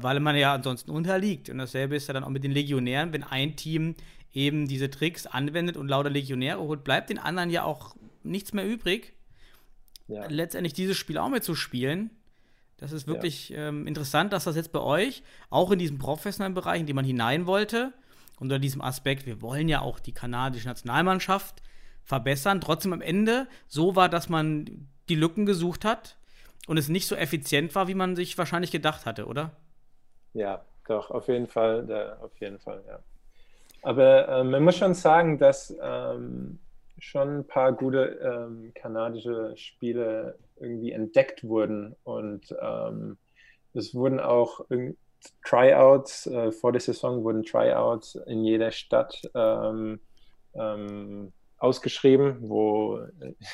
Weil 0.00 0.18
man 0.18 0.34
ja 0.34 0.54
ansonsten 0.54 0.90
unterliegt. 0.90 1.50
Und 1.50 1.58
dasselbe 1.58 1.94
ist 1.94 2.08
ja 2.08 2.14
dann 2.14 2.24
auch 2.24 2.30
mit 2.30 2.42
den 2.42 2.52
Legionären, 2.52 3.12
wenn 3.12 3.22
ein 3.22 3.54
Team 3.54 3.96
eben 4.32 4.66
diese 4.66 4.88
Tricks 4.88 5.26
anwendet 5.26 5.76
und 5.76 5.88
lauter 5.88 6.08
Legionäre 6.08 6.58
holt, 6.58 6.84
bleibt 6.84 7.10
den 7.10 7.18
anderen 7.18 7.50
ja 7.50 7.64
auch 7.64 7.94
nichts 8.22 8.54
mehr 8.54 8.66
übrig, 8.66 9.13
Ja. 10.06 10.26
letztendlich 10.28 10.74
dieses 10.74 10.96
Spiel 10.96 11.18
auch 11.18 11.30
mitzuspielen. 11.30 12.10
Das 12.76 12.92
ist 12.92 13.06
wirklich 13.06 13.52
ähm, 13.56 13.86
interessant, 13.86 14.32
dass 14.32 14.44
das 14.44 14.56
jetzt 14.56 14.72
bei 14.72 14.80
euch, 14.80 15.22
auch 15.48 15.70
in 15.70 15.78
diesem 15.78 15.98
professionellen 15.98 16.54
Bereich, 16.54 16.80
in 16.80 16.86
den 16.86 16.96
man 16.96 17.04
hinein 17.04 17.46
wollte, 17.46 17.92
unter 18.38 18.58
diesem 18.58 18.82
Aspekt, 18.82 19.26
wir 19.26 19.40
wollen 19.40 19.68
ja 19.68 19.80
auch 19.80 20.00
die 20.00 20.12
kanadische 20.12 20.66
Nationalmannschaft 20.66 21.62
verbessern, 22.02 22.60
trotzdem 22.60 22.92
am 22.92 23.00
Ende 23.00 23.46
so 23.68 23.96
war, 23.96 24.08
dass 24.08 24.28
man 24.28 24.88
die 25.08 25.14
Lücken 25.14 25.46
gesucht 25.46 25.84
hat 25.84 26.16
und 26.66 26.76
es 26.76 26.88
nicht 26.88 27.06
so 27.06 27.14
effizient 27.14 27.74
war, 27.74 27.88
wie 27.88 27.94
man 27.94 28.16
sich 28.16 28.36
wahrscheinlich 28.36 28.70
gedacht 28.70 29.06
hatte, 29.06 29.26
oder? 29.26 29.52
Ja, 30.34 30.64
doch, 30.86 31.10
auf 31.10 31.28
jeden 31.28 31.46
Fall, 31.46 31.86
da, 31.86 32.18
auf 32.20 32.38
jeden 32.40 32.58
Fall, 32.58 32.82
ja. 32.86 32.98
Aber 33.82 34.28
ähm, 34.28 34.50
man 34.50 34.64
muss 34.64 34.76
schon 34.76 34.94
sagen, 34.94 35.38
dass 35.38 35.74
ähm, 35.80 36.58
schon 37.04 37.38
ein 37.38 37.46
paar 37.46 37.72
gute 37.72 38.18
ähm, 38.22 38.72
kanadische 38.74 39.52
Spiele 39.56 40.38
irgendwie 40.56 40.92
entdeckt 40.92 41.44
wurden. 41.44 41.94
Und 42.04 42.54
ähm, 42.60 43.18
es 43.74 43.94
wurden 43.94 44.20
auch 44.20 44.64
Tryouts, 45.44 46.26
äh, 46.26 46.52
vor 46.52 46.72
der 46.72 46.80
Saison 46.80 47.22
wurden 47.22 47.42
Tryouts 47.42 48.14
in 48.26 48.44
jeder 48.44 48.70
Stadt 48.70 49.20
ähm, 49.34 50.00
ähm, 50.54 51.32
ausgeschrieben, 51.58 52.38
wo 52.40 53.00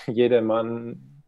jeder 0.06 0.42
Mann 0.42 1.19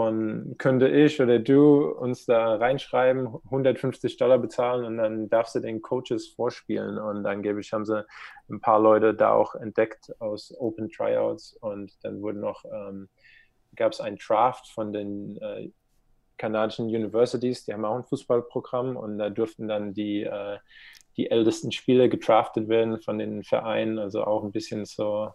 von 0.00 0.54
könnte 0.56 0.88
ich 0.88 1.20
oder 1.20 1.38
du 1.38 1.90
uns 1.90 2.24
da 2.24 2.54
reinschreiben, 2.54 3.26
150 3.44 4.16
Dollar 4.16 4.38
bezahlen 4.38 4.86
und 4.86 4.96
dann 4.96 5.28
darfst 5.28 5.54
du 5.54 5.60
den 5.60 5.82
Coaches 5.82 6.28
vorspielen. 6.28 6.96
Und 6.96 7.22
dann 7.22 7.42
gebe 7.42 7.60
ich, 7.60 7.74
haben 7.74 7.84
sie 7.84 8.06
ein 8.48 8.60
paar 8.60 8.80
Leute 8.80 9.12
da 9.12 9.32
auch 9.32 9.54
entdeckt 9.54 10.10
aus 10.18 10.54
Open 10.58 10.88
Tryouts. 10.88 11.52
Und 11.52 12.02
dann 12.02 12.22
wurden 12.22 12.40
noch, 12.40 12.64
ähm, 12.64 13.10
gab 13.76 13.92
es 13.92 14.00
ein 14.00 14.16
Draft 14.16 14.68
von 14.68 14.94
den 14.94 15.36
äh, 15.36 15.70
kanadischen 16.38 16.86
Universities, 16.86 17.66
die 17.66 17.74
haben 17.74 17.84
auch 17.84 17.96
ein 17.96 18.04
Fußballprogramm 18.04 18.96
und 18.96 19.18
da 19.18 19.28
durften 19.28 19.68
dann 19.68 19.92
die, 19.92 20.22
äh, 20.22 20.56
die 21.18 21.30
ältesten 21.30 21.72
Spieler 21.72 22.08
gedraftet 22.08 22.70
werden 22.70 23.02
von 23.02 23.18
den 23.18 23.44
Vereinen, 23.44 23.98
also 23.98 24.24
auch 24.24 24.44
ein 24.44 24.52
bisschen 24.52 24.86
so 24.86 25.34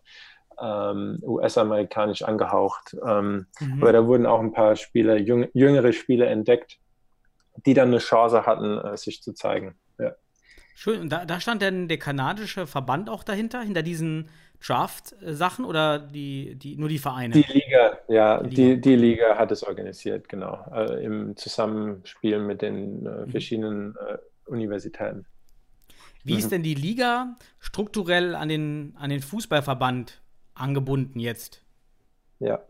ähm, 0.62 1.20
US-amerikanisch 1.22 2.22
angehaucht. 2.22 2.96
Ähm, 3.06 3.48
mhm. 3.60 3.82
Aber 3.82 3.94
da 3.94 4.06
wurden 4.06 4.26
auch 4.26 4.40
ein 4.40 4.54
paar 4.54 4.76
Spieler, 4.76 5.18
jüng, 5.18 5.48
jüngere 5.54 5.94
Spieler 5.94 6.28
entdeckt, 6.28 6.80
die 7.66 7.74
dann 7.74 7.90
eine 7.90 8.00
Chance 8.00 8.46
hatten, 8.46 8.78
äh, 8.78 8.98
sich 8.98 9.22
zu 9.22 9.34
zeigen. 9.34 9.76
Ja. 10.00 10.14
Schön. 10.76 11.02
Und 11.02 11.10
da, 11.10 11.26
da, 11.26 11.40
stand 11.40 11.62
denn 11.62 11.88
der 11.88 11.98
kanadische 11.98 12.68
Verband 12.68 13.10
auch 13.10 13.24
dahinter, 13.24 13.62
hinter 13.62 13.82
diesen 13.82 14.30
Draft-Sachen 14.66 15.66
oder 15.66 16.00
die, 16.00 16.56
die, 16.56 16.78
nur 16.78 16.90
die 16.90 16.98
Vereine? 16.98 17.34
Die 17.34 17.46
Liga, 17.52 18.00
ja, 18.08 18.42
die 18.42 18.56
Liga, 18.56 18.76
die, 18.76 18.82
die 18.82 18.96
Liga 18.96 19.38
hat 19.38 19.52
es 19.52 19.64
organisiert, 19.64 20.28
genau. 20.28 20.66
Äh, 20.74 21.04
Im 21.04 21.36
Zusammenspiel 21.38 22.40
mit 22.40 22.62
den 22.62 23.06
äh, 23.06 23.10
mhm. 23.10 23.32
verschiedenen 23.32 23.96
äh, 23.96 24.18
Universitäten. 24.50 25.26
Wie 26.24 26.34
mhm. 26.34 26.40
ist 26.40 26.52
denn 26.52 26.64
die 26.64 26.74
Liga 26.74 27.36
strukturell 27.60 28.36
an 28.36 28.50
den, 28.50 28.96
an 28.98 29.10
den 29.10 29.22
Fußballverband 29.22 30.22
angebunden 30.56 31.20
jetzt? 31.20 31.62
Ja. 32.40 32.66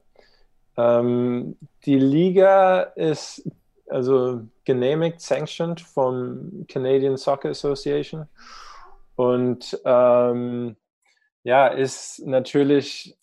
Ähm, 0.78 1.58
die 1.86 1.98
Liga 1.98 2.82
ist 2.82 3.50
also 3.88 4.42
genehmigt, 4.66 5.22
sanctioned 5.22 5.80
vom 5.80 6.66
Canadian 6.68 7.18
Soccer 7.18 7.50
Association 7.50 8.28
und 9.16 9.80
ähm, 9.86 10.76
ja, 11.44 11.68
ist 11.68 12.26
natürlich 12.26 13.16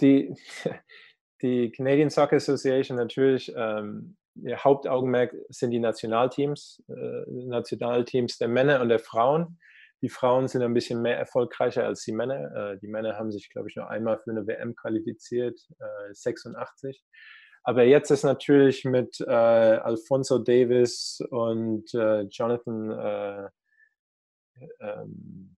die, 0.00 0.34
die 1.42 1.70
Canadian 1.72 2.10
Soccer 2.10 2.36
Association 2.36 2.96
natürlich 2.96 3.52
ähm, 3.56 4.16
ihr 4.42 4.62
Hauptaugenmerk 4.62 5.34
sind 5.48 5.70
die 5.70 5.78
Nationalteams, 5.78 6.82
äh, 6.88 7.30
Nationalteams 7.30 8.38
der 8.38 8.48
Männer 8.48 8.80
und 8.80 8.88
der 8.88 8.98
Frauen. 8.98 9.58
Die 10.04 10.10
Frauen 10.10 10.48
sind 10.48 10.60
ein 10.60 10.74
bisschen 10.74 11.00
mehr 11.00 11.16
erfolgreicher 11.16 11.86
als 11.86 12.04
die 12.04 12.12
Männer. 12.12 12.72
Äh, 12.74 12.78
die 12.78 12.88
Männer 12.88 13.16
haben 13.16 13.32
sich, 13.32 13.48
glaube 13.48 13.70
ich, 13.70 13.76
nur 13.76 13.88
einmal 13.88 14.18
für 14.18 14.32
eine 14.32 14.46
WM 14.46 14.76
qualifiziert, 14.76 15.58
äh, 15.80 16.12
86. 16.12 17.02
Aber 17.62 17.84
jetzt 17.84 18.10
ist 18.10 18.22
natürlich 18.22 18.84
mit 18.84 19.18
äh, 19.22 19.30
Alfonso 19.30 20.38
Davis 20.40 21.22
und 21.30 21.94
äh, 21.94 22.24
Jonathan, 22.24 22.90
äh, 22.90 23.48
ähm, 24.80 25.56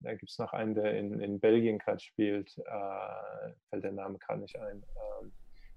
da 0.00 0.14
gibt 0.14 0.32
es 0.32 0.38
noch 0.38 0.52
einen, 0.52 0.74
der 0.74 0.98
in, 0.98 1.20
in 1.20 1.38
Belgien 1.38 1.78
gerade 1.78 2.00
spielt, 2.00 2.58
äh, 2.58 3.52
fällt 3.68 3.84
der 3.84 3.92
Name 3.92 4.18
gar 4.18 4.38
nicht 4.38 4.58
ein. 4.58 4.84
Ähm, 5.22 5.32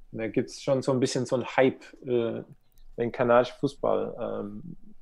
da 0.10 0.28
gibt 0.28 0.50
es 0.50 0.64
schon 0.64 0.82
so 0.82 0.92
ein 0.92 1.00
bisschen 1.00 1.28
so 1.28 1.36
ein 1.36 1.46
Hype, 1.46 1.84
den 2.02 3.12
kanadischen 3.12 3.58
Fußball 3.60 4.16
ähm, 4.20 4.93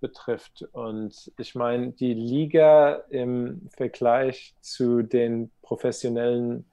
betrifft. 0.00 0.62
Und 0.72 1.32
ich 1.38 1.54
meine, 1.54 1.92
die 1.92 2.14
Liga 2.14 3.04
im 3.10 3.68
Vergleich 3.76 4.54
zu 4.60 5.02
den 5.02 5.50
professionellen 5.62 6.70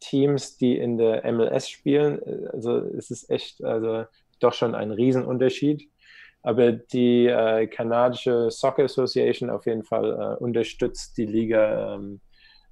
Teams, 0.00 0.56
die 0.56 0.76
in 0.76 0.98
der 0.98 1.30
MLS 1.32 1.68
spielen, 1.68 2.20
also 2.52 2.78
es 2.78 3.10
ist 3.10 3.30
echt, 3.30 3.62
also 3.64 4.04
doch 4.40 4.52
schon 4.52 4.74
ein 4.74 4.90
Riesenunterschied. 4.90 5.88
Aber 6.42 6.70
die 6.70 7.26
äh, 7.26 7.66
kanadische 7.66 8.50
Soccer 8.52 8.84
Association 8.84 9.50
auf 9.50 9.66
jeden 9.66 9.82
Fall 9.82 10.12
äh, 10.12 10.42
unterstützt 10.42 11.16
die 11.18 11.26
Liga 11.26 11.96
ähm, 11.96 12.20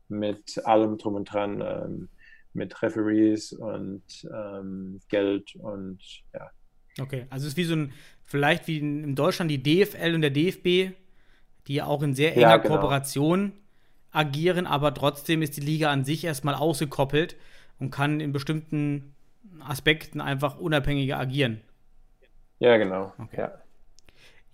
mit 0.08 0.64
allem 0.64 0.96
drum 0.96 1.16
und 1.16 1.32
dran, 1.32 1.60
ähm, 1.60 2.08
mit 2.52 2.80
Referees 2.82 3.52
und 3.52 4.04
ähm, 4.32 5.00
Geld 5.08 5.56
und 5.56 6.00
ja. 6.32 6.50
Okay, 7.00 7.26
also 7.30 7.46
es 7.46 7.52
ist 7.52 7.56
wie 7.56 7.64
so 7.64 7.74
ein 7.74 7.92
vielleicht 8.24 8.66
wie 8.66 8.78
in 8.78 9.14
Deutschland 9.14 9.50
die 9.50 9.62
DFL 9.62 10.14
und 10.14 10.22
der 10.22 10.30
DFB, 10.30 10.94
die 11.66 11.74
ja 11.74 11.86
auch 11.86 12.02
in 12.02 12.14
sehr 12.14 12.32
enger 12.32 12.40
ja, 12.42 12.56
genau. 12.56 12.76
Kooperation 12.76 13.52
agieren, 14.12 14.66
aber 14.66 14.94
trotzdem 14.94 15.42
ist 15.42 15.56
die 15.56 15.60
Liga 15.60 15.90
an 15.90 16.04
sich 16.04 16.24
erstmal 16.24 16.54
ausgekoppelt 16.54 17.36
und 17.78 17.90
kann 17.90 18.20
in 18.20 18.32
bestimmten 18.32 19.14
Aspekten 19.60 20.20
einfach 20.20 20.58
unabhängiger 20.58 21.18
agieren. 21.18 21.60
Ja, 22.58 22.76
genau. 22.76 23.12
Okay. 23.18 23.40
Ja. 23.40 23.52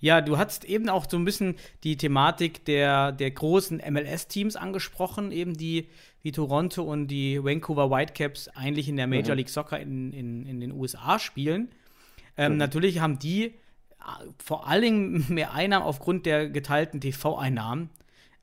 Ja, 0.03 0.23
du 0.23 0.39
hast 0.39 0.65
eben 0.65 0.89
auch 0.89 1.05
so 1.09 1.19
ein 1.19 1.27
bisschen 1.27 1.57
die 1.85 1.99
Thematik 1.99 2.65
der, 2.65 3.13
der 3.13 3.31
großen 3.31 3.83
MLS-Teams 3.87 4.57
angesprochen, 4.57 5.31
eben 5.31 5.55
die 5.55 5.89
wie 6.23 6.33
Toronto 6.33 6.83
und 6.83 7.09
die 7.09 7.43
Vancouver 7.43 7.91
Whitecaps 7.91 8.49
eigentlich 8.49 8.89
in 8.89 8.97
der 8.97 9.07
Major 9.07 9.35
mhm. 9.35 9.39
League 9.39 9.49
Soccer 9.51 9.79
in, 9.79 10.13
in, 10.13 10.47
in 10.47 10.61
den 10.61 10.73
USA 10.73 11.19
spielen. 11.19 11.69
Ähm, 12.37 12.53
mhm. 12.53 12.59
Natürlich 12.59 13.01
haben 13.01 13.19
die 13.19 13.55
vor 14.43 14.67
allem 14.69 15.25
mehr 15.29 15.53
Einnahmen 15.53 15.85
aufgrund 15.85 16.27
der 16.27 16.49
geteilten 16.49 17.01
TV-Einnahmen, 17.01 17.91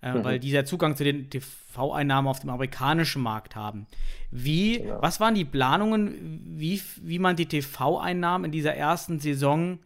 äh, 0.02 0.14
mhm. 0.14 0.24
weil 0.24 0.40
die 0.40 0.52
ja 0.52 0.66
Zugang 0.66 0.96
zu 0.96 1.04
den 1.04 1.30
TV-Einnahmen 1.30 2.28
auf 2.28 2.40
dem 2.40 2.50
amerikanischen 2.50 3.22
Markt 3.22 3.56
haben. 3.56 3.88
Wie, 4.32 4.80
genau. 4.80 5.02
was 5.02 5.20
waren 5.20 5.36
die 5.36 5.46
Planungen, 5.46 6.42
wie, 6.58 6.82
wie 7.02 7.20
man 7.20 7.36
die 7.36 7.48
TV-Einnahmen 7.48 8.46
in 8.46 8.52
dieser 8.52 8.76
ersten 8.76 9.20
Saison 9.20 9.80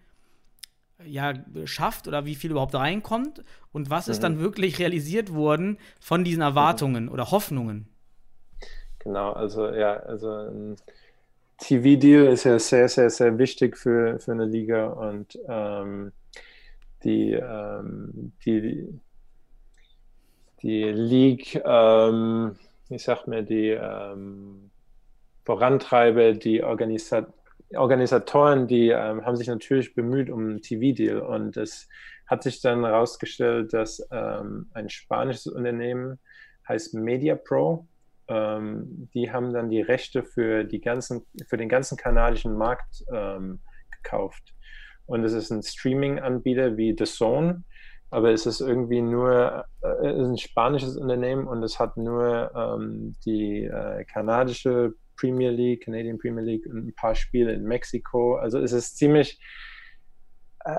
ja, 1.05 1.33
schafft 1.65 2.07
oder 2.07 2.25
wie 2.25 2.35
viel 2.35 2.51
überhaupt 2.51 2.75
reinkommt 2.75 3.43
und 3.71 3.89
was 3.89 4.07
mhm. 4.07 4.11
ist 4.11 4.23
dann 4.23 4.39
wirklich 4.39 4.79
realisiert 4.79 5.33
worden 5.33 5.77
von 5.99 6.23
diesen 6.23 6.41
Erwartungen 6.41 7.05
mhm. 7.05 7.11
oder 7.11 7.31
Hoffnungen? 7.31 7.87
Genau, 8.99 9.31
also 9.31 9.67
ja, 9.69 9.93
also 9.97 10.29
ähm, 10.29 10.75
TV-Deal 11.61 12.25
ist 12.27 12.43
ja 12.43 12.57
sehr, 12.57 12.89
sehr, 12.89 13.09
sehr 13.09 13.37
wichtig 13.37 13.77
für, 13.77 14.19
für 14.19 14.31
eine 14.31 14.45
Liga 14.45 14.87
und 14.87 15.37
ähm, 15.47 16.11
die, 17.03 17.33
ähm, 17.33 18.33
die, 18.43 18.99
die 20.61 20.83
League, 20.85 21.61
ähm, 21.63 22.57
ich 22.89 23.03
sag 23.03 23.27
mir, 23.27 23.43
die 23.43 23.69
ähm, 23.69 24.71
Vorantreiber, 25.45 26.33
die 26.33 26.63
Organisa 26.63 27.27
Organisatoren, 27.73 28.67
die 28.67 28.89
ähm, 28.89 29.25
haben 29.25 29.37
sich 29.37 29.47
natürlich 29.47 29.95
bemüht 29.95 30.29
um 30.29 30.41
einen 30.41 30.61
TV-Deal 30.61 31.21
und 31.21 31.55
es 31.55 31.87
hat 32.25 32.43
sich 32.43 32.59
dann 32.59 32.83
herausgestellt, 32.83 33.71
dass 33.71 34.05
ähm, 34.11 34.69
ein 34.73 34.89
spanisches 34.89 35.47
Unternehmen 35.47 36.19
heißt 36.67 36.93
MediaPro 36.95 37.87
ähm, 38.27 39.09
die 39.13 39.31
haben 39.31 39.53
dann 39.53 39.69
die 39.69 39.81
Rechte 39.81 40.23
für, 40.23 40.63
die 40.63 40.81
ganzen, 40.81 41.25
für 41.47 41.57
den 41.57 41.69
ganzen 41.69 41.97
kanadischen 41.97 42.55
Markt 42.57 43.03
ähm, 43.13 43.59
gekauft. 44.01 44.53
Und 45.05 45.23
es 45.23 45.33
ist 45.33 45.51
ein 45.51 45.63
Streaming-Anbieter 45.63 46.77
wie 46.77 46.95
The 46.97 47.05
Zone, 47.05 47.63
aber 48.09 48.31
es 48.31 48.45
ist 48.45 48.61
irgendwie 48.61 49.01
nur 49.01 49.65
äh, 49.81 50.11
ist 50.11 50.27
ein 50.27 50.37
spanisches 50.37 50.97
Unternehmen 50.97 51.47
und 51.47 51.63
es 51.63 51.79
hat 51.79 51.97
nur 51.97 52.51
ähm, 52.55 53.15
die 53.25 53.63
äh, 53.63 54.03
kanadische 54.05 54.93
Premier 55.17 55.51
League, 55.51 55.85
Canadian 55.85 56.17
Premier 56.17 56.43
League 56.43 56.65
und 56.65 56.87
ein 56.87 56.95
paar 56.95 57.15
Spiele 57.15 57.53
in 57.53 57.63
Mexiko. 57.63 58.35
Also 58.35 58.59
es 58.59 58.71
ist 58.71 58.97
ziemlich, 58.97 59.39
äh, 60.65 60.75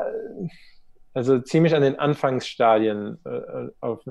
also 1.15 1.41
ziemlich 1.41 1.75
an 1.75 1.83
den 1.83 1.99
Anfangsstadien 1.99 3.19
äh, 3.25 3.69
auf, 3.81 4.03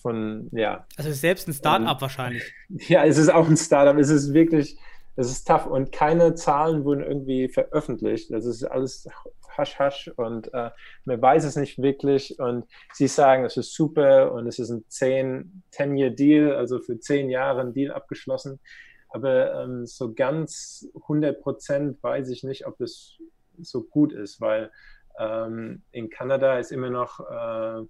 von, 0.00 0.48
ja. 0.52 0.86
Also 0.96 1.12
selbst 1.12 1.48
ein 1.48 1.54
Startup 1.54 1.96
um, 1.96 2.00
wahrscheinlich. 2.00 2.52
Ja, 2.88 3.04
es 3.04 3.18
ist 3.18 3.28
auch 3.28 3.48
ein 3.48 3.56
Startup. 3.56 3.96
Es 3.98 4.10
ist 4.10 4.32
wirklich, 4.32 4.78
es 5.16 5.30
ist 5.30 5.46
tough 5.46 5.66
und 5.66 5.92
keine 5.92 6.34
Zahlen 6.34 6.84
wurden 6.84 7.02
irgendwie 7.02 7.48
veröffentlicht. 7.48 8.30
Das 8.30 8.44
ist 8.44 8.64
alles 8.64 9.08
hasch 9.56 9.78
hasch 9.78 10.10
und 10.16 10.52
äh, 10.52 10.70
man 11.04 11.22
weiß 11.22 11.44
es 11.44 11.56
nicht 11.56 11.80
wirklich 11.80 12.38
und 12.38 12.66
sie 12.92 13.08
sagen, 13.08 13.44
es 13.44 13.56
ist 13.56 13.74
super 13.74 14.32
und 14.32 14.46
es 14.46 14.58
ist 14.58 14.70
ein 14.70 14.84
10-Year-Deal, 14.90 16.54
also 16.54 16.78
für 16.80 16.98
10 16.98 17.30
Jahre 17.30 17.62
ein 17.62 17.72
Deal 17.72 17.92
abgeschlossen. 17.92 18.60
Aber 19.08 19.62
ähm, 19.62 19.86
so 19.86 20.12
ganz 20.12 20.86
100 21.02 21.40
Prozent 21.40 22.02
weiß 22.02 22.28
ich 22.28 22.44
nicht, 22.44 22.66
ob 22.66 22.80
es 22.80 23.16
so 23.62 23.82
gut 23.82 24.12
ist, 24.12 24.40
weil 24.40 24.70
ähm, 25.18 25.82
in 25.92 26.10
Kanada 26.10 26.58
ist 26.58 26.72
immer 26.72 26.90
noch 26.90 27.20
äh, 27.20 27.86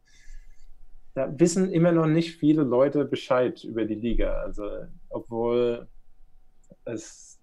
da 1.16 1.32
wissen 1.40 1.72
immer 1.72 1.92
noch 1.92 2.06
nicht 2.06 2.36
viele 2.36 2.62
Leute 2.62 3.06
Bescheid 3.06 3.64
über 3.64 3.86
die 3.86 3.94
Liga. 3.94 4.42
Also, 4.42 4.68
obwohl 5.08 5.88
es, 6.84 7.40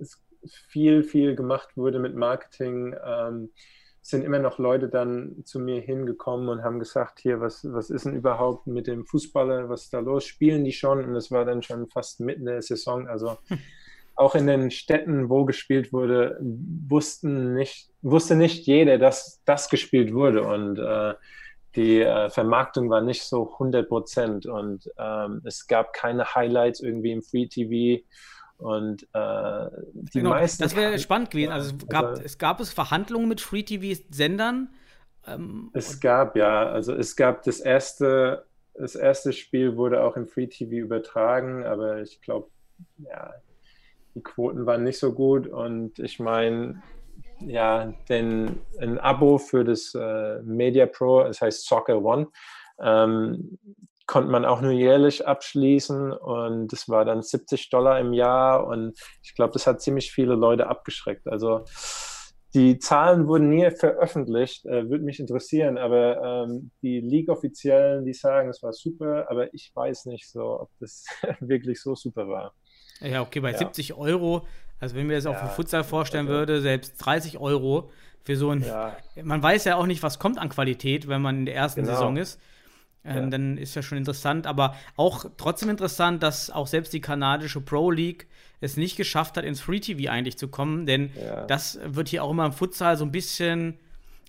es 0.00 0.24
viel, 0.46 1.02
viel 1.02 1.36
gemacht 1.36 1.76
wurde 1.76 1.98
mit 1.98 2.16
Marketing, 2.16 2.96
ähm, 3.04 3.50
sind 4.00 4.24
immer 4.24 4.38
noch 4.38 4.58
Leute 4.58 4.88
dann 4.88 5.42
zu 5.44 5.60
mir 5.60 5.82
hingekommen 5.82 6.48
und 6.48 6.62
haben 6.62 6.78
gesagt, 6.78 7.18
hier, 7.18 7.38
was, 7.42 7.70
was 7.70 7.90
ist 7.90 8.06
denn 8.06 8.16
überhaupt 8.16 8.66
mit 8.66 8.86
dem 8.86 9.04
Fußballer, 9.04 9.68
was 9.68 9.82
ist 9.84 9.92
da 9.92 9.98
los? 9.98 10.24
Spielen 10.24 10.64
die 10.64 10.72
schon? 10.72 11.04
Und 11.04 11.12
das 11.12 11.30
war 11.30 11.44
dann 11.44 11.62
schon 11.62 11.88
fast 11.88 12.20
mitten 12.20 12.46
der 12.46 12.62
Saison. 12.62 13.06
Also 13.08 13.36
auch 14.14 14.34
in 14.34 14.46
den 14.46 14.70
Städten, 14.70 15.28
wo 15.28 15.44
gespielt 15.44 15.92
wurde, 15.92 16.40
wussten 16.40 17.52
nicht, 17.52 17.90
wusste 18.00 18.36
nicht 18.36 18.66
jeder, 18.66 18.96
dass 18.96 19.42
das 19.44 19.68
gespielt 19.68 20.14
wurde. 20.14 20.44
Und 20.44 20.78
äh, 20.78 21.12
die 21.76 22.00
äh, 22.00 22.30
Vermarktung 22.30 22.90
war 22.90 23.00
nicht 23.00 23.22
so 23.22 23.52
100 23.52 23.88
Prozent 23.88 24.46
und 24.46 24.90
ähm, 24.98 25.42
es 25.44 25.66
gab 25.66 25.92
keine 25.92 26.34
Highlights 26.34 26.80
irgendwie 26.80 27.12
im 27.12 27.22
Free 27.22 27.46
TV 27.46 28.02
und 28.58 29.02
äh, 29.12 29.66
die 29.92 30.18
genau, 30.18 30.30
meisten. 30.30 30.62
Das 30.62 30.74
wäre 30.74 30.98
spannend 30.98 31.30
gewesen. 31.30 31.52
Also 31.52 31.76
es 31.76 31.88
gab, 31.88 32.04
also, 32.06 32.22
es 32.22 32.38
gab 32.38 32.60
es 32.60 32.72
Verhandlungen 32.72 33.28
mit 33.28 33.40
Free 33.40 33.62
TV-Sendern. 33.62 34.70
Ähm, 35.26 35.70
es 35.74 36.00
gab 36.00 36.36
ja, 36.36 36.66
also 36.66 36.94
es 36.94 37.14
gab 37.14 37.42
das 37.42 37.60
erste 37.60 38.46
das 38.78 38.94
erste 38.94 39.32
Spiel 39.32 39.76
wurde 39.76 40.02
auch 40.02 40.16
im 40.16 40.26
Free 40.26 40.46
TV 40.46 40.72
übertragen, 40.72 41.64
aber 41.64 42.02
ich 42.02 42.20
glaube, 42.20 42.48
ja, 42.98 43.32
die 44.14 44.22
Quoten 44.22 44.66
waren 44.66 44.84
nicht 44.84 44.98
so 44.98 45.12
gut 45.12 45.46
und 45.46 45.98
ich 45.98 46.20
meine, 46.20 46.82
ja, 47.40 47.92
denn 48.08 48.60
ein 48.80 48.98
Abo 48.98 49.38
für 49.38 49.64
das 49.64 49.94
äh, 49.94 50.42
Media 50.42 50.86
Pro, 50.86 51.24
das 51.24 51.40
heißt 51.40 51.66
Soccer 51.66 52.02
One, 52.02 52.28
ähm, 52.80 53.58
konnte 54.06 54.30
man 54.30 54.44
auch 54.44 54.60
nur 54.60 54.72
jährlich 54.72 55.26
abschließen 55.26 56.12
und 56.12 56.72
das 56.72 56.88
war 56.88 57.04
dann 57.04 57.22
70 57.22 57.70
Dollar 57.70 57.98
im 57.98 58.12
Jahr 58.12 58.66
und 58.66 58.98
ich 59.22 59.34
glaube, 59.34 59.52
das 59.52 59.66
hat 59.66 59.80
ziemlich 59.80 60.12
viele 60.12 60.34
Leute 60.34 60.68
abgeschreckt. 60.68 61.26
Also 61.26 61.64
die 62.54 62.78
Zahlen 62.78 63.26
wurden 63.26 63.50
nie 63.50 63.70
veröffentlicht, 63.70 64.64
äh, 64.64 64.88
würde 64.88 65.04
mich 65.04 65.20
interessieren, 65.20 65.76
aber 65.76 66.46
ähm, 66.46 66.70
die 66.80 67.00
League-Offiziellen, 67.00 68.06
die 68.06 68.14
sagen, 68.14 68.48
es 68.48 68.62
war 68.62 68.72
super, 68.72 69.26
aber 69.28 69.52
ich 69.52 69.72
weiß 69.74 70.06
nicht 70.06 70.30
so, 70.30 70.60
ob 70.60 70.70
das 70.80 71.04
wirklich 71.40 71.82
so 71.82 71.94
super 71.94 72.28
war. 72.28 72.54
Ja, 73.00 73.20
okay, 73.20 73.40
bei 73.40 73.52
ja. 73.52 73.58
70 73.58 73.94
Euro, 73.94 74.46
also 74.80 74.94
wenn 74.94 75.06
mir 75.06 75.14
das 75.14 75.26
auch 75.26 75.34
ja, 75.34 75.46
für 75.46 75.54
Futsal 75.54 75.84
vorstellen 75.84 76.26
also, 76.26 76.38
würde, 76.38 76.60
selbst 76.60 76.96
30 76.98 77.38
Euro 77.38 77.90
für 78.24 78.36
so 78.36 78.50
ein, 78.50 78.62
ja. 78.62 78.96
man 79.22 79.42
weiß 79.42 79.64
ja 79.64 79.76
auch 79.76 79.86
nicht, 79.86 80.02
was 80.02 80.18
kommt 80.18 80.38
an 80.38 80.48
Qualität, 80.48 81.08
wenn 81.08 81.22
man 81.22 81.38
in 81.38 81.46
der 81.46 81.54
ersten 81.54 81.82
genau. 81.82 81.94
Saison 81.94 82.16
ist. 82.16 82.40
Ähm, 83.04 83.24
ja. 83.24 83.30
Dann 83.30 83.58
ist 83.58 83.74
ja 83.74 83.82
schon 83.82 83.98
interessant, 83.98 84.46
aber 84.46 84.74
auch 84.96 85.26
trotzdem 85.36 85.70
interessant, 85.70 86.22
dass 86.22 86.50
auch 86.50 86.66
selbst 86.66 86.92
die 86.92 87.00
kanadische 87.00 87.60
Pro 87.60 87.90
League 87.90 88.26
es 88.60 88.76
nicht 88.76 88.96
geschafft 88.96 89.36
hat, 89.36 89.44
ins 89.44 89.60
Free 89.60 89.80
TV 89.80 90.10
eigentlich 90.10 90.38
zu 90.38 90.48
kommen, 90.48 90.86
denn 90.86 91.10
das 91.46 91.78
wird 91.84 92.08
hier 92.08 92.24
auch 92.24 92.30
immer 92.30 92.46
im 92.46 92.52
Futsal 92.52 92.96
so 92.96 93.04
ein 93.04 93.12
bisschen, 93.12 93.78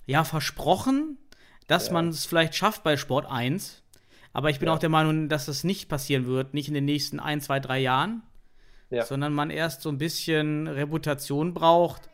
ja, 0.06 0.22
versprochen, 0.22 1.18
dass 1.66 1.90
man 1.90 2.08
es 2.08 2.26
vielleicht 2.26 2.54
schafft 2.54 2.82
bei 2.82 2.96
Sport 2.96 3.26
1. 3.26 3.82
Aber 4.32 4.50
ich 4.50 4.58
bin 4.58 4.68
auch 4.68 4.78
der 4.78 4.88
Meinung, 4.88 5.28
dass 5.28 5.46
das 5.46 5.64
nicht 5.64 5.88
passieren 5.88 6.26
wird, 6.26 6.54
nicht 6.54 6.68
in 6.68 6.74
den 6.74 6.84
nächsten 6.84 7.20
ein, 7.20 7.40
zwei, 7.40 7.60
drei 7.60 7.78
Jahren, 7.78 8.22
sondern 8.90 9.32
man 9.32 9.50
erst 9.50 9.82
so 9.82 9.88
ein 9.88 9.98
bisschen 9.98 10.66
Reputation 10.68 11.54
braucht 11.54 12.08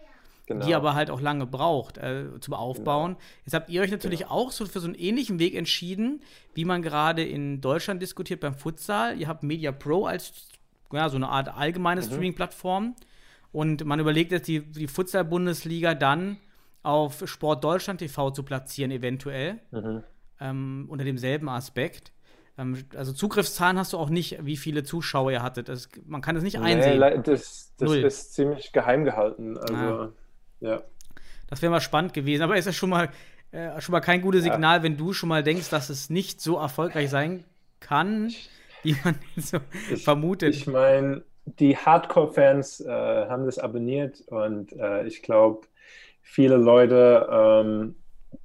Genau. 0.47 0.67
die 0.67 0.75
aber 0.75 0.95
halt 0.95 1.11
auch 1.11 1.23
lange 1.23 1.47
braucht 1.47 1.97
äh, 1.97 2.27
zum 2.41 2.53
Aufbauen. 2.53 3.13
Genau. 3.13 3.25
Jetzt 3.47 3.55
habt 3.55 3.71
ihr 3.71 3.81
euch 3.81 3.91
natürlich 3.91 4.21
genau. 4.21 4.33
auch 4.33 4.51
so 4.51 4.67
für 4.67 4.81
so 4.81 4.87
einen 4.87 4.95
ähnlichen 4.95 5.39
Weg 5.39 5.55
entschieden, 5.55 6.21
wie 6.53 6.67
man 6.67 6.83
gerade 6.83 7.25
in 7.25 7.63
Deutschland 7.63 8.03
diskutiert 8.03 8.41
beim 8.41 8.55
Futsal. 8.55 9.19
Ihr 9.19 9.27
habt 9.27 9.43
Media 9.43 9.73
Pro 9.73 10.05
als 10.05 10.49
ja, 10.93 11.09
so 11.09 11.17
eine 11.17 11.31
Art 11.31 11.49
allgemeine 11.49 12.03
mhm. 12.03 12.07
Streaming-Plattform 12.07 12.95
und 13.53 13.85
man 13.85 14.01
überlegt 14.01 14.33
jetzt, 14.33 14.47
die, 14.47 14.61
die 14.61 14.87
Futsal-Bundesliga 14.87 15.95
dann 15.95 16.37
auf 16.83 17.23
Sport 17.27 17.65
Deutschland 17.65 18.01
TV 18.01 18.31
zu 18.31 18.43
platzieren, 18.43 18.91
eventuell. 18.91 19.61
Mhm. 19.71 20.03
Ähm, 20.41 20.87
unter 20.91 21.05
demselben 21.05 21.49
Aspekt. 21.49 22.13
Ähm, 22.57 22.85
also 22.97 23.13
Zugriffszahlen 23.13 23.79
hast 23.79 23.93
du 23.93 23.99
auch 23.99 24.11
nicht, 24.11 24.45
wie 24.45 24.57
viele 24.57 24.85
Zuschauer 24.85 25.33
ihr 25.33 25.43
hattet. 25.43 25.69
Das, 25.69 25.89
man 26.07 26.21
kann 26.21 26.35
das 26.35 26.45
nicht 26.45 26.59
einsehen. 26.59 27.01
Nee, 27.01 27.21
das, 27.23 27.73
das 27.79 27.93
ist 27.93 28.35
ziemlich 28.35 28.73
geheim 28.73 29.05
gehalten. 29.05 29.59
Also. 29.59 29.75
Ah. 29.75 30.13
Ja. 30.61 30.83
Das 31.49 31.63
wäre 31.63 31.71
mal 31.71 31.81
spannend 31.81 32.15
gewesen, 32.15 32.43
aber 32.43 32.57
ist 32.57 32.65
ja 32.65 32.73
schon 32.73 32.91
mal, 32.91 33.11
äh, 33.51 33.81
schon 33.81 33.93
mal 33.93 34.01
kein 34.01 34.23
gutes 34.23 34.45
Signal, 34.45 34.79
ja. 34.79 34.83
wenn 34.83 34.97
du 34.97 35.13
schon 35.13 35.29
mal 35.29 35.43
denkst, 35.43 35.69
dass 35.71 35.91
es 35.91 36.11
nicht 36.11 36.41
so 36.41 36.59
erfolgreich 36.59 37.11
sein 37.11 37.45
kann, 37.81 38.33
wie 38.83 38.97
man 39.05 39.19
so 39.37 39.59
ich, 39.93 40.05
vermutet. 40.05 40.55
Ich 40.55 40.67
meine, 40.67 41.23
die 41.45 41.77
Hardcore-Fans 41.77 42.81
äh, 42.81 42.89
haben 42.91 43.45
das 43.45 43.59
abonniert 43.59 44.23
und 44.29 44.73
äh, 44.73 45.07
ich 45.07 45.23
glaube, 45.23 45.67
viele 46.23 46.57
Leute, 46.57 47.29
ähm, 47.31 47.97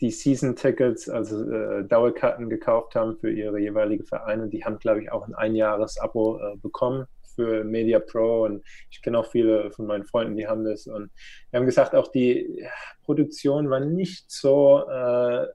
die 0.02 0.12
Season-Tickets, 0.12 1.10
also 1.10 1.50
äh, 1.50 1.84
Dauerkarten 1.86 2.50
gekauft 2.50 2.96
haben 2.96 3.18
für 3.18 3.32
ihre 3.32 3.60
jeweilige 3.60 4.04
Vereine, 4.04 4.48
die 4.50 4.64
haben, 4.64 4.80
glaube 4.80 5.02
ich, 5.02 5.12
auch 5.12 5.28
ein 5.28 5.36
Einjahres-Abo 5.36 6.40
äh, 6.40 6.58
bekommen 6.58 7.06
für 7.36 7.64
Media 7.64 8.00
Pro. 8.00 8.46
Und 8.46 8.64
ich 8.90 9.02
kenne 9.02 9.20
auch 9.20 9.28
viele 9.28 9.72
von 9.72 9.86
meinen 9.86 10.06
Freunden, 10.06 10.36
die 10.36 10.48
haben 10.48 10.64
das. 10.64 10.88
Und 10.88 11.10
wir 11.52 11.60
haben 11.60 11.66
gesagt, 11.66 11.96
auch 11.96 12.10
die 12.10 12.66
Produktion 13.04 13.70
war 13.70 13.80
nicht 13.80 14.30
so 14.30 14.84
äh, 14.90 15.48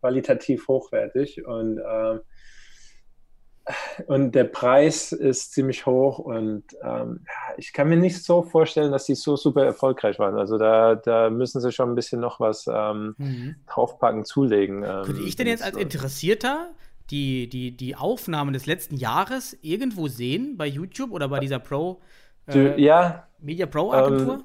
qualitativ 0.00 0.68
hochwertig. 0.68 1.46
Und 1.46 1.78
äh, 1.78 2.18
und 4.06 4.32
der 4.34 4.44
Preis 4.44 5.12
ist 5.12 5.52
ziemlich 5.52 5.86
hoch 5.86 6.18
und 6.18 6.64
ähm, 6.82 7.26
ich 7.56 7.72
kann 7.72 7.88
mir 7.88 7.96
nicht 7.96 8.22
so 8.22 8.42
vorstellen, 8.42 8.92
dass 8.92 9.06
die 9.06 9.14
so 9.14 9.36
super 9.36 9.64
erfolgreich 9.64 10.18
waren. 10.18 10.36
Also 10.38 10.58
da, 10.58 10.94
da 10.94 11.30
müssen 11.30 11.60
sie 11.60 11.72
schon 11.72 11.90
ein 11.90 11.94
bisschen 11.94 12.20
noch 12.20 12.38
was 12.38 12.66
ähm, 12.68 13.14
mhm. 13.18 13.56
draufpacken, 13.66 14.24
zulegen. 14.24 14.84
Ähm, 14.84 15.02
Könnte 15.04 15.22
ich 15.22 15.36
denn 15.36 15.46
jetzt 15.46 15.64
als 15.64 15.76
Interessierter 15.76 16.70
die, 17.10 17.48
die, 17.48 17.76
die 17.76 17.96
Aufnahmen 17.96 18.52
des 18.52 18.66
letzten 18.66 18.96
Jahres 18.96 19.56
irgendwo 19.62 20.08
sehen 20.08 20.56
bei 20.56 20.66
YouTube 20.66 21.10
oder 21.10 21.28
bei 21.28 21.40
dieser 21.40 21.58
Pro 21.58 22.00
äh, 22.48 22.80
ja, 22.80 23.26
Media 23.40 23.66
Pro 23.66 23.92
Agentur? 23.92 24.34
Ähm, 24.34 24.44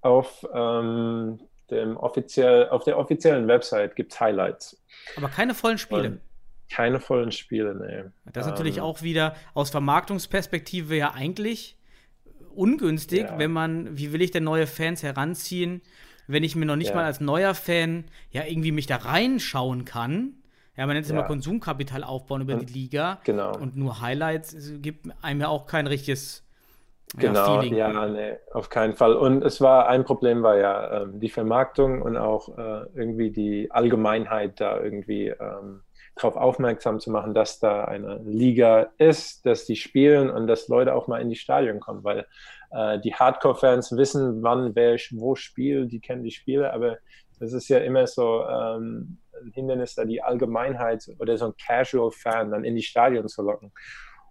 auf, 0.00 0.46
ähm, 0.52 1.40
dem 1.70 1.96
offiziell, 1.96 2.68
auf 2.68 2.84
der 2.84 2.98
offiziellen 2.98 3.48
Website 3.48 3.96
gibt 3.96 4.12
es 4.12 4.20
Highlights. 4.20 4.82
Aber 5.16 5.28
keine 5.28 5.54
vollen 5.54 5.78
Spiele. 5.78 6.08
Und 6.08 6.20
keine 6.70 7.00
vollen 7.00 7.32
Spiele, 7.32 7.74
nee. 7.74 8.10
Das 8.32 8.46
ist 8.46 8.52
natürlich 8.52 8.78
ähm, 8.78 8.84
auch 8.84 9.02
wieder 9.02 9.34
aus 9.54 9.70
Vermarktungsperspektive 9.70 10.96
ja 10.96 11.12
eigentlich 11.12 11.76
ungünstig, 12.54 13.22
ja. 13.22 13.38
wenn 13.38 13.50
man, 13.50 13.96
wie 13.98 14.12
will 14.12 14.22
ich 14.22 14.30
denn 14.30 14.44
neue 14.44 14.66
Fans 14.66 15.02
heranziehen, 15.02 15.82
wenn 16.26 16.42
ich 16.42 16.56
mir 16.56 16.66
noch 16.66 16.76
nicht 16.76 16.90
ja. 16.90 16.96
mal 16.96 17.04
als 17.04 17.20
neuer 17.20 17.54
Fan 17.54 18.04
ja 18.30 18.44
irgendwie 18.44 18.72
mich 18.72 18.86
da 18.86 18.96
reinschauen 18.96 19.84
kann 19.84 20.34
ja, 20.76 20.86
man 20.86 20.94
nennt 20.94 21.04
es 21.04 21.12
ja. 21.12 21.18
immer 21.18 21.26
Konsumkapital 21.26 22.02
aufbauen 22.02 22.42
über 22.42 22.54
und, 22.54 22.68
die 22.68 22.72
Liga. 22.72 23.20
Genau. 23.24 23.56
Und 23.56 23.76
nur 23.76 24.00
Highlights 24.00 24.56
gibt 24.80 25.06
einem 25.22 25.40
ja 25.40 25.48
auch 25.48 25.66
kein 25.66 25.86
richtiges 25.86 26.42
Genau, 27.16 27.62
ja, 27.62 27.92
ja 27.92 28.08
nee, 28.08 28.32
auf 28.52 28.70
keinen 28.70 28.94
Fall. 28.94 29.14
Und 29.14 29.44
es 29.44 29.60
war 29.60 29.88
ein 29.88 30.04
Problem 30.04 30.42
war 30.42 30.56
ja 30.56 31.02
ähm, 31.02 31.20
die 31.20 31.28
Vermarktung 31.28 32.02
und 32.02 32.16
auch 32.16 32.48
äh, 32.58 32.86
irgendwie 32.94 33.30
die 33.30 33.70
Allgemeinheit 33.70 34.60
da 34.60 34.80
irgendwie 34.80 35.28
ähm, 35.28 35.83
darauf 36.16 36.36
aufmerksam 36.36 37.00
zu 37.00 37.10
machen, 37.10 37.34
dass 37.34 37.58
da 37.58 37.84
eine 37.84 38.20
Liga 38.24 38.92
ist, 38.98 39.44
dass 39.46 39.64
die 39.64 39.76
spielen 39.76 40.30
und 40.30 40.46
dass 40.46 40.68
Leute 40.68 40.94
auch 40.94 41.08
mal 41.08 41.20
in 41.20 41.28
die 41.28 41.36
Stadion 41.36 41.80
kommen, 41.80 42.04
weil 42.04 42.26
äh, 42.70 43.00
die 43.00 43.14
Hardcore-Fans 43.14 43.96
wissen, 43.96 44.42
wann 44.42 44.74
wer 44.74 44.96
wo 45.12 45.34
spielt, 45.34 45.92
die 45.92 46.00
kennen 46.00 46.22
die 46.22 46.30
Spiele, 46.30 46.72
aber 46.72 46.98
das 47.40 47.52
ist 47.52 47.68
ja 47.68 47.78
immer 47.78 48.06
so 48.06 48.44
ähm, 48.44 49.18
ein 49.42 49.50
Hindernis, 49.52 49.94
da 49.94 50.04
die 50.04 50.22
Allgemeinheit 50.22 51.04
oder 51.18 51.36
so 51.36 51.46
ein 51.46 51.54
Casual-Fan 51.56 52.50
dann 52.50 52.64
in 52.64 52.76
die 52.76 52.82
Stadion 52.82 53.28
zu 53.28 53.42
locken. 53.42 53.72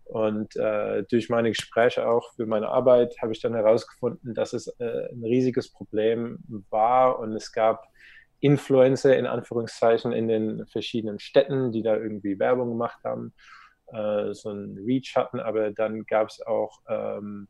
Und 0.06 0.56
äh, 0.58 1.04
durch 1.10 1.30
meine 1.30 1.50
Gespräche 1.50 2.08
auch 2.08 2.34
für 2.36 2.46
meine 2.46 2.70
Arbeit 2.70 3.16
habe 3.22 3.32
ich 3.32 3.42
dann 3.42 3.56
herausgefunden, 3.56 4.34
dass 4.34 4.54
es 4.54 4.68
äh, 4.80 5.10
ein 5.12 5.24
riesiges 5.24 5.72
Problem 5.72 6.40
war 6.70 7.20
und 7.20 7.34
es 7.34 7.52
gab 7.52 7.88
Influencer 8.44 9.18
in 9.18 9.26
Anführungszeichen 9.26 10.12
in 10.12 10.28
den 10.28 10.68
verschiedenen 10.68 11.18
Städten, 11.20 11.72
die 11.72 11.82
da 11.82 11.96
irgendwie 11.96 12.39
Werbung 12.39 12.70
gemacht 12.70 13.00
haben, 13.06 13.34
äh, 13.88 14.34
so 14.34 14.50
ein 14.50 14.78
Reach 14.86 15.16
hatten, 15.16 15.39
aber 15.39 15.72
dann 15.72 16.06
gab 16.06 16.28
es 16.28 16.46
auch 16.46 16.82
ähm, 16.89 17.48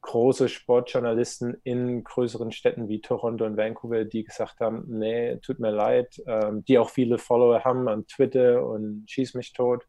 große 0.00 0.48
Sportjournalisten 0.48 1.60
in 1.64 2.02
größeren 2.02 2.50
Städten 2.50 2.88
wie 2.88 3.02
Toronto 3.02 3.44
und 3.44 3.58
Vancouver, 3.58 4.06
die 4.06 4.24
gesagt 4.24 4.58
haben, 4.60 4.84
nee, 4.88 5.36
tut 5.36 5.60
mir 5.60 5.70
leid, 5.70 6.20
ähm, 6.26 6.64
die 6.64 6.78
auch 6.78 6.88
viele 6.88 7.18
Follower 7.18 7.62
haben 7.62 7.86
an 7.88 8.06
Twitter 8.06 8.66
und 8.66 9.04
schieß 9.08 9.34
mich 9.34 9.52
tot, 9.52 9.86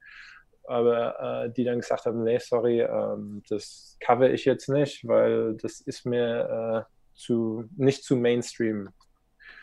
aber 0.65 1.45
äh, 1.45 1.53
die 1.53 1.63
dann 1.63 1.79
gesagt 1.79 2.05
haben, 2.05 2.23
nee, 2.23 2.39
sorry, 2.39 2.81
ähm, 2.81 3.43
das 3.47 3.97
cover 4.01 4.29
ich 4.29 4.43
jetzt 4.43 4.67
nicht, 4.67 5.07
weil 5.07 5.55
das 5.55 5.79
ist 5.79 6.05
mir 6.05 6.85
äh, 6.85 7.17
zu, 7.17 7.63
nicht 7.77 8.03
zu 8.03 8.17
Mainstream. 8.17 8.89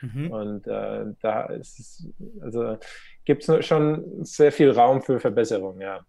Mhm. 0.01 0.31
Und 0.31 0.67
äh, 0.67 1.05
da 1.21 1.45
ist 1.47 1.79
es, 1.79 2.07
also 2.41 2.79
gibt 3.25 3.49
es 3.49 3.67
schon 3.67 4.25
sehr 4.25 4.53
viel 4.53 4.71
Raum 4.71 5.03
für 5.03 5.21
Verbesserung, 5.21 5.81
ja. 5.81 6.01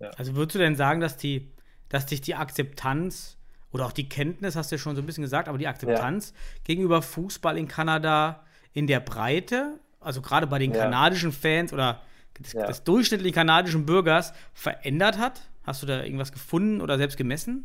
ja. 0.00 0.10
Also 0.16 0.34
würdest 0.34 0.54
du 0.54 0.58
denn 0.58 0.76
sagen, 0.76 1.00
dass 1.00 1.16
die, 1.16 1.52
dass 1.88 2.06
dich 2.06 2.20
die 2.20 2.34
Akzeptanz 2.34 3.38
oder 3.72 3.86
auch 3.86 3.92
die 3.92 4.08
Kenntnis, 4.08 4.56
hast 4.56 4.70
du 4.70 4.76
ja 4.76 4.78
schon 4.78 4.96
so 4.96 5.02
ein 5.02 5.06
bisschen 5.06 5.22
gesagt, 5.22 5.48
aber 5.48 5.58
die 5.58 5.66
Akzeptanz 5.66 6.30
ja. 6.30 6.60
gegenüber 6.64 7.02
Fußball 7.02 7.58
in 7.58 7.68
Kanada 7.68 8.44
in 8.72 8.86
der 8.86 9.00
Breite, 9.00 9.78
also 10.00 10.22
gerade 10.22 10.46
bei 10.46 10.58
den 10.58 10.72
ja. 10.72 10.82
kanadischen 10.82 11.32
Fans 11.32 11.72
oder 11.72 12.00
des, 12.38 12.52
ja. 12.52 12.66
des, 12.66 12.84
durchschnittlichen 12.84 13.34
kanadischen 13.34 13.86
Bürgers 13.86 14.32
verändert 14.52 15.18
hat? 15.18 15.42
Hast 15.64 15.82
du 15.82 15.86
da 15.86 16.02
irgendwas 16.02 16.32
gefunden 16.32 16.80
oder 16.80 16.98
selbst 16.98 17.16
gemessen? 17.16 17.64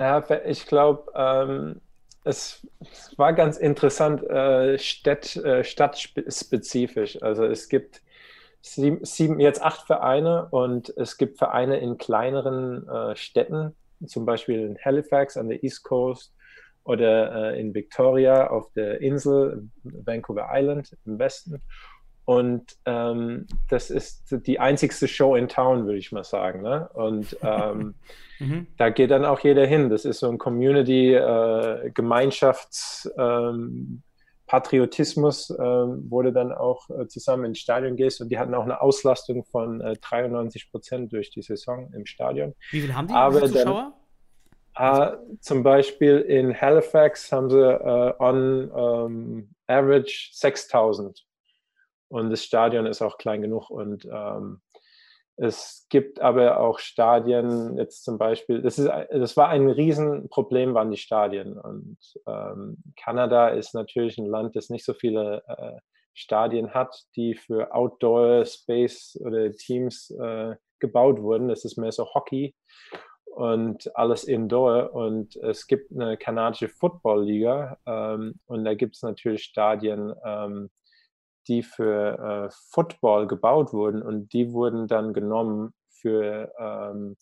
Ja, 0.00 0.24
ich 0.44 0.66
glaube, 0.66 1.10
ähm, 1.14 1.80
es 2.28 2.66
war 3.16 3.32
ganz 3.32 3.56
interessant, 3.56 4.22
äh, 4.22 4.78
Stadt, 4.78 5.36
äh, 5.36 5.64
stadtspezifisch. 5.64 7.22
Also 7.22 7.44
es 7.44 7.68
gibt 7.68 8.02
sieben, 8.60 9.04
sieben, 9.04 9.40
jetzt 9.40 9.62
acht 9.62 9.86
Vereine 9.86 10.48
und 10.50 10.90
es 10.96 11.16
gibt 11.16 11.38
Vereine 11.38 11.78
in 11.78 11.96
kleineren 11.96 12.86
äh, 12.88 13.16
Städten, 13.16 13.74
zum 14.06 14.26
Beispiel 14.26 14.60
in 14.60 14.78
Halifax 14.78 15.36
an 15.36 15.48
der 15.48 15.64
East 15.64 15.84
Coast 15.84 16.34
oder 16.84 17.52
äh, 17.52 17.60
in 17.60 17.74
Victoria 17.74 18.48
auf 18.48 18.70
der 18.72 19.00
Insel, 19.00 19.68
Vancouver 19.82 20.48
Island 20.52 20.96
im 21.06 21.18
Westen. 21.18 21.62
Und 22.28 22.76
ähm, 22.84 23.46
das 23.70 23.88
ist 23.88 24.36
die 24.46 24.60
einzigste 24.60 25.08
Show 25.08 25.34
in 25.34 25.48
Town, 25.48 25.86
würde 25.86 25.96
ich 25.96 26.12
mal 26.12 26.24
sagen. 26.24 26.60
Ne? 26.60 26.86
Und 26.92 27.34
ähm, 27.42 27.94
mhm. 28.38 28.66
da 28.76 28.90
geht 28.90 29.12
dann 29.12 29.24
auch 29.24 29.40
jeder 29.40 29.64
hin. 29.64 29.88
Das 29.88 30.04
ist 30.04 30.18
so 30.18 30.28
ein 30.28 30.36
Community, 30.36 31.14
äh, 31.14 31.90
Gemeinschafts, 31.90 33.10
ähm, 33.16 34.02
Patriotismus, 34.46 35.48
äh, 35.48 35.56
wo 35.56 36.20
du 36.20 36.30
dann 36.30 36.52
auch 36.52 36.90
äh, 36.90 37.06
zusammen 37.06 37.46
ins 37.46 37.60
Stadion 37.60 37.96
gehst. 37.96 38.20
Und 38.20 38.28
die 38.28 38.38
hatten 38.38 38.52
auch 38.52 38.64
eine 38.64 38.82
Auslastung 38.82 39.46
von 39.46 39.80
äh, 39.80 39.96
93 39.98 40.70
Prozent 40.70 41.10
durch 41.14 41.30
die 41.30 41.40
Saison 41.40 41.90
im 41.94 42.04
Stadion. 42.04 42.54
Wie 42.72 42.82
viel 42.82 42.94
haben 42.94 43.08
die 43.08 43.14
Aber 43.14 43.40
Zuschauer? 43.46 43.94
Dann, 44.74 45.14
äh, 45.14 45.16
zum 45.40 45.62
Beispiel 45.62 46.18
in 46.18 46.54
Halifax 46.54 47.32
haben 47.32 47.48
sie 47.48 47.58
äh, 47.58 48.12
on 48.18 48.70
um, 48.70 49.48
average 49.66 50.28
6000 50.34 51.24
und 52.08 52.30
das 52.30 52.44
Stadion 52.44 52.86
ist 52.86 53.02
auch 53.02 53.18
klein 53.18 53.42
genug. 53.42 53.70
Und 53.70 54.06
ähm, 54.06 54.60
es 55.36 55.86
gibt 55.88 56.20
aber 56.20 56.58
auch 56.58 56.80
Stadien, 56.80 57.78
jetzt 57.78 58.04
zum 58.04 58.18
Beispiel, 58.18 58.60
das, 58.60 58.78
ist, 58.78 58.90
das 59.10 59.36
war 59.36 59.48
ein 59.48 59.68
Riesenproblem, 59.68 60.74
waren 60.74 60.90
die 60.90 60.96
Stadien. 60.96 61.56
Und 61.56 61.98
ähm, 62.26 62.78
Kanada 62.96 63.48
ist 63.48 63.74
natürlich 63.74 64.18
ein 64.18 64.26
Land, 64.26 64.56
das 64.56 64.68
nicht 64.68 64.84
so 64.84 64.94
viele 64.94 65.44
äh, 65.46 65.78
Stadien 66.14 66.74
hat, 66.74 67.04
die 67.14 67.36
für 67.36 67.72
Outdoor 67.72 68.44
Space 68.46 69.16
oder 69.24 69.52
Teams 69.52 70.10
äh, 70.10 70.56
gebaut 70.80 71.22
wurden. 71.22 71.48
Das 71.48 71.64
ist 71.64 71.78
mehr 71.78 71.92
so 71.92 72.06
Hockey 72.14 72.56
und 73.26 73.94
alles 73.96 74.24
Indoor. 74.24 74.92
Und 74.92 75.36
es 75.36 75.68
gibt 75.68 75.92
eine 75.92 76.16
kanadische 76.16 76.68
Football-Liga 76.68 77.78
ähm, 77.86 78.40
und 78.46 78.64
da 78.64 78.74
gibt 78.74 78.96
es 78.96 79.02
natürlich 79.02 79.44
Stadien, 79.44 80.12
ähm, 80.24 80.70
die 81.48 81.62
für 81.62 82.48
äh, 82.48 82.54
Football 82.70 83.26
gebaut 83.26 83.72
wurden 83.72 84.02
und 84.02 84.32
die 84.32 84.52
wurden 84.52 84.86
dann 84.86 85.12
genommen 85.12 85.72
für 85.88 86.52
ähm, 86.58 87.16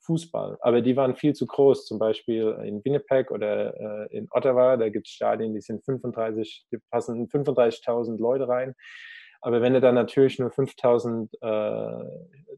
Fußball. 0.00 0.58
Aber 0.60 0.80
die 0.80 0.96
waren 0.96 1.16
viel 1.16 1.34
zu 1.34 1.46
groß, 1.46 1.86
zum 1.86 1.98
Beispiel 1.98 2.56
in 2.64 2.84
Winnipeg 2.84 3.30
oder 3.30 4.06
äh, 4.08 4.16
in 4.16 4.28
Ottawa, 4.30 4.76
da 4.76 4.88
gibt 4.88 5.08
es 5.08 5.12
Stadien, 5.12 5.52
die 5.52 5.60
sind 5.60 5.84
35, 5.84 6.66
die 6.72 6.78
passen 6.90 7.28
35.000 7.28 8.18
Leute 8.18 8.48
rein. 8.48 8.74
Aber 9.40 9.60
wenn 9.60 9.74
du 9.74 9.80
dann 9.80 9.94
natürlich 9.94 10.38
nur 10.38 10.50
5000 10.50 11.34
äh, 11.40 11.88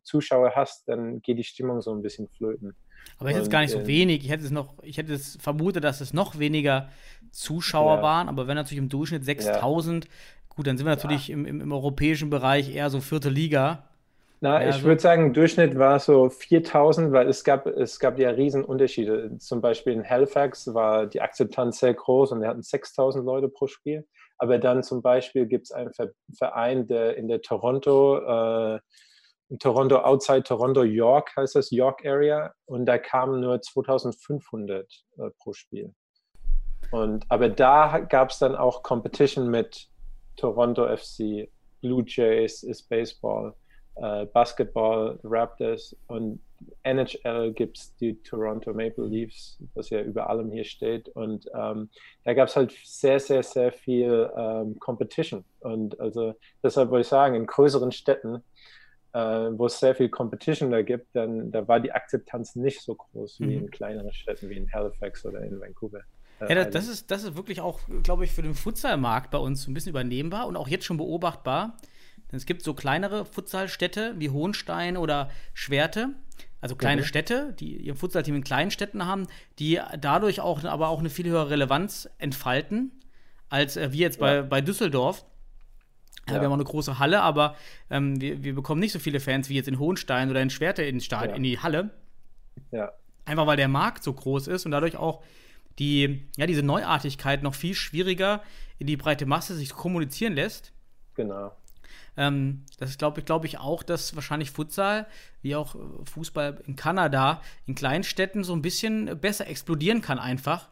Zuschauer 0.05 0.53
hast, 0.55 0.89
dann 0.89 1.21
geht 1.21 1.39
die 1.39 1.45
Stimmung 1.45 1.83
so 1.83 1.93
ein 1.93 2.03
bisschen 2.03 2.29
flöten. 2.29 2.77
Aber 3.19 3.31
ich 3.31 3.35
hätte 3.35 3.45
es 3.45 3.51
gar 3.51 3.61
nicht 3.61 3.73
so 3.73 3.87
wenig. 3.87 4.25
Ich 4.25 4.31
hätte 4.31 4.45
es 4.45 4.51
noch, 4.51 4.75
ich 4.83 4.99
hätte 4.99 5.13
es 5.13 5.37
vermutet, 5.41 5.85
dass 5.85 6.01
es 6.01 6.13
noch 6.13 6.39
weniger 6.39 6.89
Zuschauer 7.31 7.97
ja. 7.97 8.03
waren. 8.03 8.29
Aber 8.29 8.47
wenn 8.47 8.57
natürlich 8.57 8.83
im 8.83 8.89
Durchschnitt 8.89 9.25
6000, 9.25 10.05
ja. 10.05 10.11
Gut, 10.59 10.67
dann 10.67 10.77
sind 10.77 10.87
wir 10.87 10.97
natürlich 10.97 11.29
ja. 11.29 11.35
im, 11.35 11.47
im, 11.47 11.61
im, 11.61 11.71
europäischen 11.71 12.31
Bereich 12.31 12.75
eher 12.75 12.91
so 12.91 12.99
vierte 12.99 13.29
Liga. 13.29 13.85
Na, 14.41 14.69
ich 14.69 14.75
so. 14.75 14.83
würde 14.83 15.01
sagen, 15.01 15.27
im 15.27 15.33
Durchschnitt 15.33 15.79
war 15.79 15.95
es 15.99 16.07
so 16.07 16.31
4000, 16.31 17.13
weil 17.13 17.29
es 17.29 17.45
gab, 17.45 17.69
es 17.69 18.01
gab 18.01 18.19
ja 18.19 18.31
Riesenunterschiede. 18.31 19.39
Zum 19.39 19.61
Beispiel 19.61 19.93
in 19.93 20.05
Halifax 20.05 20.75
war 20.75 21.07
die 21.07 21.21
Akzeptanz 21.21 21.79
sehr 21.79 21.95
groß 21.95 22.33
und 22.33 22.41
wir 22.41 22.49
hatten 22.49 22.65
6000 22.65 23.25
Leute 23.25 23.49
pro 23.49 23.69
Spiel. 23.69 24.05
Aber 24.37 24.59
dann 24.59 24.83
zum 24.83 25.01
Beispiel 25.01 25.47
gibt 25.47 25.67
es 25.67 25.71
einen 25.71 25.93
Verein, 26.37 26.89
der 26.89 27.17
in 27.17 27.29
der 27.29 27.41
Toronto, 27.41 28.19
äh, 28.19 28.81
in 29.51 29.61
Toronto, 29.61 29.99
outside 29.99 30.43
Toronto, 30.43 30.83
York 30.83 31.37
heißt 31.37 31.55
das, 31.55 31.71
York 31.71 32.05
Area, 32.05 32.53
und 32.65 32.85
da 32.87 32.99
kamen 32.99 33.39
nur 33.43 33.63
2500 33.63 34.93
äh, 35.19 35.31
pro 35.39 35.53
Spiel. 35.53 35.95
Und, 36.91 37.27
aber 37.29 37.49
da 37.49 38.01
gab 38.01 38.31
es 38.31 38.41
dann 38.41 38.57
auch 38.57 38.83
Competition 38.83 39.51
mit 39.51 39.89
Toronto 40.39 40.87
FC, 40.97 41.49
Blue 41.81 42.05
Jays 42.07 42.63
ist 42.63 42.89
Baseball, 42.89 43.55
äh, 43.97 44.25
Basketball, 44.27 45.19
Raptors 45.23 45.95
und 46.07 46.41
NHL 46.83 47.53
gibt 47.53 47.79
es 47.79 47.97
die 47.97 48.21
Toronto 48.23 48.73
Maple 48.73 49.07
Leafs, 49.07 49.59
was 49.75 49.91
ja 49.91 50.01
über 50.01 50.29
allem 50.29 50.51
hier 50.51 50.65
steht. 50.65 51.09
Und 51.11 51.49
ähm, 51.55 51.89
da 52.25 52.35
gab 52.35 52.49
es 52.49 52.57
halt 52.57 52.73
sehr, 52.85 53.21
sehr, 53.21 53.43
sehr 53.43 53.73
viel 53.73 54.31
ähm, 54.37 54.79
Competition. 54.79 55.45
Und 55.61 55.99
also 56.01 56.35
deshalb 56.63 56.91
würde 56.91 57.03
ich 57.03 57.09
sagen, 57.09 57.35
in 57.37 57.47
größeren 57.47 57.93
Städten, 57.93 58.43
äh, 59.13 59.21
wo 59.21 59.67
es 59.67 59.79
sehr 59.79 59.95
viel 59.95 60.09
Competition 60.09 60.71
da 60.71 60.83
gibt, 60.83 61.15
dann 61.15 61.51
da 61.51 61.67
war 61.69 61.81
die 61.81 61.93
Akzeptanz 61.93 62.57
nicht 62.57 62.81
so 62.81 62.95
groß 62.95 63.41
wie 63.41 63.57
mhm. 63.57 63.65
in 63.65 63.71
kleineren 63.71 64.13
Städten 64.13 64.49
wie 64.49 64.57
in 64.57 64.73
Halifax 64.73 65.25
oder 65.25 65.41
in 65.43 65.61
Vancouver. 65.61 66.03
Ja, 66.41 66.65
das, 66.65 66.87
ist, 66.87 67.11
das 67.11 67.25
ist 67.25 67.37
wirklich 67.37 67.61
auch, 67.61 67.81
glaube 68.03 68.25
ich, 68.25 68.33
für 68.33 68.43
den 68.43 68.55
Futsalmarkt 68.55 69.31
bei 69.31 69.39
uns 69.39 69.67
ein 69.67 69.75
bisschen 69.75 69.91
übernehmbar 69.91 70.47
und 70.47 70.57
auch 70.57 70.69
jetzt 70.69 70.85
schon 70.85 70.97
beobachtbar. 70.97 71.77
Denn 72.31 72.37
es 72.37 72.47
gibt 72.47 72.63
so 72.63 72.75
kleinere 72.75 73.25
Futsalstädte 73.25 74.15
wie 74.19 74.31
Hohenstein 74.31 74.97
oder 74.97 75.31
Schwerte, 75.55 76.11
also 76.61 76.77
kleine 76.77 77.03
mhm. 77.03 77.07
Städte, 77.07 77.55
die 77.59 77.77
ihr 77.77 77.97
Futsalteam 77.97 78.37
in 78.37 78.45
kleinen 78.45 78.71
Städten 78.71 79.07
haben, 79.07 79.27
die 79.59 79.81
dadurch 80.01 80.41
auch 80.41 80.65
aber 80.65 80.89
auch 80.89 81.01
eine 81.01 81.11
viel 81.11 81.27
höhere 81.27 81.51
Relevanz 81.51 82.09
entfalten, 82.19 82.93
als 83.49 83.77
äh, 83.77 83.93
wir 83.93 84.01
jetzt 84.01 84.21
ja. 84.21 84.27
bei, 84.27 84.43
bei 84.43 84.61
Düsseldorf. 84.61 85.25
Ja. 86.29 86.35
Wir 86.35 86.41
haben 86.43 86.51
auch 86.51 86.55
eine 86.55 86.65
große 86.65 86.99
Halle, 86.99 87.23
aber 87.23 87.57
ähm, 87.91 88.21
wir, 88.21 88.45
wir 88.45 88.55
bekommen 88.55 88.81
nicht 88.81 88.93
so 88.93 88.99
viele 88.99 89.21
Fans 89.21 89.49
wie 89.49 89.55
jetzt 89.55 89.69
in 89.69 89.79
Hohenstein 89.79 90.31
oder 90.31 90.43
in 90.43 90.51
Schwerte 90.51 90.83
in, 90.83 91.01
Stad 91.01 91.31
ja. 91.31 91.37
in 91.37 91.43
die 91.43 91.59
Halle. 91.59 91.91
Ja. 92.71 92.93
Einfach 93.25 93.47
weil 93.47 93.57
der 93.57 93.69
Markt 93.69 94.05
so 94.05 94.13
groß 94.13 94.49
ist 94.49 94.67
und 94.67 94.73
dadurch 94.73 94.97
auch 94.97 95.23
die, 95.79 96.29
ja, 96.37 96.47
diese 96.47 96.63
Neuartigkeit 96.63 97.43
noch 97.43 97.55
viel 97.55 97.75
schwieriger 97.75 98.43
in 98.79 98.87
die 98.87 98.97
breite 98.97 99.27
Masse 99.27 99.55
sich 99.55 99.71
kommunizieren 99.71 100.35
lässt. 100.35 100.73
Genau. 101.15 101.53
Ähm, 102.17 102.65
das 102.79 102.99
glaube 102.99 103.21
ich, 103.21 103.27
glaube 103.27 103.47
ich 103.47 103.59
auch, 103.59 103.83
dass 103.83 104.15
wahrscheinlich 104.17 104.51
Futsal, 104.51 105.07
wie 105.41 105.55
auch 105.55 105.77
Fußball 106.13 106.63
in 106.67 106.75
Kanada, 106.75 107.41
in 107.67 107.77
Kleinstädten 107.77 108.43
so 108.45 108.53
ein 108.55 108.63
bisschen 108.63 109.21
besser 109.21 109.47
explodieren 109.47 110.03
kann 110.03 110.19
einfach. 110.19 110.69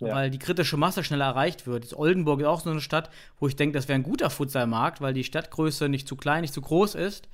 Ja. 0.00 0.16
Weil 0.16 0.30
die 0.30 0.40
kritische 0.40 0.76
Masse 0.76 1.04
schneller 1.04 1.26
erreicht 1.26 1.68
wird. 1.68 1.84
Jetzt 1.84 1.94
Oldenburg 1.94 2.40
ist 2.40 2.46
auch 2.46 2.60
so 2.60 2.70
eine 2.70 2.80
Stadt, 2.80 3.08
wo 3.38 3.46
ich 3.46 3.54
denke, 3.54 3.78
das 3.78 3.86
wäre 3.86 3.94
ein 3.94 4.02
guter 4.02 4.30
Futsalmarkt, 4.30 5.00
weil 5.00 5.14
die 5.14 5.22
Stadtgröße 5.22 5.88
nicht 5.88 6.08
zu 6.08 6.16
klein, 6.16 6.40
nicht 6.40 6.54
zu 6.54 6.60
groß 6.60 6.96
ist. 6.96 7.28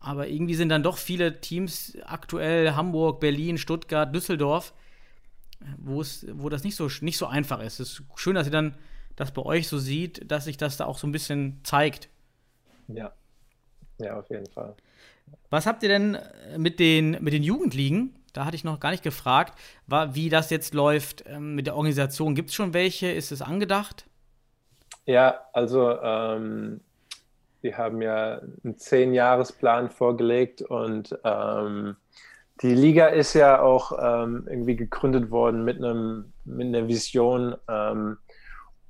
Aber 0.00 0.26
irgendwie 0.26 0.56
sind 0.56 0.68
dann 0.68 0.82
doch 0.82 0.98
viele 0.98 1.40
Teams 1.40 1.96
aktuell 2.04 2.72
Hamburg, 2.72 3.20
Berlin, 3.20 3.56
Stuttgart, 3.56 4.12
Düsseldorf, 4.12 4.74
wo 5.78 6.00
es, 6.00 6.26
wo 6.32 6.48
das 6.48 6.64
nicht 6.64 6.76
so, 6.76 6.88
nicht 7.00 7.18
so 7.18 7.26
einfach 7.26 7.60
ist. 7.60 7.80
Es 7.80 7.90
ist 7.90 8.02
schön, 8.16 8.34
dass 8.34 8.46
ihr 8.46 8.52
dann 8.52 8.76
das 9.16 9.32
bei 9.32 9.42
euch 9.42 9.68
so 9.68 9.78
sieht, 9.78 10.30
dass 10.30 10.44
sich 10.44 10.56
das 10.56 10.76
da 10.76 10.84
auch 10.84 10.98
so 10.98 11.06
ein 11.06 11.12
bisschen 11.12 11.60
zeigt. 11.64 12.08
Ja. 12.88 13.12
Ja, 13.98 14.18
auf 14.18 14.28
jeden 14.28 14.46
Fall. 14.46 14.74
Was 15.50 15.66
habt 15.66 15.82
ihr 15.82 15.88
denn 15.88 16.18
mit 16.58 16.78
den, 16.78 17.16
mit 17.20 17.32
den 17.32 17.42
Jugendligen? 17.42 18.14
Da 18.32 18.44
hatte 18.44 18.56
ich 18.56 18.64
noch 18.64 18.80
gar 18.80 18.90
nicht 18.90 19.02
gefragt, 19.02 19.58
wie 19.86 20.28
das 20.28 20.50
jetzt 20.50 20.74
läuft 20.74 21.24
ähm, 21.26 21.54
mit 21.54 21.66
der 21.66 21.74
Organisation. 21.74 22.34
Gibt 22.34 22.50
es 22.50 22.54
schon 22.54 22.74
welche? 22.74 23.10
Ist 23.10 23.32
es 23.32 23.40
angedacht? 23.40 24.04
Ja, 25.06 25.40
also 25.54 25.98
ähm, 26.02 26.80
wir 27.62 27.78
haben 27.78 28.02
ja 28.02 28.40
einen 28.62 28.76
Zehn-Jahres-Plan 28.76 29.88
vorgelegt 29.88 30.60
und 30.62 31.18
ähm, 31.24 31.96
die 32.62 32.74
Liga 32.74 33.08
ist 33.08 33.34
ja 33.34 33.60
auch 33.60 33.92
ähm, 34.00 34.46
irgendwie 34.48 34.76
gegründet 34.76 35.30
worden 35.30 35.64
mit 35.64 35.76
einem 35.76 36.32
mit 36.44 36.66
einer 36.68 36.88
Vision 36.88 37.54
ähm, 37.68 38.18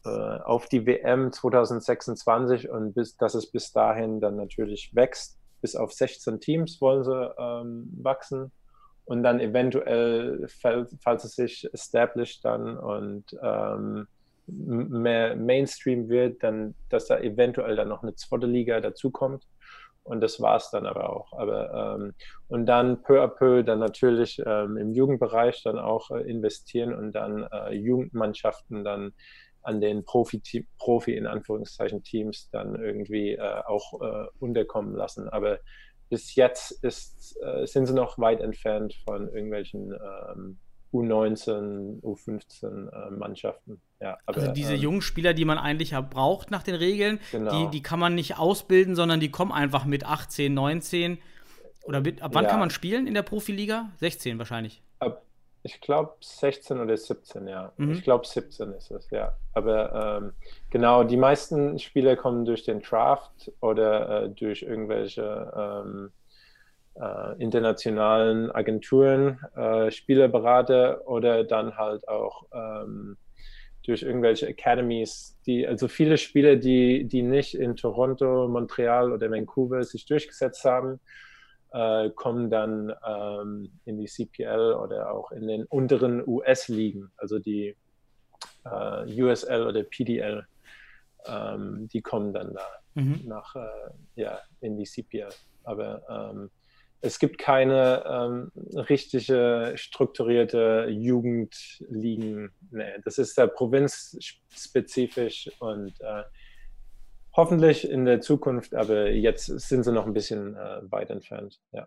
äh, 0.04 0.08
auf 0.08 0.68
die 0.68 0.86
WM 0.86 1.32
2026 1.32 2.70
und 2.70 2.94
bis 2.94 3.16
dass 3.16 3.34
es 3.34 3.50
bis 3.50 3.72
dahin 3.72 4.20
dann 4.20 4.36
natürlich 4.36 4.94
wächst. 4.94 5.38
Bis 5.62 5.74
auf 5.74 5.92
16 5.92 6.40
Teams 6.40 6.80
wollen 6.80 7.02
sie 7.02 7.34
ähm, 7.38 7.90
wachsen 8.02 8.52
und 9.06 9.22
dann 9.22 9.40
eventuell, 9.40 10.46
falls 10.48 11.24
es 11.24 11.34
sich 11.34 11.68
established 11.72 12.44
dann 12.44 12.76
und 12.76 13.24
ähm, 13.40 14.06
mehr 14.46 15.36
Mainstream 15.36 16.08
wird, 16.08 16.42
dann, 16.42 16.74
dass 16.88 17.06
da 17.06 17.18
eventuell 17.18 17.76
dann 17.76 17.88
noch 17.88 18.02
eine 18.02 18.14
zweite 18.14 18.46
Liga 18.46 18.80
dazukommt. 18.80 19.46
Und 20.06 20.20
das 20.20 20.40
war 20.40 20.56
es 20.56 20.70
dann 20.70 20.86
aber 20.86 21.10
auch. 21.10 21.32
Aber, 21.32 21.96
ähm, 21.98 22.14
und 22.48 22.66
dann 22.66 23.02
peu 23.02 23.22
à 23.22 23.26
peu 23.26 23.62
dann 23.64 23.80
natürlich 23.80 24.40
ähm, 24.46 24.76
im 24.76 24.92
Jugendbereich 24.92 25.62
dann 25.64 25.78
auch 25.78 26.10
äh, 26.10 26.20
investieren 26.30 26.94
und 26.94 27.12
dann 27.12 27.42
äh, 27.52 27.74
Jugendmannschaften 27.74 28.84
dann 28.84 29.12
an 29.62 29.80
den 29.80 30.04
Profi, 30.04 30.40
Profi 30.78 31.16
in 31.16 31.26
Anführungszeichen 31.26 32.04
Teams 32.04 32.48
dann 32.52 32.76
irgendwie 32.76 33.32
äh, 33.32 33.62
auch 33.66 34.00
äh, 34.00 34.28
unterkommen 34.38 34.94
lassen. 34.94 35.28
Aber 35.28 35.58
bis 36.08 36.36
jetzt 36.36 36.84
ist, 36.84 37.36
äh, 37.42 37.66
sind 37.66 37.86
sie 37.86 37.94
noch 37.94 38.16
weit 38.18 38.40
entfernt 38.40 38.94
von 39.04 39.28
irgendwelchen 39.28 39.92
ähm, 39.92 40.58
U19, 40.92 42.00
U15 42.02 42.88
äh, 42.88 43.10
Mannschaften. 43.10 43.80
Ja, 44.00 44.18
aber, 44.26 44.38
also 44.38 44.52
diese 44.52 44.74
ähm, 44.74 44.80
jungen 44.80 45.02
Spieler, 45.02 45.34
die 45.34 45.44
man 45.44 45.58
eigentlich 45.58 45.90
ja 45.90 46.00
braucht 46.00 46.50
nach 46.50 46.62
den 46.62 46.74
Regeln, 46.74 47.18
genau. 47.32 47.64
die, 47.64 47.70
die 47.70 47.82
kann 47.82 47.98
man 47.98 48.14
nicht 48.14 48.38
ausbilden, 48.38 48.94
sondern 48.94 49.20
die 49.20 49.30
kommen 49.30 49.52
einfach 49.52 49.84
mit 49.84 50.04
18, 50.04 50.52
19. 50.52 51.18
Oder 51.84 52.00
mit, 52.00 52.22
ab 52.22 52.32
wann 52.34 52.44
ja. 52.44 52.50
kann 52.50 52.60
man 52.60 52.70
spielen 52.70 53.06
in 53.06 53.14
der 53.14 53.22
Profiliga? 53.22 53.90
16 53.96 54.38
wahrscheinlich. 54.38 54.82
Ab, 54.98 55.22
ich 55.62 55.80
glaube 55.80 56.14
16 56.20 56.80
oder 56.80 56.96
17, 56.96 57.48
ja. 57.48 57.72
Mhm. 57.76 57.92
Ich 57.92 58.02
glaube 58.02 58.26
17 58.26 58.72
ist 58.72 58.90
es, 58.90 59.10
ja. 59.10 59.32
Aber 59.52 60.20
ähm, 60.22 60.32
genau, 60.70 61.04
die 61.04 61.16
meisten 61.16 61.78
Spieler 61.78 62.16
kommen 62.16 62.44
durch 62.44 62.64
den 62.64 62.82
Draft 62.82 63.52
oder 63.60 64.24
äh, 64.24 64.28
durch 64.30 64.62
irgendwelche 64.62 65.52
ähm, 65.56 66.12
äh, 67.00 67.42
internationalen 67.42 68.50
Agenturen, 68.50 69.40
äh, 69.54 69.90
Spielerberater 69.90 71.06
oder 71.06 71.44
dann 71.44 71.76
halt 71.76 72.06
auch 72.08 72.46
ähm, 72.52 73.16
durch 73.84 74.02
irgendwelche 74.02 74.48
Academies, 74.48 75.38
die, 75.46 75.66
also 75.66 75.88
viele 75.88 76.18
Spieler, 76.18 76.56
die, 76.56 77.04
die 77.04 77.22
nicht 77.22 77.54
in 77.54 77.76
Toronto, 77.76 78.48
Montreal 78.48 79.12
oder 79.12 79.30
Vancouver 79.30 79.84
sich 79.84 80.06
durchgesetzt 80.06 80.64
haben, 80.64 81.00
äh, 81.72 82.10
kommen 82.10 82.50
dann 82.50 82.92
ähm, 83.06 83.78
in 83.84 83.98
die 83.98 84.06
CPL 84.06 84.74
oder 84.74 85.12
auch 85.12 85.30
in 85.30 85.46
den 85.46 85.64
unteren 85.66 86.26
US-Ligen, 86.26 87.12
also 87.16 87.38
die 87.38 87.76
äh, 88.64 89.22
USL 89.22 89.66
oder 89.66 89.84
PDL, 89.84 90.46
ähm, 91.26 91.88
die 91.92 92.02
kommen 92.02 92.32
dann 92.32 92.54
da 92.54 92.66
Mhm. 92.96 93.20
nach, 93.26 93.54
äh, 93.54 93.90
ja, 94.14 94.40
in 94.60 94.78
die 94.78 94.86
CPL. 94.86 95.28
Aber 95.64 96.02
ähm, 96.08 96.50
es 97.00 97.18
gibt 97.18 97.38
keine 97.38 98.04
ähm, 98.06 98.52
richtige 98.74 99.72
strukturierte 99.76 100.88
Jugendligen. 100.90 102.52
Nee, 102.70 102.98
das 103.04 103.18
ist 103.18 103.38
da 103.38 103.46
provinzspezifisch 103.46 105.50
und 105.58 105.98
äh, 106.00 106.24
hoffentlich 107.32 107.88
in 107.88 108.04
der 108.04 108.20
Zukunft, 108.20 108.74
aber 108.74 109.10
jetzt 109.10 109.46
sind 109.46 109.84
sie 109.84 109.92
noch 109.92 110.06
ein 110.06 110.14
bisschen 110.14 110.56
äh, 110.56 110.90
weit 110.90 111.10
entfernt. 111.10 111.60
Ja. 111.72 111.86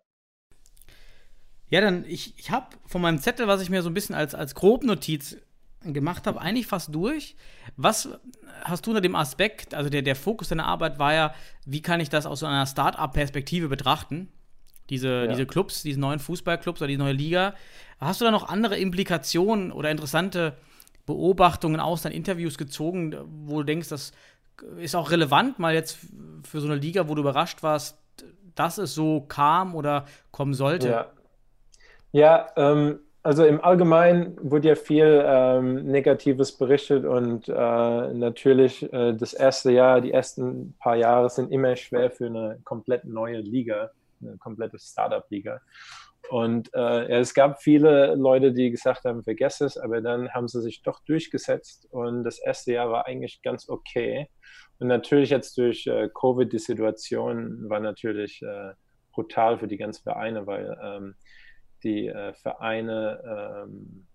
Ja, 1.70 1.82
dann, 1.82 2.06
ich, 2.06 2.34
ich 2.38 2.50
habe 2.50 2.68
von 2.88 3.02
meinem 3.02 3.20
Zettel, 3.20 3.48
was 3.48 3.62
ich 3.62 3.70
mir 3.70 3.84
so 3.84 3.90
ein 3.90 3.94
bisschen 3.94 4.16
als, 4.16 4.34
als 4.34 4.56
Grobnotiz 4.56 5.38
gemacht 5.82 6.28
habe, 6.28 6.42
eigentlich 6.42 6.68
fast 6.68 6.94
durch. 6.94 7.36
Was 7.78 8.10
hast 8.64 8.86
du 8.86 8.92
unter 8.92 9.02
dem 9.02 9.16
Aspekt, 9.16 9.74
also 9.74 9.90
der, 9.90 10.02
der 10.02 10.16
Fokus 10.16 10.50
deiner 10.50 10.66
Arbeit 10.66 11.00
war 11.00 11.14
ja, 11.14 11.34
wie 11.66 11.82
kann 11.82 12.00
ich 12.00 12.10
das 12.10 12.26
aus 12.26 12.40
so 12.40 12.46
einer 12.46 12.66
Start-up-Perspektive 12.66 13.70
betrachten? 13.70 14.32
Diese, 14.90 15.08
Ja. 15.08 15.28
diese 15.28 15.46
Clubs, 15.46 15.84
diese 15.84 16.00
neuen 16.00 16.20
Fußballclubs 16.20 16.82
oder 16.82 16.88
die 16.88 16.98
neue 16.98 17.14
Liga. 17.14 17.54
Hast 18.00 18.22
du 18.22 18.26
da 18.26 18.32
noch 18.32 18.48
andere 18.50 18.78
Implikationen 18.78 19.72
oder 19.72 19.92
interessante 19.92 20.54
Beobachtungen 21.06 21.80
aus 21.80 22.04
deinen 22.04 22.14
Interviews 22.14 22.58
gezogen, 22.58 23.16
wo 23.46 23.58
du 23.58 23.64
denkst, 23.64 23.90
das 23.90 24.12
ist 24.78 24.96
auch 24.96 25.12
relevant, 25.12 25.60
mal 25.60 25.74
jetzt 25.74 25.98
für 26.44 26.60
so 26.60 26.68
eine 26.68 26.76
Liga, 26.76 27.08
wo 27.08 27.16
du 27.16 27.22
überrascht 27.22 27.64
warst, 27.64 27.98
dass 28.56 28.78
es 28.78 28.94
so 28.94 29.22
kam 29.22 29.76
oder 29.76 30.06
kommen 30.32 30.54
sollte? 30.54 30.90
Ja, 30.90 31.06
ja 32.12 32.48
ähm, 32.58 33.00
also 33.24 33.44
im 33.46 33.62
Allgemeinen 33.64 34.38
wurde 34.42 34.70
ja 34.70 34.76
viel 34.76 35.24
ähm, 35.26 35.86
Negatives 35.86 36.54
berichtet 36.54 37.06
und 37.06 37.50
äh, 37.50 37.54
natürlich 37.54 38.92
äh, 38.94 39.14
das 39.14 39.34
erste 39.34 39.72
Jahr, 39.72 40.02
die 40.02 40.12
ersten 40.12 40.74
paar 40.80 40.96
Jahre 40.96 41.30
sind 41.30 41.52
immer 41.52 41.76
schwer 41.76 42.12
für 42.12 42.28
eine 42.28 42.60
komplett 42.64 43.06
neue 43.06 43.40
Liga, 43.40 43.92
eine 44.22 44.38
komplette 44.38 44.80
Startup-Liga. 44.80 45.62
Und 46.30 46.74
äh, 46.74 47.20
es 47.20 47.34
gab 47.34 47.62
viele 47.62 48.16
Leute, 48.16 48.54
die 48.54 48.70
gesagt 48.70 49.06
haben, 49.06 49.24
vergess 49.24 49.62
es, 49.62 49.78
aber 49.78 50.02
dann 50.02 50.30
haben 50.30 50.48
sie 50.48 50.62
sich 50.62 50.84
doch 50.84 51.00
durchgesetzt 51.06 51.88
und 51.92 52.24
das 52.24 52.40
erste 52.40 52.74
Jahr 52.74 52.92
war 52.92 53.08
eigentlich 53.08 53.42
ganz 53.42 53.68
okay. 53.70 54.30
Und 54.80 54.88
natürlich 54.88 55.30
jetzt 55.30 55.58
durch 55.58 55.88
äh, 55.88 56.10
Covid 56.14 56.52
die 56.52 56.60
Situation 56.60 57.70
war 57.70 57.80
natürlich 57.80 58.42
äh, 58.42 58.74
brutal 59.12 59.58
für 59.58 59.68
die 59.68 59.78
ganzen 59.78 60.04
Vereine, 60.04 60.46
weil 60.46 60.78
ähm, 60.84 61.16
die 61.84 62.08
äh, 62.08 62.34
Vereine 62.34 63.66
ähm, 63.66 64.06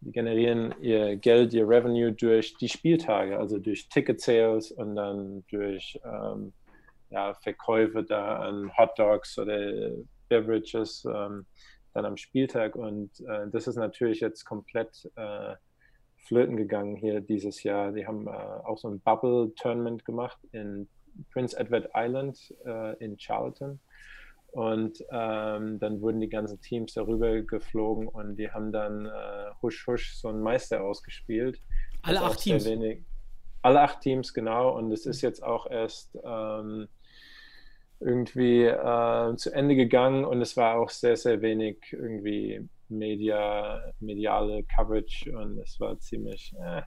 die 0.00 0.12
generieren 0.12 0.74
ihr 0.80 1.16
Geld, 1.16 1.52
ihr 1.52 1.68
Revenue 1.68 2.12
durch 2.12 2.56
die 2.56 2.68
Spieltage, 2.68 3.38
also 3.38 3.58
durch 3.58 3.88
Ticket 3.88 4.20
Sales 4.20 4.70
und 4.70 4.94
dann 4.94 5.44
durch 5.50 5.98
ähm, 6.04 6.52
ja, 7.10 7.34
Verkäufe 7.34 8.04
da 8.04 8.38
an 8.40 8.70
Hot 8.76 8.98
Dogs 8.98 9.38
oder 9.38 9.92
Beverages 10.28 11.04
ähm, 11.04 11.46
dann 11.94 12.04
am 12.04 12.16
Spieltag. 12.16 12.76
Und 12.76 13.10
äh, 13.20 13.48
das 13.50 13.66
ist 13.66 13.76
natürlich 13.76 14.20
jetzt 14.20 14.44
komplett 14.44 15.10
äh, 15.16 15.54
flöten 16.26 16.56
gegangen 16.56 16.96
hier 16.96 17.20
dieses 17.20 17.62
Jahr. 17.62 17.92
Die 17.92 18.06
haben 18.06 18.26
äh, 18.26 18.30
auch 18.30 18.78
so 18.78 18.88
ein 18.88 19.00
Bubble-Tournament 19.00 20.04
gemacht 20.04 20.38
in 20.52 20.88
Prince 21.32 21.58
Edward 21.58 21.88
Island 21.94 22.54
äh, 22.64 22.96
in 23.02 23.16
Charlton. 23.16 23.80
Und 24.52 25.04
ähm, 25.10 25.78
dann 25.78 26.00
wurden 26.00 26.20
die 26.20 26.28
ganzen 26.28 26.60
Teams 26.60 26.94
darüber 26.94 27.42
geflogen 27.42 28.08
und 28.08 28.36
die 28.36 28.50
haben 28.50 28.72
dann 28.72 29.04
äh, 29.04 29.50
husch 29.60 29.86
husch 29.86 30.14
so 30.14 30.28
einen 30.28 30.40
Meister 30.40 30.82
ausgespielt. 30.82 31.60
Alle 32.02 32.22
acht 32.22 32.40
Teams. 32.40 32.64
Wenig, 32.64 33.04
alle 33.60 33.82
acht 33.82 34.00
Teams, 34.00 34.32
genau. 34.32 34.74
Und 34.76 34.90
es 34.90 35.04
ist 35.04 35.20
jetzt 35.20 35.42
auch 35.42 35.70
erst 35.70 36.18
ähm, 36.24 36.88
irgendwie 38.00 38.64
äh, 38.64 39.36
zu 39.36 39.52
Ende 39.52 39.74
gegangen 39.74 40.24
und 40.24 40.40
es 40.40 40.56
war 40.56 40.76
auch 40.76 40.90
sehr, 40.90 41.16
sehr 41.16 41.40
wenig 41.42 41.78
irgendwie 41.92 42.68
Media, 42.88 43.92
mediale 44.00 44.62
Coverage 44.64 45.36
und 45.36 45.58
es 45.58 45.78
war 45.80 45.98
ziemlich 45.98 46.54
äh, 46.60 46.82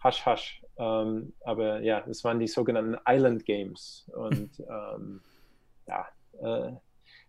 hasch 0.00 0.26
hasch. 0.26 0.62
Ähm, 0.78 1.32
aber 1.44 1.80
ja, 1.80 2.04
es 2.08 2.24
waren 2.24 2.40
die 2.40 2.48
sogenannten 2.48 2.96
Island 3.06 3.44
Games 3.44 4.10
und 4.14 4.50
ähm, 4.68 5.20
ja, 5.86 6.06
äh, 6.40 6.72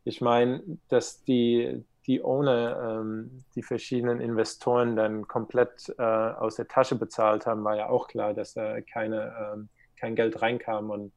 ich 0.06 0.22
meine, 0.22 0.62
dass 0.90 1.24
die, 1.24 1.84
die 2.08 2.22
Owner, 2.24 3.00
ähm, 3.00 3.44
die 3.56 3.64
verschiedenen 3.64 4.20
Investoren 4.20 4.96
dann 4.96 5.28
komplett 5.28 5.94
äh, 5.98 6.02
aus 6.02 6.56
der 6.56 6.68
Tasche 6.68 6.96
bezahlt 6.96 7.46
haben, 7.46 7.64
war 7.64 7.78
ja 7.78 7.90
auch 7.90 8.08
klar, 8.08 8.34
dass 8.34 8.54
da 8.54 8.82
keine, 8.82 9.34
ähm, 9.54 9.70
kein 9.98 10.16
Geld 10.16 10.42
reinkam. 10.42 10.90
Und 10.90 11.14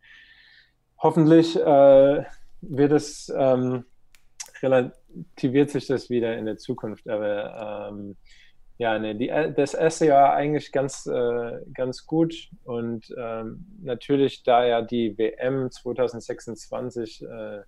hoffentlich 0.99 1.57
äh, 1.57 2.25
wird 2.61 2.93
es, 2.93 3.33
ähm, 3.37 3.85
relativiert 4.63 5.71
sich 5.71 5.87
das 5.87 6.11
wieder 6.11 6.37
in 6.37 6.47
der 6.47 6.57
Zukunft. 6.57 7.09
Aber 7.09 7.91
ähm, 7.91 8.17
ja, 8.79 8.99
ne, 8.99 9.15
die, 9.15 9.29
das 9.29 9.75
erste 9.75 10.07
Jahr 10.07 10.35
eigentlich 10.35 10.73
ganz, 10.73 11.07
äh, 11.07 11.61
ganz 11.73 12.07
gut. 12.07 12.51
Und 12.65 13.15
ähm, 13.17 13.67
natürlich, 13.83 14.43
da 14.43 14.67
ja 14.67 14.83
die 14.83 15.17
WM 15.17 15.71
2026 15.71 17.23
äh, 17.23 17.63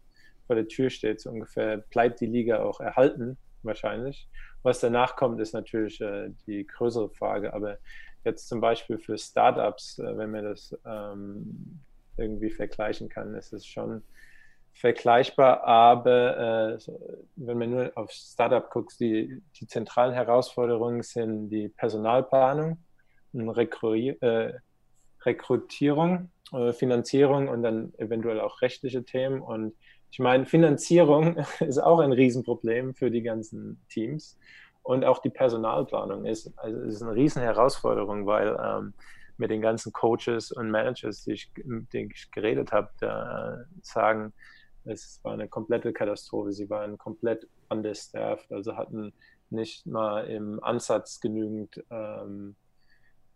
vor 0.47 0.57
der 0.57 0.69
Tür 0.69 0.91
steht, 0.91 1.21
so 1.21 1.31
ungefähr, 1.31 1.79
bleibt 1.79 2.21
die 2.21 2.27
Liga 2.27 2.63
auch 2.63 2.81
erhalten, 2.81 3.39
wahrscheinlich. 3.63 4.29
Was 4.63 4.81
danach 4.81 5.17
kommt, 5.17 5.41
ist 5.41 5.55
natürlich 5.55 6.01
äh, 6.01 6.31
die 6.47 6.67
größere 6.67 7.09
Frage. 7.11 7.55
Aber 7.55 7.79
jetzt 8.25 8.49
zum 8.49 8.61
Beispiel 8.61 8.99
für 8.99 9.17
Startups, 9.17 9.99
äh, 9.99 10.17
wenn 10.17 10.31
man 10.31 10.45
das 10.45 10.77
ähm, 10.85 11.81
irgendwie 12.19 12.51
vergleichen 12.51 13.09
kann, 13.09 13.35
ist 13.35 13.53
es 13.53 13.67
schon 13.67 14.03
vergleichbar. 14.73 15.65
Aber 15.65 16.77
äh, 16.77 16.93
wenn 17.37 17.59
man 17.59 17.71
nur 17.71 17.93
auf 17.97 18.11
Startup 18.11 18.71
guckt, 18.71 18.99
die, 19.01 19.43
die 19.57 19.67
zentralen 19.67 20.15
Herausforderungen 20.15 21.03
sind 21.03 21.51
die 21.51 21.69
Personalplanung, 21.69 22.79
Rekru 23.35 23.95
äh, 23.95 24.55
Rekrutierung, 25.25 26.31
äh, 26.53 26.73
Finanzierung 26.73 27.49
und 27.49 27.63
dann 27.63 27.93
eventuell 27.99 28.41
auch 28.41 28.63
rechtliche 28.63 29.05
Themen. 29.05 29.41
Und 29.41 29.75
ich 30.11 30.19
meine, 30.19 30.47
Finanzierung 30.47 31.37
ist 31.61 31.79
auch 31.79 31.99
ein 31.99 32.13
Riesenproblem 32.13 32.95
für 32.95 33.11
die 33.11 33.23
ganzen 33.23 33.81
Teams. 33.89 34.39
Und 34.83 35.05
auch 35.05 35.19
die 35.19 35.29
Personalplanung 35.29 36.25
ist, 36.25 36.51
also 36.57 36.81
ist 36.81 37.03
eine 37.03 37.15
riesen 37.15 37.43
Herausforderung, 37.43 38.27
weil 38.27 38.57
ähm, 38.63 38.95
mit 39.39 39.51
den 39.51 39.61
ganzen 39.61 39.93
Coaches 39.93 40.53
und 40.53 40.71
Managers, 40.71 41.25
die 41.25 41.33
ich, 41.33 41.51
mit 41.65 41.93
denen 41.93 42.11
ich 42.13 42.31
geredet 42.31 42.73
habe, 42.73 43.67
sagen, 43.83 44.33
es 44.85 45.21
war 45.23 45.33
eine 45.33 45.49
komplette 45.49 45.93
Katastrophe. 45.93 46.53
Sie 46.53 46.69
waren 46.71 46.99
komplett 46.99 47.47
understaffed, 47.69 48.51
also 48.51 48.77
hatten 48.77 49.13
nicht 49.51 49.87
mal 49.87 50.27
im 50.27 50.63
Ansatz 50.63 51.21
genügend, 51.21 51.83
ähm, 51.91 52.57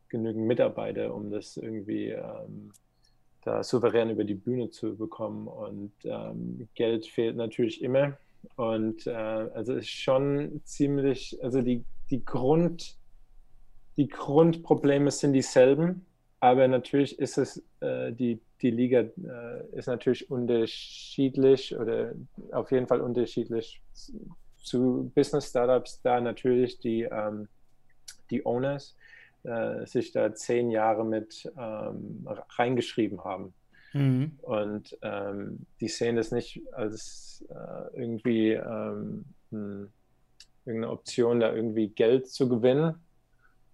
genügend 0.08 0.46
Mitarbeiter, 0.46 1.14
um 1.14 1.30
das 1.30 1.56
irgendwie 1.56 2.08
ähm, 2.08 2.72
da 3.44 3.62
souverän 3.62 4.10
über 4.10 4.24
die 4.24 4.34
Bühne 4.34 4.70
zu 4.70 4.96
bekommen. 4.96 5.48
Und 5.48 5.92
ähm, 6.04 6.68
Geld 6.74 7.06
fehlt 7.06 7.36
natürlich 7.36 7.82
immer. 7.82 8.16
Und 8.56 9.06
äh, 9.06 9.12
also 9.12 9.74
ist 9.74 9.90
schon 9.90 10.60
ziemlich, 10.64 11.38
also 11.42 11.62
die, 11.62 11.84
die 12.10 12.24
Grund, 12.24 12.96
die 13.96 14.08
Grundprobleme 14.08 15.10
sind 15.10 15.32
dieselben, 15.32 16.06
aber 16.40 16.66
natürlich 16.68 17.18
ist 17.18 17.38
es, 17.38 17.62
äh, 17.80 18.12
die, 18.12 18.40
die 18.60 18.70
Liga 18.70 19.00
äh, 19.00 19.76
ist 19.76 19.86
natürlich 19.86 20.30
unterschiedlich 20.30 21.76
oder 21.76 22.12
auf 22.52 22.70
jeden 22.72 22.86
Fall 22.86 23.00
unterschiedlich 23.00 23.80
zu 24.56 25.10
Business 25.14 25.48
Startups, 25.48 26.00
da 26.02 26.20
natürlich 26.20 26.78
die, 26.78 27.02
ähm, 27.02 27.48
die 28.30 28.44
Owners 28.46 28.96
äh, 29.44 29.86
sich 29.86 30.12
da 30.12 30.34
zehn 30.34 30.70
Jahre 30.70 31.04
mit 31.04 31.50
ähm, 31.58 32.26
reingeschrieben 32.56 33.22
haben. 33.24 33.52
Mhm. 33.92 34.38
Und 34.40 34.96
ähm, 35.02 35.66
die 35.80 35.88
sehen 35.88 36.16
das 36.16 36.32
nicht 36.32 36.62
als 36.72 37.44
äh, 37.50 38.00
irgendwie 38.00 38.52
ähm, 38.52 39.24
ein 39.52 39.92
irgendeine 40.64 40.92
Option, 40.92 41.40
da 41.40 41.54
irgendwie 41.54 41.88
Geld 41.88 42.28
zu 42.28 42.48
gewinnen. 42.48 42.94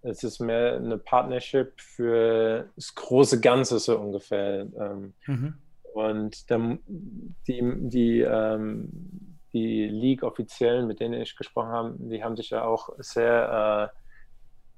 Es 0.01 0.23
ist 0.23 0.39
mehr 0.39 0.75
eine 0.75 0.97
Partnership 0.97 1.79
für 1.79 2.69
das 2.75 2.95
große 2.95 3.41
Ganze 3.41 3.79
so 3.79 3.99
ungefähr. 3.99 4.67
Ähm, 4.79 5.13
mhm. 5.27 5.55
Und 5.93 6.49
dann 6.51 6.79
die, 6.87 7.61
die, 7.89 8.21
ähm, 8.21 8.89
die 9.53 9.87
League-Offiziellen, 9.87 10.87
mit 10.87 10.99
denen 10.99 11.21
ich 11.21 11.35
gesprochen 11.35 11.69
habe, 11.69 11.95
die 11.99 12.23
haben 12.23 12.37
sich 12.37 12.51
ja 12.51 12.63
auch 12.63 12.89
sehr 12.99 13.91
äh, 13.93 13.99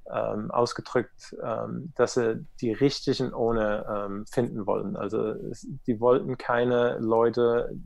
ähm, 0.09 0.51
ausgedrückt, 0.51 1.35
ähm, 1.43 1.93
dass 1.95 2.15
sie 2.15 2.45
die 2.59 2.71
richtigen 2.71 3.33
ohne 3.33 3.85
ähm, 3.87 4.25
finden 4.25 4.65
wollen. 4.65 4.95
Also 4.95 5.35
die 5.87 5.99
wollten 5.99 6.37
keine 6.37 6.97
Leute 6.99 7.77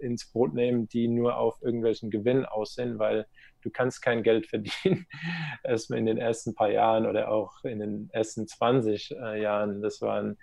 ins 0.00 0.26
Boot 0.26 0.54
nehmen, 0.54 0.88
die 0.88 1.08
nur 1.08 1.36
auf 1.36 1.60
irgendwelchen 1.62 2.10
Gewinn 2.10 2.44
aussehen, 2.44 2.98
weil 2.98 3.26
du 3.62 3.70
kannst 3.70 4.02
kein 4.02 4.22
Geld 4.22 4.46
verdienen. 4.46 5.06
Erstmal 5.64 5.98
in 5.98 6.06
den 6.06 6.18
ersten 6.18 6.54
paar 6.54 6.70
Jahren 6.70 7.06
oder 7.06 7.30
auch 7.30 7.64
in 7.64 7.80
den 7.80 8.10
ersten 8.12 8.46
20 8.46 9.12
äh, 9.12 9.42
Jahren. 9.42 9.82
Das 9.82 10.00
waren 10.00 10.38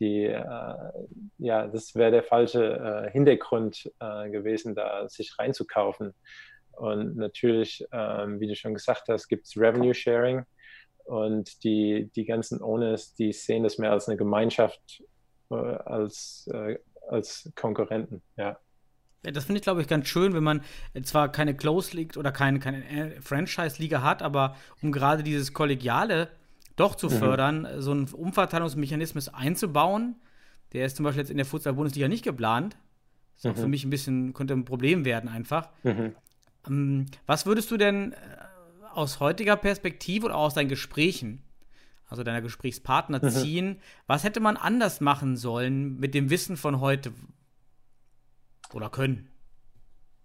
die, 0.00 0.24
äh, 0.24 0.90
ja, 1.38 1.66
das 1.66 1.94
wäre 1.94 2.10
der 2.10 2.22
falsche 2.22 3.06
äh, 3.06 3.10
Hintergrund 3.10 3.90
äh, 4.00 4.30
gewesen, 4.30 4.74
da 4.74 5.08
sich 5.08 5.38
reinzukaufen. 5.38 6.14
Und 6.72 7.16
natürlich, 7.16 7.86
ähm, 7.92 8.40
wie 8.40 8.48
du 8.48 8.56
schon 8.56 8.74
gesagt 8.74 9.08
hast, 9.08 9.28
gibt 9.28 9.46
es 9.46 9.56
Revenue 9.56 9.94
Sharing 9.94 10.44
und 11.04 11.62
die, 11.62 12.10
die 12.16 12.24
ganzen 12.24 12.62
Owners, 12.62 13.14
die 13.14 13.32
sehen 13.32 13.62
das 13.62 13.78
mehr 13.78 13.92
als 13.92 14.08
eine 14.08 14.16
Gemeinschaft 14.16 15.02
äh, 15.50 15.54
als, 15.54 16.48
äh, 16.52 16.78
als 17.08 17.50
Konkurrenten, 17.54 18.22
ja. 18.36 18.58
Das 19.32 19.44
finde 19.44 19.58
ich, 19.58 19.64
glaube 19.64 19.80
ich, 19.80 19.88
ganz 19.88 20.08
schön, 20.08 20.34
wenn 20.34 20.44
man 20.44 20.62
zwar 21.02 21.30
keine 21.30 21.56
Close 21.56 21.96
League 21.96 22.16
oder 22.16 22.32
keine, 22.32 22.58
keine 22.58 23.20
Franchise-Liga 23.20 24.02
hat, 24.02 24.22
aber 24.22 24.56
um 24.82 24.92
gerade 24.92 25.22
dieses 25.22 25.52
Kollegiale 25.52 26.28
doch 26.76 26.94
zu 26.94 27.06
mhm. 27.06 27.12
fördern, 27.12 27.68
so 27.78 27.92
einen 27.92 28.08
Umverteilungsmechanismus 28.08 29.28
einzubauen. 29.28 30.16
Der 30.72 30.86
ist 30.86 30.96
zum 30.96 31.04
Beispiel 31.04 31.22
jetzt 31.22 31.30
in 31.30 31.36
der 31.36 31.46
Futsal-Bundesliga 31.46 32.08
nicht 32.08 32.24
geplant. 32.24 32.76
Das 33.34 33.38
ist 33.38 33.44
mhm. 33.44 33.50
auch 33.50 33.62
für 33.62 33.68
mich 33.68 33.84
ein 33.84 33.90
bisschen, 33.90 34.34
könnte 34.34 34.54
ein 34.54 34.64
Problem 34.64 35.04
werden 35.04 35.28
einfach. 35.28 35.68
Mhm. 35.82 36.14
Ähm, 36.66 37.06
was 37.26 37.46
würdest 37.46 37.70
du 37.70 37.76
denn 37.76 38.12
äh, 38.12 38.16
aus 38.92 39.20
heutiger 39.20 39.56
Perspektive 39.56 40.26
oder 40.26 40.36
aus 40.36 40.54
deinen 40.54 40.68
Gesprächen, 40.68 41.42
also 42.08 42.22
deiner 42.22 42.42
Gesprächspartner 42.42 43.20
mhm. 43.22 43.30
ziehen, 43.30 43.76
was 44.06 44.24
hätte 44.24 44.40
man 44.40 44.56
anders 44.56 45.00
machen 45.00 45.36
sollen 45.36 45.98
mit 45.98 46.14
dem 46.14 46.30
Wissen 46.30 46.56
von 46.56 46.80
heute 46.80 47.12
oder 48.74 48.90
können? 48.90 49.28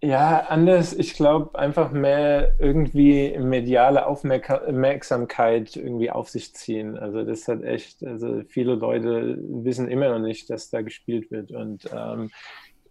Ja, 0.02 0.46
anders, 0.48 0.94
ich 0.94 1.12
glaube, 1.12 1.58
einfach 1.58 1.92
mehr 1.92 2.54
irgendwie 2.58 3.36
mediale 3.38 4.06
Aufmerksamkeit 4.06 5.76
irgendwie 5.76 6.10
auf 6.10 6.30
sich 6.30 6.54
ziehen. 6.54 6.96
Also 6.98 7.22
das 7.22 7.46
hat 7.48 7.62
echt, 7.62 8.02
also 8.02 8.40
viele 8.48 8.76
Leute 8.76 9.38
wissen 9.42 9.88
immer 9.88 10.08
noch 10.08 10.18
nicht, 10.18 10.48
dass 10.48 10.70
da 10.70 10.80
gespielt 10.80 11.30
wird. 11.30 11.52
Und 11.52 11.90
ähm, 11.94 12.30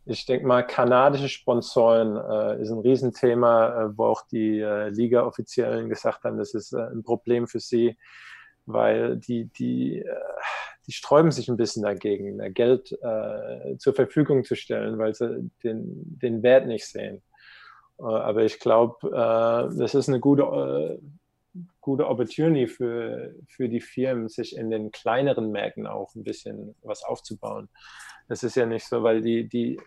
ich 0.06 0.28
denke 0.28 0.46
mal, 0.46 0.62
kanadische 0.62 1.30
Sponsoren 1.30 2.16
äh, 2.16 2.62
ist 2.62 2.70
ein 2.70 2.80
Riesenthema, 2.80 3.86
äh, 3.86 3.98
wo 3.98 4.06
auch 4.06 4.22
die 4.28 4.60
äh, 4.60 4.90
Liga-Offiziellen 4.90 5.90
gesagt 5.90 6.26
haben, 6.26 6.38
das 6.38 6.54
ist 6.54 6.74
äh, 6.74 6.92
ein 6.92 7.02
Problem 7.02 7.48
für 7.48 7.60
sie, 7.60 7.98
weil 8.72 9.18
die, 9.18 9.46
die 9.46 10.00
äh, 10.00 10.16
die 10.90 10.94
sträuben 10.94 11.30
sich 11.30 11.48
ein 11.48 11.56
bisschen 11.56 11.84
dagegen, 11.84 12.40
Geld 12.56 12.92
äh, 13.04 13.78
zur 13.78 13.94
Verfügung 13.94 14.44
zu 14.44 14.56
stellen, 14.56 14.98
weil 14.98 15.14
sie 15.14 15.52
den, 15.64 16.18
den 16.20 16.42
Wert 16.42 16.66
nicht 16.66 16.88
sehen. 16.88 17.22
Äh, 18.00 18.06
aber 18.06 18.44
ich 18.44 18.60
glaube, 18.60 18.96
äh, 19.08 19.78
das 19.78 19.94
ist 19.94 20.10
eine 20.10 20.20
gute, 20.20 20.42
äh, 20.42 21.60
gute 21.80 22.08
Opportunity 22.08 22.68
für, 22.68 23.36
für 23.48 23.70
die 23.70 23.82
Firmen, 23.82 24.30
sich 24.30 24.58
in 24.58 24.72
den 24.72 24.92
kleineren 24.92 25.52
Märkten 25.52 25.86
auch 25.86 26.16
ein 26.16 26.24
bisschen 26.24 26.74
was 26.82 27.04
aufzubauen. 27.04 27.70
Das 28.28 28.42
ist 28.42 28.56
ja 28.56 28.66
nicht 28.66 28.88
so, 28.88 29.04
weil 29.04 29.22
die, 29.22 29.48
die, 29.48 29.80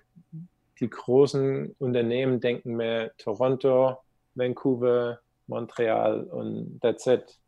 die 0.78 0.88
großen 0.88 1.74
Unternehmen 1.80 2.38
denken 2.38 2.76
mehr 2.76 3.10
Toronto, 3.18 3.96
Vancouver, 4.36 5.18
Montreal 5.48 6.22
und 6.24 6.80
that's 6.80 7.08
it. 7.08 7.41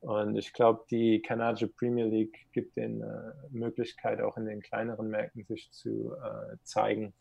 Und 0.00 0.36
ich 0.36 0.52
glaube, 0.52 0.84
die 0.90 1.20
kanadische 1.20 1.68
Premier 1.68 2.06
League 2.06 2.46
gibt 2.52 2.76
den 2.76 3.02
äh, 3.02 3.32
Möglichkeit, 3.50 4.20
auch 4.20 4.36
in 4.36 4.46
den 4.46 4.62
kleineren 4.62 5.08
Märkten 5.08 5.44
sich 5.44 5.70
zu 5.72 6.14
äh, 6.14 6.56
zeigen. 6.62 7.14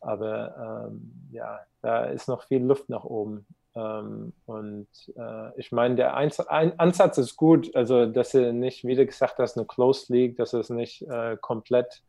Aber 0.00 0.88
ähm, 0.90 1.28
ja, 1.32 1.60
da 1.82 2.04
ist 2.06 2.28
noch 2.28 2.44
viel 2.44 2.62
Luft 2.62 2.88
nach 2.88 3.04
oben. 3.04 3.46
Ähm, 3.74 4.32
und 4.46 4.88
äh, 5.16 5.58
ich 5.58 5.70
meine, 5.70 5.96
der 5.96 6.14
Einz 6.14 6.40
ein 6.40 6.78
Ansatz 6.78 7.18
ist 7.18 7.36
gut, 7.36 7.74
also 7.76 8.06
dass 8.06 8.34
er 8.34 8.52
nicht, 8.52 8.84
wie 8.84 8.96
du 8.96 9.04
gesagt 9.06 9.38
hast, 9.38 9.56
eine 9.56 9.66
Close 9.66 10.12
League, 10.12 10.36
dass 10.36 10.52
es 10.52 10.70
nicht 10.70 11.02
äh, 11.02 11.36
komplett, 11.40 12.02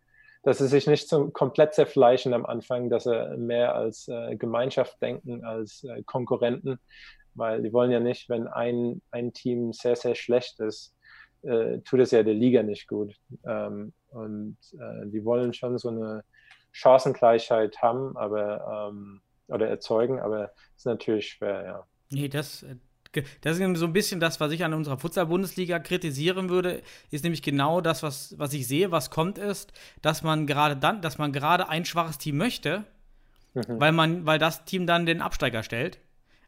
dass 0.43 0.59
sie 0.59 0.67
sich 0.67 0.87
nicht 0.87 1.09
zum, 1.09 1.33
komplett 1.33 1.73
zerfleischen 1.73 2.33
am 2.33 2.45
Anfang, 2.45 2.89
dass 2.89 3.03
sie 3.03 3.37
mehr 3.37 3.75
als 3.75 4.07
äh, 4.07 4.35
Gemeinschaft 4.35 5.01
denken, 5.01 5.43
als 5.43 5.83
äh, 5.83 6.03
Konkurrenten 6.03 6.79
weil 7.35 7.61
die 7.61 7.73
wollen 7.73 7.91
ja 7.91 7.99
nicht, 7.99 8.29
wenn 8.29 8.47
ein, 8.47 9.01
ein 9.11 9.33
Team 9.33 9.73
sehr, 9.73 9.95
sehr 9.95 10.15
schlecht 10.15 10.59
ist, 10.59 10.95
äh, 11.43 11.79
tut 11.79 12.01
es 12.01 12.11
ja 12.11 12.23
der 12.23 12.33
Liga 12.33 12.63
nicht 12.63 12.87
gut. 12.87 13.15
Ähm, 13.45 13.93
und 14.09 14.57
äh, 14.73 15.07
die 15.07 15.23
wollen 15.23 15.53
schon 15.53 15.77
so 15.77 15.89
eine 15.89 16.23
Chancengleichheit 16.71 17.81
haben, 17.81 18.17
aber 18.17 18.89
ähm, 18.91 19.21
oder 19.47 19.67
erzeugen, 19.67 20.19
aber 20.19 20.51
ist 20.75 20.85
natürlich 20.85 21.29
schwer, 21.29 21.63
ja. 21.63 21.83
Nee, 22.11 22.27
das, 22.27 22.63
äh, 22.63 22.75
das 23.41 23.57
ist 23.57 23.77
so 23.79 23.85
ein 23.85 23.93
bisschen 23.93 24.19
das, 24.19 24.39
was 24.39 24.51
ich 24.51 24.63
an 24.63 24.73
unserer 24.73 24.97
Futsal-Bundesliga 24.97 25.79
kritisieren 25.79 26.49
würde, 26.49 26.81
ist 27.09 27.23
nämlich 27.23 27.41
genau 27.41 27.81
das, 27.81 28.03
was, 28.03 28.37
was 28.37 28.53
ich 28.53 28.67
sehe, 28.67 28.91
was 28.91 29.09
kommt, 29.09 29.37
ist, 29.37 29.73
dass 30.01 30.21
man 30.21 30.45
gerade 30.45 30.77
dann, 30.77 31.01
dass 31.01 31.17
man 31.17 31.31
gerade 31.31 31.69
ein 31.69 31.85
schwaches 31.85 32.19
Team 32.19 32.37
möchte, 32.37 32.85
mhm. 33.53 33.79
weil 33.79 33.91
man, 33.91 34.25
weil 34.25 34.37
das 34.37 34.65
Team 34.65 34.85
dann 34.85 35.05
den 35.05 35.21
Absteiger 35.21 35.63
stellt. 35.63 35.99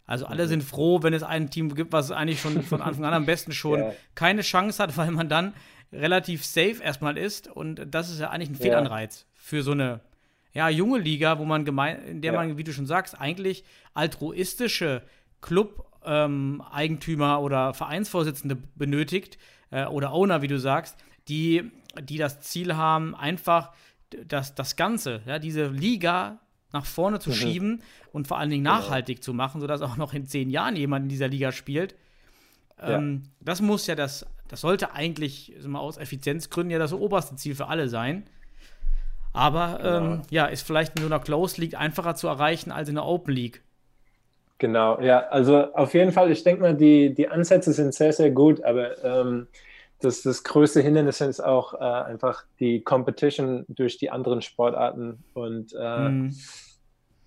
Also 0.05 0.25
alle 0.25 0.47
sind 0.47 0.63
froh, 0.63 1.03
wenn 1.03 1.13
es 1.13 1.23
ein 1.23 1.49
Team 1.49 1.73
gibt, 1.73 1.93
was 1.93 2.11
eigentlich 2.11 2.41
schon 2.41 2.63
von 2.63 2.81
Anfang 2.81 3.05
an 3.05 3.13
am 3.13 3.25
besten 3.25 3.51
schon 3.51 3.79
ja. 3.83 3.93
keine 4.15 4.41
Chance 4.41 4.81
hat, 4.81 4.97
weil 4.97 5.11
man 5.11 5.29
dann 5.29 5.53
relativ 5.93 6.45
safe 6.45 6.81
erstmal 6.81 7.17
ist. 7.17 7.47
Und 7.47 7.85
das 7.89 8.09
ist 8.09 8.19
ja 8.19 8.29
eigentlich 8.29 8.49
ein 8.49 8.55
Fehlanreiz 8.55 9.25
für 9.33 9.63
so 9.63 9.71
eine 9.71 10.01
ja, 10.53 10.69
junge 10.69 10.99
Liga, 10.99 11.39
wo 11.39 11.45
man 11.45 11.65
gemein, 11.65 12.03
in 12.05 12.21
der 12.21 12.33
ja. 12.33 12.39
man, 12.39 12.57
wie 12.57 12.63
du 12.63 12.73
schon 12.73 12.85
sagst, 12.85 13.19
eigentlich 13.19 13.63
altruistische 13.93 15.03
Club-Eigentümer 15.41 17.37
ähm, 17.37 17.43
oder 17.43 17.73
Vereinsvorsitzende 17.73 18.57
benötigt 18.75 19.37
äh, 19.71 19.85
oder 19.85 20.11
Owner, 20.11 20.41
wie 20.41 20.47
du 20.47 20.59
sagst, 20.59 20.97
die, 21.27 21.71
die 22.01 22.17
das 22.17 22.41
Ziel 22.41 22.75
haben, 22.75 23.15
einfach 23.15 23.71
das, 24.27 24.55
das 24.55 24.75
Ganze, 24.75 25.21
ja, 25.25 25.39
diese 25.39 25.67
Liga 25.67 26.39
nach 26.73 26.85
vorne 26.85 27.19
zu 27.19 27.29
mhm. 27.29 27.35
schieben 27.35 27.83
und 28.13 28.27
vor 28.27 28.37
allen 28.37 28.49
Dingen 28.49 28.63
genau. 28.63 28.77
nachhaltig 28.77 29.17
genau. 29.17 29.25
zu 29.25 29.33
machen, 29.33 29.61
sodass 29.61 29.81
auch 29.81 29.97
noch 29.97 30.13
in 30.13 30.25
zehn 30.25 30.49
Jahren 30.49 30.75
jemand 30.75 31.03
in 31.03 31.09
dieser 31.09 31.27
Liga 31.27 31.51
spielt. 31.51 31.95
Ähm, 32.81 33.21
ja. 33.23 33.29
Das 33.41 33.61
muss 33.61 33.87
ja 33.87 33.95
das, 33.95 34.25
das 34.47 34.61
sollte 34.61 34.93
eigentlich 34.93 35.53
mal 35.65 35.79
aus 35.79 35.97
Effizienzgründen 35.97 36.71
ja 36.71 36.79
das 36.79 36.93
oberste 36.93 37.35
Ziel 37.35 37.55
für 37.55 37.67
alle 37.67 37.89
sein. 37.89 38.23
Aber 39.33 39.79
genau. 39.81 40.13
ähm, 40.13 40.21
ja, 40.29 40.45
ist 40.45 40.65
vielleicht 40.65 40.97
in 40.97 41.03
so 41.03 41.07
einer 41.07 41.19
Close 41.19 41.59
League 41.59 41.79
einfacher 41.79 42.15
zu 42.15 42.27
erreichen 42.27 42.71
als 42.71 42.89
in 42.89 42.95
der 42.95 43.05
Open 43.05 43.33
League. 43.33 43.61
Genau, 44.57 45.01
ja, 45.01 45.21
also 45.29 45.73
auf 45.73 45.93
jeden 45.95 46.11
Fall, 46.11 46.29
ich 46.29 46.43
denke 46.43 46.61
mal, 46.61 46.75
die, 46.75 47.15
die 47.15 47.27
Ansätze 47.27 47.73
sind 47.73 47.95
sehr, 47.95 48.13
sehr 48.13 48.29
gut, 48.29 48.63
aber 48.63 49.03
ähm, 49.03 49.47
das, 50.01 50.21
das 50.23 50.43
größte 50.43 50.81
Hindernis 50.81 51.21
ist 51.21 51.39
auch 51.39 51.73
äh, 51.73 51.77
einfach 51.77 52.43
die 52.59 52.81
Competition 52.81 53.65
durch 53.67 53.97
die 53.97 54.09
anderen 54.09 54.41
Sportarten. 54.41 55.23
Und 55.33 55.73
äh, 55.79 56.09
mhm. 56.09 56.35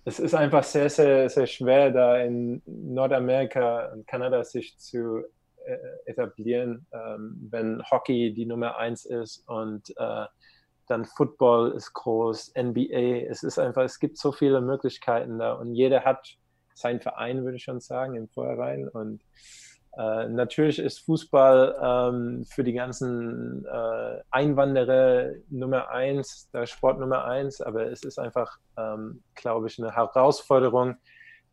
es 0.05 0.19
ist 0.19 0.35
einfach 0.35 0.63
sehr, 0.63 0.89
sehr, 0.89 1.29
sehr 1.29 1.47
schwer, 1.47 1.91
da 1.91 2.17
in 2.17 2.61
Nordamerika 2.65 3.91
und 3.93 4.07
Kanada 4.07 4.43
sich 4.43 4.77
zu 4.77 5.23
äh, 5.65 5.77
etablieren, 6.05 6.85
ähm, 6.91 7.47
wenn 7.49 7.81
Hockey 7.89 8.33
die 8.33 8.45
Nummer 8.45 8.77
eins 8.77 9.05
ist 9.05 9.47
und 9.47 9.89
äh, 9.97 10.25
dann 10.87 11.05
Football 11.05 11.71
ist 11.71 11.93
groß, 11.93 12.53
NBA. 12.55 13.25
Es 13.27 13.41
ist 13.41 13.57
einfach, 13.57 13.83
es 13.83 13.99
gibt 13.99 14.17
so 14.17 14.31
viele 14.31 14.61
Möglichkeiten 14.61 15.39
da 15.39 15.53
und 15.53 15.73
jeder 15.73 16.03
hat 16.03 16.37
seinen 16.75 16.99
Verein, 16.99 17.43
würde 17.43 17.57
ich 17.57 17.63
schon 17.63 17.79
sagen, 17.79 18.15
im 18.15 18.27
Vorhinein. 18.27 18.87
Und 18.87 19.21
äh, 19.97 20.27
natürlich 20.27 20.79
ist 20.79 20.99
Fußball 21.05 21.75
ähm, 21.81 22.45
für 22.45 22.63
die 22.63 22.73
ganzen 22.73 23.65
äh, 23.65 24.21
Einwanderer 24.29 25.31
Nummer 25.49 25.89
eins, 25.89 26.49
der 26.51 26.65
Sport 26.65 26.99
Nummer 26.99 27.25
eins, 27.25 27.61
aber 27.61 27.89
es 27.89 28.03
ist 28.03 28.19
einfach, 28.19 28.57
ähm, 28.77 29.23
glaube 29.35 29.67
ich, 29.67 29.79
eine 29.79 29.95
Herausforderung, 29.95 30.97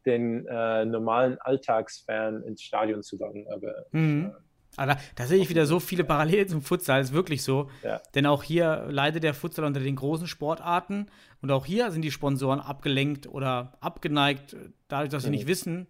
den 0.04 0.46
äh, 0.46 0.84
normalen 0.84 1.38
Alltagsfan 1.38 2.42
ins 2.42 2.62
Stadion 2.62 3.04
zu 3.04 3.16
locken. 3.16 3.46
Aber 3.52 3.86
mhm. 3.92 4.32
Aber 4.76 4.96
da, 5.16 5.26
sehe 5.26 5.38
ich 5.38 5.50
wieder 5.50 5.66
so 5.66 5.80
viele 5.80 6.02
Parallelen 6.02 6.48
zum 6.48 6.62
Futsal, 6.62 7.02
ist 7.02 7.12
wirklich 7.12 7.42
so. 7.42 7.68
Ja. 7.82 8.00
Denn 8.14 8.24
auch 8.24 8.42
hier 8.42 8.86
leidet 8.88 9.22
der 9.22 9.34
Futsal 9.34 9.66
unter 9.66 9.80
den 9.80 9.96
großen 9.96 10.26
Sportarten 10.26 11.08
und 11.42 11.50
auch 11.50 11.66
hier 11.66 11.90
sind 11.90 12.02
die 12.02 12.10
Sponsoren 12.10 12.58
abgelenkt 12.58 13.28
oder 13.28 13.74
abgeneigt, 13.80 14.56
dadurch, 14.88 15.10
dass 15.10 15.24
sie 15.24 15.28
mhm. 15.28 15.34
nicht 15.34 15.46
wissen, 15.46 15.86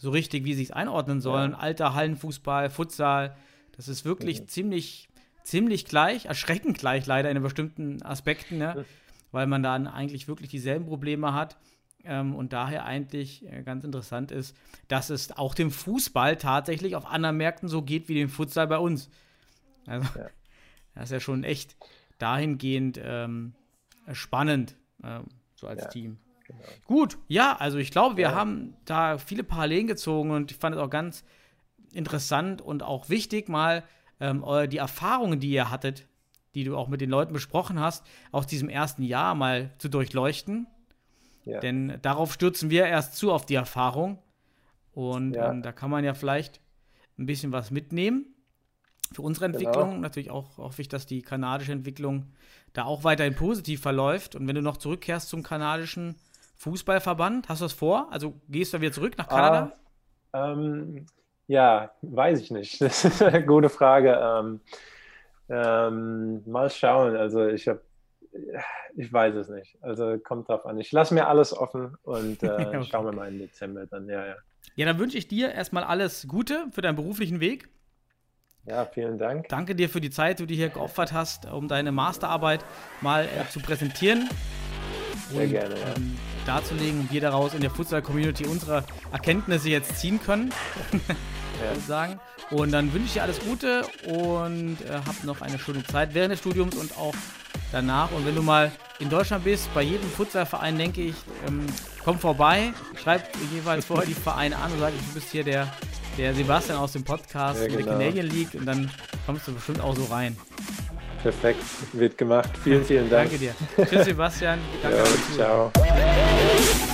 so 0.00 0.10
richtig, 0.10 0.44
wie 0.44 0.54
sie 0.54 0.62
es 0.62 0.70
einordnen 0.70 1.20
sollen. 1.20 1.54
Alter 1.54 1.94
Hallenfußball, 1.94 2.70
Futsal, 2.70 3.36
das 3.76 3.86
ist 3.86 4.04
wirklich 4.04 4.46
ziemlich, 4.48 5.08
ziemlich 5.44 5.84
gleich, 5.84 6.24
erschreckend 6.24 6.78
gleich 6.78 7.06
leider 7.06 7.30
in 7.30 7.40
bestimmten 7.42 8.02
Aspekten, 8.02 8.58
ne? 8.58 8.84
weil 9.30 9.46
man 9.46 9.62
dann 9.62 9.86
eigentlich 9.86 10.26
wirklich 10.26 10.48
dieselben 10.50 10.86
Probleme 10.86 11.34
hat. 11.34 11.58
Ähm, 12.02 12.34
und 12.34 12.54
daher 12.54 12.86
eigentlich 12.86 13.44
äh, 13.44 13.62
ganz 13.62 13.84
interessant 13.84 14.32
ist, 14.32 14.56
dass 14.88 15.10
es 15.10 15.32
auch 15.32 15.54
dem 15.54 15.70
Fußball 15.70 16.36
tatsächlich 16.36 16.96
auf 16.96 17.04
anderen 17.04 17.36
Märkten 17.36 17.68
so 17.68 17.82
geht 17.82 18.08
wie 18.08 18.14
dem 18.14 18.30
Futsal 18.30 18.66
bei 18.68 18.78
uns. 18.78 19.10
Also, 19.86 20.08
Ja. 20.18 20.28
das 20.94 21.04
ist 21.04 21.10
ja 21.10 21.20
schon 21.20 21.44
echt 21.44 21.76
dahingehend 22.18 22.98
ähm, 23.02 23.52
spannend, 24.12 24.76
ähm, 25.04 25.26
so 25.54 25.66
als 25.66 25.82
Ja, 25.82 25.88
Team. 25.88 26.18
Genau. 26.50 26.68
Gut, 26.86 27.18
ja, 27.28 27.56
also 27.56 27.78
ich 27.78 27.90
glaube, 27.90 28.16
wir 28.16 28.24
Ja. 28.30 28.34
haben 28.34 28.74
da 28.84 29.18
viele 29.18 29.44
Parallelen 29.44 29.86
gezogen 29.86 30.30
und 30.30 30.50
ich 30.50 30.56
fand 30.56 30.74
es 30.76 30.80
auch 30.80 30.90
ganz 30.90 31.24
interessant 31.92 32.62
und 32.62 32.82
auch 32.82 33.08
wichtig, 33.08 33.48
mal 33.48 33.82
ähm, 34.20 34.44
die 34.70 34.76
Erfahrungen, 34.76 35.40
die 35.40 35.50
ihr 35.50 35.70
hattet, 35.70 36.06
die 36.54 36.64
du 36.64 36.76
auch 36.76 36.88
mit 36.88 37.00
den 37.00 37.10
Leuten 37.10 37.32
besprochen 37.32 37.80
hast, 37.80 38.04
aus 38.32 38.46
diesem 38.46 38.68
ersten 38.68 39.02
Jahr 39.02 39.34
mal 39.34 39.70
zu 39.78 39.88
durchleuchten. 39.88 40.66
Ja. 41.44 41.60
Denn 41.60 41.98
darauf 42.02 42.32
stürzen 42.32 42.70
wir 42.70 42.86
erst 42.86 43.16
zu, 43.16 43.32
auf 43.32 43.46
die 43.46 43.54
Erfahrung. 43.54 44.18
Und 44.92 45.34
Ja. 45.34 45.50
ähm, 45.50 45.62
da 45.62 45.72
kann 45.72 45.90
man 45.90 46.04
ja 46.04 46.14
vielleicht 46.14 46.60
ein 47.18 47.26
bisschen 47.26 47.52
was 47.52 47.70
mitnehmen 47.70 48.26
für 49.12 49.22
unsere 49.22 49.46
Genau. 49.46 49.58
Entwicklung. 49.58 50.00
Natürlich 50.00 50.30
auch 50.30 50.58
hoffe 50.58 50.82
ich, 50.82 50.88
dass 50.88 51.06
die 51.06 51.22
kanadische 51.22 51.72
Entwicklung 51.72 52.26
da 52.72 52.84
auch 52.84 53.04
weiterhin 53.04 53.34
positiv 53.34 53.80
verläuft. 53.80 54.34
Und 54.36 54.46
wenn 54.46 54.54
du 54.54 54.62
noch 54.62 54.76
zurückkehrst 54.76 55.28
zum 55.28 55.42
kanadischen 55.42 56.16
Fußballverband, 56.60 57.48
hast 57.48 57.62
du 57.62 57.64
das 57.64 57.72
vor? 57.72 58.08
Also 58.12 58.34
gehst 58.48 58.74
du 58.74 58.80
wieder 58.82 58.92
zurück 58.92 59.16
nach 59.16 59.28
Kanada? 59.28 59.72
Ah, 60.32 60.52
ähm, 60.52 61.06
ja, 61.46 61.90
weiß 62.02 62.38
ich 62.40 62.50
nicht. 62.50 62.80
Das 62.82 63.02
ist 63.04 63.22
eine 63.22 63.44
gute 63.44 63.70
Frage. 63.70 64.18
Ähm, 64.22 64.60
ähm, 65.48 66.42
mal 66.46 66.68
schauen. 66.68 67.16
Also 67.16 67.46
ich 67.48 67.66
habe, 67.66 67.80
ich 68.94 69.10
weiß 69.10 69.34
es 69.36 69.48
nicht. 69.48 69.78
Also 69.80 70.18
kommt 70.18 70.50
drauf 70.50 70.66
an. 70.66 70.78
Ich 70.78 70.92
lasse 70.92 71.14
mir 71.14 71.28
alles 71.28 71.56
offen 71.56 71.96
und 72.02 72.42
äh, 72.42 72.46
Okay. 72.48 72.84
schauen 72.84 73.06
wir 73.06 73.12
mal 73.12 73.28
im 73.28 73.38
Dezember 73.38 73.86
dann. 73.86 74.06
Ja, 74.06 74.26
ja. 74.26 74.34
Ja, 74.76 74.84
dann 74.84 74.98
wünsche 74.98 75.16
ich 75.16 75.28
dir 75.28 75.52
erstmal 75.52 75.84
alles 75.84 76.28
Gute 76.28 76.66
für 76.72 76.82
deinen 76.82 76.96
beruflichen 76.96 77.40
Weg. 77.40 77.70
Ja, 78.66 78.84
vielen 78.84 79.16
Dank. 79.16 79.48
Danke 79.48 79.74
dir 79.74 79.88
für 79.88 80.02
die 80.02 80.10
Zeit, 80.10 80.38
die 80.40 80.46
du 80.46 80.52
hier 80.54 80.68
geopfert 80.68 81.14
hast, 81.14 81.50
um 81.50 81.68
deine 81.68 81.90
Masterarbeit 81.90 82.62
mal 83.00 83.24
äh, 83.24 83.48
zu 83.50 83.60
präsentieren. 83.60 84.28
Sehr 85.30 85.46
gerne, 85.46 85.74
ja. 85.74 85.96
ähm, 85.96 86.16
darzulegen 86.46 87.00
und 87.00 87.12
wir 87.12 87.20
daraus 87.20 87.54
in 87.54 87.60
der 87.60 87.70
Futsal-Community 87.70 88.46
unsere 88.46 88.84
Erkenntnisse 89.12 89.68
jetzt 89.70 89.98
ziehen 89.98 90.20
können, 90.24 90.52
Ja. 91.62 91.78
sagen. 91.86 92.18
Und 92.50 92.72
dann 92.72 92.92
wünsche 92.92 93.06
ich 93.06 93.12
dir 93.12 93.22
alles 93.22 93.38
Gute 93.40 93.84
und 94.06 94.78
äh, 94.80 94.94
hab 95.06 95.22
noch 95.24 95.42
eine 95.42 95.58
schöne 95.58 95.84
Zeit 95.84 96.14
während 96.14 96.32
des 96.32 96.40
Studiums 96.40 96.74
und 96.74 96.96
auch 96.96 97.14
danach. 97.70 98.10
Und 98.12 98.24
wenn 98.26 98.34
du 98.34 98.42
mal 98.42 98.72
in 98.98 99.10
Deutschland 99.10 99.44
bist, 99.44 99.72
bei 99.74 99.82
jedem 99.82 100.08
Futsalverein, 100.10 100.78
denke 100.78 101.02
ich, 101.02 101.14
ähm, 101.46 101.66
komm 102.02 102.18
vorbei, 102.18 102.72
schreib 103.02 103.22
jeweils 103.52 103.84
vorher 103.84 104.06
die 104.06 104.14
Vereine 104.14 104.56
an 104.56 104.72
und 104.72 104.80
sag, 104.80 104.90
du 104.92 105.14
bist 105.14 105.30
hier 105.30 105.44
der, 105.44 105.72
der 106.16 106.34
Sebastian 106.34 106.78
aus 106.78 106.92
dem 106.92 107.04
Podcast 107.04 107.60
Ja, 107.60 107.66
in 107.66 107.72
der 107.72 107.82
genau. 107.82 107.92
Canadian 107.98 108.26
League 108.26 108.54
und 108.54 108.64
dann 108.66 108.90
kommst 109.26 109.46
du 109.46 109.52
bestimmt 109.52 109.80
auch 109.80 109.94
so 109.94 110.04
rein. 110.06 110.36
Perfekt. 111.22 111.60
Wird 111.92 112.16
gemacht. 112.16 112.50
Vielen, 112.62 112.84
vielen 112.84 113.10
Dank. 113.10 113.30
Danke 113.30 113.38
dir. 113.38 113.54
Tschüss, 113.86 114.04
Sebastian. 114.06 114.58
Danke 114.82 115.04
Zuhören. 115.34 115.72
ciao. 115.72 116.86